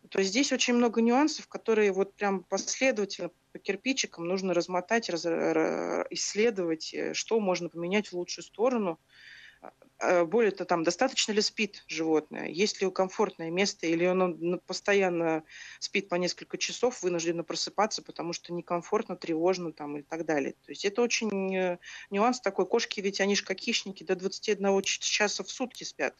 То 0.08 0.18
есть 0.20 0.30
здесь 0.30 0.52
очень 0.52 0.74
много 0.74 1.02
нюансов, 1.02 1.46
которые 1.46 1.92
вот 1.92 2.14
прям 2.14 2.42
последовательно 2.44 3.30
по 3.52 3.58
кирпичикам 3.58 4.26
нужно 4.26 4.54
размотать, 4.54 5.10
раз, 5.10 5.26
исследовать, 5.26 6.94
э, 6.94 7.14
что 7.14 7.38
можно 7.40 7.68
поменять 7.68 8.08
в 8.08 8.14
лучшую 8.14 8.44
сторону. 8.44 8.98
А, 9.98 10.24
более 10.24 10.52
того, 10.52 10.66
там, 10.66 10.82
достаточно 10.82 11.32
ли 11.32 11.42
спит 11.42 11.84
животное, 11.86 12.48
есть 12.48 12.80
ли 12.80 12.90
комфортное 12.90 13.50
место, 13.50 13.86
или 13.86 14.04
оно 14.04 14.58
постоянно 14.66 15.44
спит 15.78 16.08
по 16.08 16.14
несколько 16.14 16.56
часов, 16.56 17.02
вынуждено 17.02 17.44
просыпаться, 17.44 18.02
потому 18.02 18.32
что 18.32 18.54
некомфортно, 18.54 19.16
тревожно 19.16 19.72
там, 19.72 19.98
и 19.98 20.02
так 20.02 20.24
далее. 20.24 20.52
То 20.64 20.72
есть 20.72 20.86
это 20.86 21.02
очень 21.02 21.54
э, 21.54 21.78
нюанс 22.08 22.40
такой. 22.40 22.66
Кошки 22.66 23.00
ведь, 23.00 23.20
они 23.20 23.36
же 23.36 23.44
как 23.44 23.58
хищники, 23.58 24.02
до 24.02 24.16
21 24.16 24.82
часа 24.82 25.44
в 25.44 25.50
сутки 25.50 25.84
спят 25.84 26.16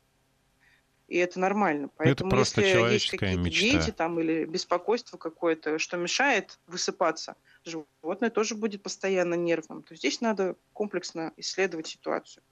и 1.11 1.17
это 1.17 1.41
нормально. 1.41 1.91
Поэтому 1.97 2.29
это 2.29 2.37
просто 2.37 2.61
если 2.63 2.93
есть 2.93 3.11
какие-то 3.11 3.41
мечта. 3.41 3.61
дети 3.61 3.91
там, 3.91 4.21
или 4.21 4.45
беспокойство 4.45 5.19
какое-то, 5.19 5.79
что 5.79 5.97
мешает 5.97 6.59
высыпаться, 6.69 7.35
животное 7.65 8.31
тоже 8.31 8.55
будет 8.55 8.83
постоянно 8.83 9.35
нервным. 9.35 9.83
То 9.83 9.93
есть 9.93 10.03
здесь 10.03 10.21
надо 10.21 10.55
комплексно 10.73 11.33
исследовать 11.37 11.89
ситуацию. 11.89 12.45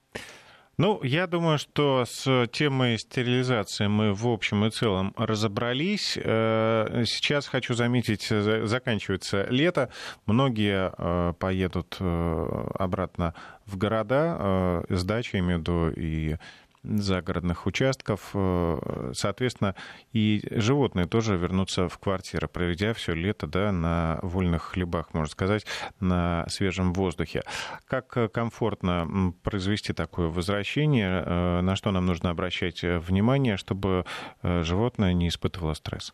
Ну, 0.77 1.03
я 1.03 1.27
думаю, 1.27 1.57
что 1.57 2.05
с 2.05 2.47
темой 2.53 2.97
стерилизации 2.97 3.87
мы 3.87 4.13
в 4.13 4.25
общем 4.25 4.63
и 4.65 4.71
целом 4.71 5.13
разобрались. 5.17 6.17
Э, 6.17 7.03
сейчас 7.05 7.47
хочу 7.47 7.73
заметить, 7.73 8.27
заканчивается 8.29 9.45
лето. 9.49 9.89
Многие 10.25 10.93
э, 10.97 11.33
поедут 11.33 11.97
э, 11.99 12.67
обратно 12.75 13.33
в 13.65 13.77
города 13.77 14.85
с 14.89 15.03
имею 15.41 15.59
в 15.59 15.61
виду, 15.61 15.89
и 15.89 16.37
загородных 16.83 17.65
участков. 17.65 18.31
Э, 18.33 19.11
соответственно, 19.13 19.75
и 20.13 20.41
животные 20.51 21.07
тоже 21.07 21.35
вернутся 21.37 21.89
в 21.89 21.97
квартиры, 21.97 22.47
проведя 22.47 22.93
все 22.93 23.13
лето 23.13 23.47
да, 23.47 23.71
на 23.71 24.19
вольных 24.21 24.63
хлебах, 24.63 25.13
можно 25.13 25.31
сказать, 25.31 25.65
на 25.99 26.47
свежем 26.49 26.93
воздухе. 26.93 27.43
Как 27.85 28.15
э, 28.17 28.27
комфортно 28.29 29.33
произвести 29.43 29.93
такое 29.93 30.27
возвращение? 30.27 31.23
Э, 31.25 31.61
на 31.61 31.75
что 31.75 31.91
нам 31.91 32.05
нужно 32.05 32.29
обращать 32.29 32.81
внимание, 32.83 33.57
чтобы 33.57 34.05
животное 34.43 35.13
не 35.13 35.27
испытывало 35.27 35.73
стресс? 35.73 36.13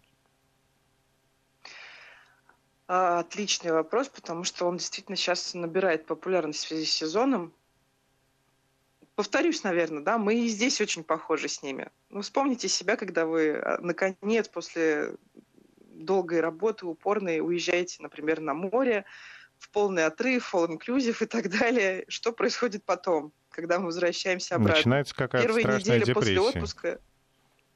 А, 2.88 3.20
отличный 3.20 3.72
вопрос, 3.72 4.10
потому 4.10 4.44
что 4.44 4.66
он 4.66 4.78
действительно 4.78 5.16
сейчас 5.16 5.54
набирает 5.54 6.06
популярность 6.06 6.60
в 6.60 6.68
связи 6.68 6.86
с 6.86 6.94
сезоном 6.94 7.54
повторюсь, 9.16 9.64
наверное, 9.64 10.04
да, 10.04 10.18
мы 10.18 10.36
и 10.36 10.48
здесь 10.48 10.80
очень 10.82 11.04
похожи 11.04 11.48
с 11.48 11.64
ними. 11.64 11.90
Ну, 12.10 12.22
вспомните 12.22 12.68
себя, 12.68 12.96
когда 12.98 13.26
вы, 13.26 13.56
а, 13.56 13.80
наконец, 13.82 14.48
после 14.48 15.16
долгой 15.78 16.42
работы, 16.42 16.86
упорной, 16.86 17.40
уезжаете, 17.40 18.04
например, 18.04 18.42
на 18.42 18.54
море, 18.54 19.06
в 19.58 19.70
полный 19.70 20.06
отрыв, 20.06 20.54
all 20.54 20.68
inclusive 20.68 21.18
и 21.22 21.26
так 21.26 21.50
далее. 21.50 22.06
Что 22.10 22.34
происходит 22.34 22.84
потом, 22.84 23.32
когда 23.50 23.80
мы 23.80 23.86
возвращаемся 23.86 24.56
обратно? 24.56 24.78
Начинается 24.78 25.16
какая-то 25.16 25.48
Первые 25.48 25.64
страшная 25.64 25.80
недели 25.80 26.00
депрессия. 26.00 26.36
после 26.36 26.40
отпуска 26.42 27.00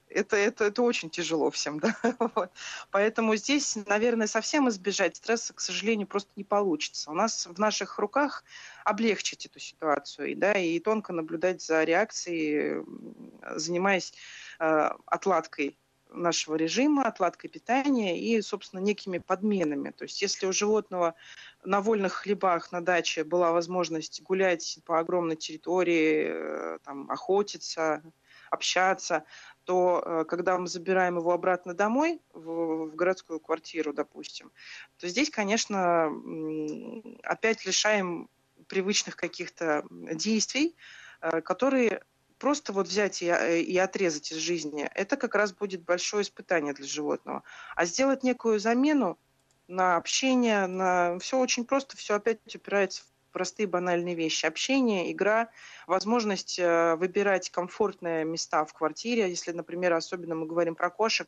это, 0.10 0.36
это, 0.36 0.66
это 0.66 0.82
очень 0.82 1.10
тяжело 1.10 1.50
всем, 1.52 1.80
да. 1.82 1.96
Вот. 2.20 2.52
Поэтому 2.92 3.36
здесь, 3.36 3.78
наверное, 3.88 4.28
совсем 4.28 4.70
избежать 4.70 5.16
стресса, 5.18 5.54
к 5.54 5.60
сожалению, 5.60 6.08
просто 6.08 6.32
не 6.36 6.44
получится. 6.44 7.12
У 7.12 7.14
нас 7.14 7.48
в 7.48 7.60
наших 7.60 8.00
руках 8.00 8.44
облегчить 8.84 9.46
эту 9.46 9.60
ситуацию, 9.60 10.36
да, 10.36 10.54
и 10.54 10.80
тонко 10.80 11.14
наблюдать 11.14 11.62
за 11.62 11.84
реакцией, 11.84 12.84
занимаясь 13.56 14.14
э, 14.60 14.90
отладкой 15.06 15.78
нашего 16.12 16.56
режима, 16.56 17.04
отладкой 17.04 17.50
питания 17.50 18.20
и, 18.20 18.42
собственно, 18.42 18.80
некими 18.80 19.20
подменами. 19.20 19.92
То 19.92 20.04
есть 20.04 20.22
если 20.22 20.48
у 20.48 20.52
животного 20.52 21.16
на 21.64 21.82
вольных 21.82 22.14
хлебах 22.14 22.72
на 22.72 22.82
даче 22.82 23.24
была 23.24 23.52
возможность 23.52 24.22
гулять 24.24 24.80
по 24.86 25.00
огромной 25.00 25.36
территории, 25.36 26.30
э, 26.32 26.80
там, 26.84 27.10
охотиться, 27.12 28.02
общаться, 28.52 29.24
то 29.64 30.02
э, 30.04 30.26
когда 30.28 30.58
мы 30.58 30.68
забираем 30.68 31.18
его 31.18 31.32
обратно 31.32 31.74
домой, 31.74 32.22
в, 32.34 32.88
в 32.88 32.96
городскую 32.96 33.40
квартиру, 33.40 33.94
допустим, 33.94 34.52
то 34.98 35.08
здесь, 35.08 35.30
конечно, 35.30 36.12
опять 37.24 37.66
лишаем 37.66 38.30
привычных 38.68 39.16
каких-то 39.16 39.86
действий, 39.92 40.76
э, 41.22 41.42
которые 41.42 42.04
просто 42.40 42.74
вот 42.74 42.88
взять 42.88 43.22
и, 43.22 43.28
э, 43.28 43.60
и 43.60 43.78
отрезать 43.78 44.32
из 44.32 44.38
жизни, 44.38 44.90
это 44.96 45.18
как 45.18 45.36
раз 45.36 45.54
будет 45.54 45.84
большое 45.84 46.24
испытание 46.24 46.74
для 46.74 46.88
животного. 46.88 47.44
А 47.76 47.86
сделать 47.86 48.24
некую 48.24 48.60
замену 48.60 49.20
на 49.68 49.98
общение, 49.98 50.66
на 50.66 51.20
все 51.20 51.38
очень 51.38 51.66
просто, 51.66 51.96
все 51.96 52.16
опять 52.16 52.40
упирается 52.56 53.04
в 53.04 53.19
простые 53.32 53.68
банальные 53.68 54.16
вещи. 54.16 54.46
Общение, 54.46 55.12
игра, 55.12 55.50
возможность 55.88 56.60
э, 56.60 56.96
выбирать 56.96 57.50
комфортные 57.50 58.26
места 58.26 58.66
в 58.66 58.74
квартире. 58.74 59.30
Если, 59.30 59.52
например, 59.52 59.94
особенно 59.94 60.36
мы 60.36 60.46
говорим 60.46 60.76
про 60.76 60.90
кошек, 60.90 61.28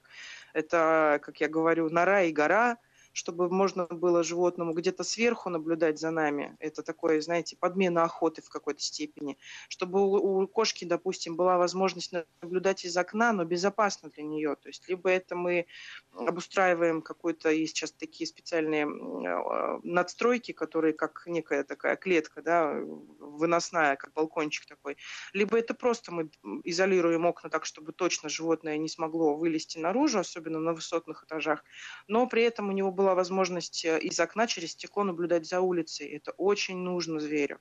это, 0.54 1.20
как 1.24 1.42
я 1.42 1.48
говорю, 1.48 1.90
нора 1.90 2.24
и 2.24 2.32
гора– 2.32 2.78
чтобы 3.14 3.50
можно 3.50 3.86
было 3.86 4.24
животному 4.24 4.74
где-то 4.74 5.04
сверху 5.04 5.50
наблюдать 5.50 6.00
за 6.00 6.12
нами. 6.12 6.56
Это 6.60 6.84
такое, 6.84 7.22
знаете, 7.22 7.58
подмена 7.58 8.04
охоты 8.04 8.42
в 8.42 8.50
какой-то 8.50 8.82
степени. 8.82 9.38
Чтобы 9.68 10.02
у, 10.02 10.42
у 10.42 10.48
кошки, 10.48 10.86
допустим, 10.86 11.36
была 11.36 11.58
возможность 11.58 12.14
наблюдать 12.42 12.86
из 12.86 12.96
окна, 12.96 13.34
но 13.34 13.44
безопасно 13.44 14.10
для 14.10 14.24
нее. 14.24 14.56
То 14.56 14.70
есть 14.70 14.88
либо 14.88 15.10
это 15.10 15.36
мы 15.36 15.66
обустраиваем 16.14 17.02
какой-то, 17.02 17.50
есть 17.50 17.76
сейчас 17.76 17.92
такие 17.92 18.28
специальные 18.28 18.86
а, 18.86 19.80
надстройки, 19.84 20.52
которые 20.52 20.94
как 20.94 21.24
некая 21.26 21.64
такая 21.64 21.96
клетка, 21.96 22.42
да, 22.42 22.74
выносная, 23.20 23.96
как 23.96 24.14
балкончик 24.14 24.66
такой. 24.66 24.98
Либо 25.34 25.58
это 25.58 25.74
просто 25.74 26.12
мы 26.12 26.30
изолируем 26.64 27.26
окна 27.26 27.50
так, 27.50 27.66
чтобы 27.66 27.92
точно 27.92 28.30
животное 28.30 28.78
не 28.78 28.90
смогло 28.90 29.36
вылезти 29.36 29.78
наружу, 29.78 30.20
особенно 30.20 30.60
на 30.60 30.74
высотных 30.74 31.24
этажах, 31.24 31.64
но 32.08 32.28
при 32.28 32.44
этом 32.44 32.70
у 32.70 32.72
него 32.72 32.92
была 33.02 33.16
возможность 33.16 33.84
э, 33.84 34.00
из 34.00 34.20
окна 34.20 34.46
через 34.46 34.72
стекло 34.72 35.04
наблюдать 35.04 35.48
за 35.48 35.60
улицей. 35.60 36.08
Это 36.10 36.32
очень 36.38 36.78
нужно 36.78 37.20
зверю. 37.20 37.60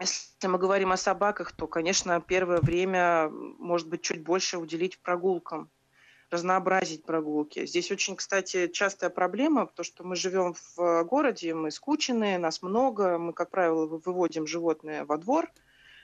Если 0.00 0.46
мы 0.48 0.58
говорим 0.58 0.92
о 0.92 0.96
собаках, 0.96 1.52
то, 1.52 1.66
конечно, 1.66 2.20
первое 2.20 2.60
время, 2.60 3.30
может 3.30 3.88
быть, 3.88 4.02
чуть 4.02 4.22
больше 4.22 4.58
уделить 4.58 4.98
прогулкам, 4.98 5.70
разнообразить 6.30 7.04
прогулки. 7.04 7.64
Здесь 7.66 7.90
очень, 7.90 8.16
кстати, 8.16 8.66
частая 8.68 9.10
проблема, 9.10 9.66
потому 9.66 9.84
что 9.84 10.04
мы 10.04 10.16
живем 10.16 10.54
в 10.54 11.04
городе, 11.04 11.54
мы 11.54 11.70
скученные, 11.70 12.38
нас 12.38 12.62
много, 12.62 13.16
мы, 13.18 13.32
как 13.32 13.50
правило, 13.50 13.86
выводим 13.86 14.46
животное 14.46 15.04
во 15.04 15.16
двор, 15.16 15.50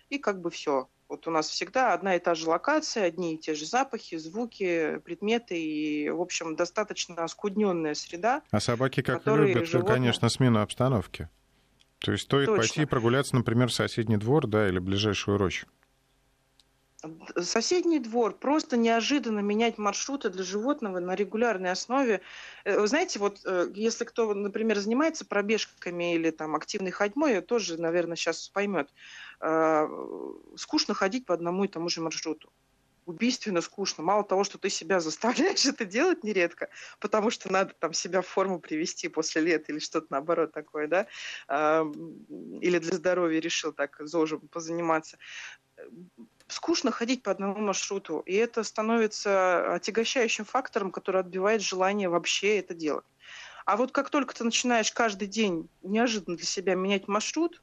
и 0.09 0.18
как 0.18 0.40
бы 0.40 0.50
все. 0.50 0.88
Вот 1.09 1.26
у 1.26 1.30
нас 1.30 1.48
всегда 1.48 1.94
одна 1.94 2.16
и 2.16 2.18
та 2.18 2.34
же 2.34 2.48
локация, 2.48 3.04
одни 3.04 3.34
и 3.34 3.38
те 3.38 3.54
же 3.54 3.64
запахи, 3.64 4.18
звуки, 4.18 4.98
предметы 5.04 5.59
и, 5.59 6.11
в 6.11 6.20
общем, 6.20 6.54
достаточно 6.54 7.24
оскудненная 7.24 7.94
среда. 7.94 8.42
А 8.50 8.61
собаки 8.61 9.00
как 9.00 9.26
любят, 9.26 9.66
животные... 9.66 9.94
конечно, 9.94 10.28
смену 10.28 10.61
обстановки. 10.61 11.30
То 12.00 12.12
есть 12.12 12.24
стоит 12.24 12.46
Точно. 12.46 12.61
пойти 12.61 12.84
прогуляться, 12.84 13.34
например, 13.34 13.68
в 13.68 13.72
соседний 13.72 14.18
двор, 14.18 14.46
да, 14.46 14.68
или 14.68 14.78
ближайшую 14.78 15.38
рощу. 15.38 15.66
Соседний 17.40 18.00
двор, 18.00 18.34
просто 18.36 18.76
неожиданно 18.76 19.38
менять 19.38 19.78
маршруты 19.78 20.30
для 20.30 20.42
животного 20.42 20.98
на 20.98 21.14
регулярной 21.14 21.70
основе. 21.70 22.20
Э, 22.64 22.80
вы 22.80 22.88
знаете, 22.88 23.20
вот 23.20 23.40
э, 23.44 23.70
если 23.74 24.04
кто, 24.04 24.34
например, 24.34 24.78
занимается 24.78 25.24
пробежками 25.24 26.16
или 26.16 26.30
там 26.30 26.56
активной 26.56 26.90
ходьбой, 26.90 27.40
тоже, 27.40 27.80
наверное, 27.80 28.16
сейчас 28.16 28.48
поймет. 28.48 28.90
Э, 29.41 29.89
скучно 30.57 30.95
ходить 30.95 31.26
по 31.26 31.34
одному 31.34 31.64
и 31.64 31.68
тому 31.68 31.89
же 31.89 32.01
маршруту. 32.01 32.51
убийственно 33.07 33.62
скучно. 33.62 34.05
Мало 34.05 34.22
того, 34.22 34.45
что 34.45 34.59
ты 34.59 34.68
себя 34.68 35.01
заставляешь 35.01 35.64
это 35.66 35.84
делать 35.86 36.24
нередко, 36.24 36.68
потому 37.01 37.30
что 37.30 37.51
надо 37.51 37.72
там 37.78 37.93
себя 37.95 38.20
в 38.20 38.26
форму 38.26 38.59
привести 38.61 39.09
после 39.09 39.41
лет 39.41 39.70
или 39.70 39.78
что-то 39.78 40.09
наоборот 40.11 40.53
такое, 40.53 40.89
да, 40.89 41.07
или 42.61 42.78
для 42.78 42.97
здоровья 42.97 43.41
решил 43.41 43.72
так 43.72 43.97
зожем 44.01 44.41
позаниматься 44.49 45.18
скучно 46.49 46.91
ходить 46.91 47.22
по 47.22 47.30
одному 47.30 47.61
маршруту, 47.61 48.20
и 48.20 48.34
это 48.34 48.64
становится 48.64 49.74
отягощающим 49.74 50.45
фактором, 50.45 50.91
который 50.91 51.20
отбивает 51.20 51.62
желание 51.62 52.09
вообще 52.09 52.59
это 52.59 52.74
делать. 52.74 53.05
А 53.64 53.76
вот 53.76 53.93
как 53.93 54.09
только 54.11 54.34
ты 54.34 54.45
начинаешь 54.45 54.91
каждый 54.93 55.28
день 55.28 55.68
неожиданно 55.82 56.36
для 56.36 56.47
себя 56.47 56.74
менять 56.74 57.07
маршрут, 57.07 57.62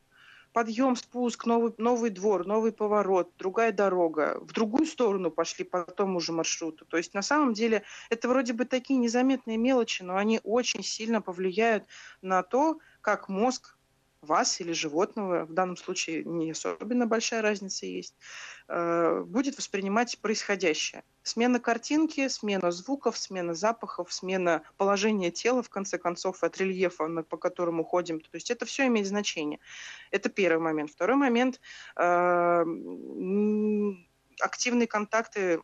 подъем, 0.56 0.96
спуск, 0.96 1.46
новый, 1.46 1.74
новый 1.78 2.12
двор, 2.12 2.48
новый 2.48 2.72
поворот, 2.72 3.30
другая 3.38 3.74
дорога, 3.74 4.40
в 4.40 4.54
другую 4.54 4.86
сторону 4.86 5.30
пошли 5.30 5.66
по 5.66 5.84
тому 5.84 6.22
же 6.22 6.32
маршруту. 6.32 6.86
То 6.86 6.96
есть 6.96 7.14
на 7.14 7.22
самом 7.22 7.52
деле 7.52 7.84
это 8.10 8.30
вроде 8.30 8.54
бы 8.54 8.64
такие 8.64 8.98
незаметные 8.98 9.58
мелочи, 9.58 10.02
но 10.02 10.16
они 10.16 10.40
очень 10.46 10.82
сильно 10.82 11.22
повлияют 11.22 11.84
на 12.22 12.42
то, 12.42 12.80
как 13.02 13.28
мозг 13.28 13.75
вас 14.26 14.60
или 14.60 14.74
животного, 14.74 15.46
в 15.46 15.54
данном 15.54 15.78
случае 15.78 16.24
не 16.26 16.52
особенно 16.52 17.08
большая 17.08 17.42
разница 17.42 17.86
есть, 17.86 18.16
э, 18.68 19.24
будет 19.26 19.58
воспринимать 19.58 20.20
происходящее. 20.20 21.04
Смена 21.24 21.60
картинки, 21.60 22.28
смена 22.28 22.72
звуков, 22.72 23.18
смена 23.18 23.54
запахов, 23.54 24.12
смена 24.12 24.64
положения 24.78 25.32
тела, 25.32 25.64
в 25.64 25.70
конце 25.70 25.98
концов, 25.98 26.44
от 26.44 26.58
рельефа, 26.58 27.08
по 27.24 27.38
которому 27.38 27.84
ходим. 27.84 28.20
То 28.20 28.30
есть 28.34 28.52
это 28.52 28.66
все 28.66 28.88
имеет 28.88 29.08
значение. 29.08 29.60
Это 30.12 30.30
первый 30.30 30.62
момент. 30.62 30.92
Второй 30.92 31.16
момент 31.16 31.62
э, 31.96 32.66
активные 34.42 34.88
контакты 34.88 35.62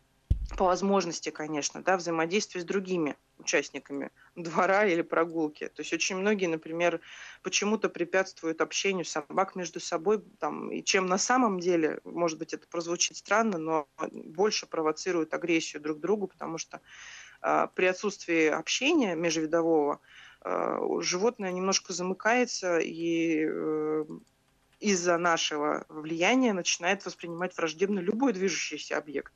по 0.58 0.66
возможности, 0.66 1.30
конечно, 1.30 1.82
да, 1.82 1.98
взаимодействие 1.98 2.62
с 2.62 2.66
другими 2.66 3.16
участниками 3.42 4.12
двора 4.36 4.86
или 4.86 5.02
прогулки. 5.02 5.68
То 5.68 5.82
есть 5.82 5.94
очень 5.94 6.16
многие, 6.16 6.48
например, 6.48 7.02
почему-то 7.44 7.90
препятствуют 7.90 8.62
общению 8.62 9.06
собак 9.06 9.56
между 9.56 9.80
собой, 9.80 10.24
там, 10.40 10.72
и 10.72 10.84
чем 10.84 11.08
на 11.08 11.18
самом 11.18 11.60
деле, 11.60 12.00
может 12.04 12.40
быть, 12.40 12.54
это 12.54 12.68
прозвучит 12.68 13.18
странно, 13.18 13.58
но 13.58 13.88
больше 14.12 14.66
провоцируют 14.68 15.34
агрессию 15.34 15.82
друг 15.82 16.00
другу, 16.00 16.28
потому 16.28 16.58
что 16.58 16.82
э, 17.42 17.68
при 17.76 17.86
отсутствии 17.86 18.48
общения 18.48 19.16
межвидового 19.16 20.00
э, 20.44 20.78
животное 21.02 21.52
немножко 21.52 21.94
замыкается 21.94 22.80
и 22.80 23.46
э, 23.46 24.06
из-за 24.80 25.18
нашего 25.18 25.86
влияния 25.90 26.54
начинает 26.54 27.06
воспринимать 27.06 27.56
враждебно 27.56 28.00
любой 28.00 28.34
движущийся 28.34 28.98
объект 28.98 29.34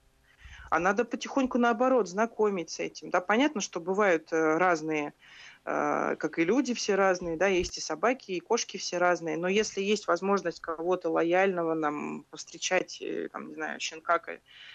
а 0.70 0.80
надо 0.80 1.06
потихоньку 1.06 1.58
наоборот 1.58 2.08
знакомить 2.08 2.70
с 2.70 2.80
этим. 2.80 3.10
Да, 3.10 3.22
понятно, 3.22 3.62
что 3.62 3.80
бывают 3.80 4.32
э, 4.32 4.58
разные 4.58 5.14
Э, 5.68 6.16
как 6.18 6.38
и 6.38 6.46
люди 6.46 6.76
все 6.76 6.94
разные, 6.94 7.38
да, 7.38 7.48
есть 7.48 7.78
и 7.78 7.82
собаки, 7.82 8.32
и 8.32 8.40
кошки 8.40 8.78
все 8.78 9.00
разные, 9.00 9.36
но 9.36 9.48
если 9.48 9.82
есть 9.82 10.06
возможность 10.06 10.60
кого-то 10.60 11.10
лояльного 11.10 11.74
нам 11.74 12.24
повстречать, 12.30 13.02
э, 13.02 13.30
там, 13.30 13.48
не 13.48 13.56
знаю, 13.56 13.80
щенка 13.80 14.22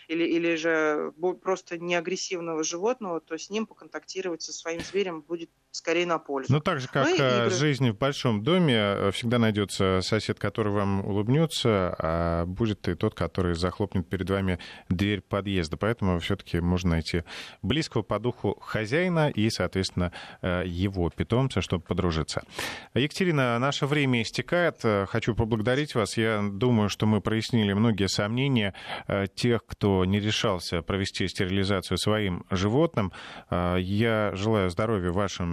или, 0.09 0.25
или 0.25 0.57
же 0.57 1.13
просто 1.41 1.79
неагрессивного 1.79 2.65
животного, 2.65 3.21
то 3.21 3.39
с 3.39 3.51
ним 3.51 3.67
поконтактировать 3.67 4.43
со 4.43 4.53
своим 4.53 4.81
зверем 4.81 5.23
будет 5.23 5.51
скорее 5.71 6.07
на 6.07 6.19
пользу. 6.19 6.53
Ну, 6.53 6.61
так 6.61 6.81
же, 6.81 6.89
как 6.89 7.07
ну, 7.07 7.17
э, 7.19 7.51
жизнь 7.51 7.91
в 7.91 7.99
большом 7.99 8.43
доме, 8.43 9.11
всегда 9.13 9.39
найдется 9.39 10.01
сосед, 10.03 10.39
который 10.39 10.73
вам 10.73 11.05
улыбнется, 11.07 11.95
а 11.99 12.47
будет 12.47 12.89
и 12.89 12.95
тот, 12.95 13.15
который 13.15 13.55
захлопнет 13.55 14.09
перед 14.09 14.29
вами 14.29 14.59
дверь 14.89 15.21
подъезда. 15.21 15.77
Поэтому 15.77 16.19
все-таки 16.21 16.61
можно 16.61 16.91
найти 16.91 17.25
близкого 17.63 18.03
по 18.03 18.19
духу 18.19 18.59
хозяина 18.61 19.31
и, 19.31 19.49
соответственно, 19.51 20.13
его 20.43 21.11
питомца, 21.11 21.61
чтобы 21.61 21.85
подружиться. 21.85 22.43
Екатерина, 22.95 23.59
наше 23.59 23.87
время 23.87 24.23
истекает. 24.23 24.83
Хочу 25.09 25.35
поблагодарить 25.35 25.95
вас. 25.95 26.17
Я 26.17 26.43
думаю, 26.43 26.89
что 26.89 27.07
мы 27.07 27.21
прояснили 27.21 27.73
многие 27.73 28.09
сомнения 28.09 28.75
э, 29.07 29.27
тех, 29.35 29.65
кто 29.67 30.05
не 30.05 30.21
решался 30.21 30.83
провести 30.83 31.27
стерилизацию 31.29 31.99
своим 31.99 32.45
животным. 32.51 33.13
Э, 33.51 33.77
я 33.79 34.33
желаю 34.35 34.71
здоровья 34.71 35.11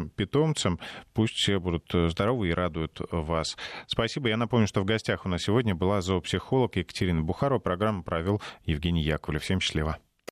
вашим 0.07 0.09
питомцам. 0.09 0.79
Пусть 1.13 1.35
все 1.35 1.59
будут 1.59 1.91
здоровы 2.11 2.49
и 2.49 2.53
радуют 2.53 2.99
вас. 3.11 3.57
Спасибо. 3.87 4.29
Я 4.29 4.37
напомню, 4.37 4.67
что 4.67 4.81
в 4.81 4.85
гостях 4.85 5.25
у 5.25 5.29
нас 5.29 5.43
сегодня 5.43 5.75
была 5.75 6.01
зоопсихолог 6.01 6.75
Екатерина 6.75 7.21
Бухарова. 7.21 7.59
Программу 7.59 8.03
провел 8.03 8.41
Евгений 8.65 9.01
Яковлев. 9.01 9.43
Всем 9.43 9.59
счастливо. 9.59 9.97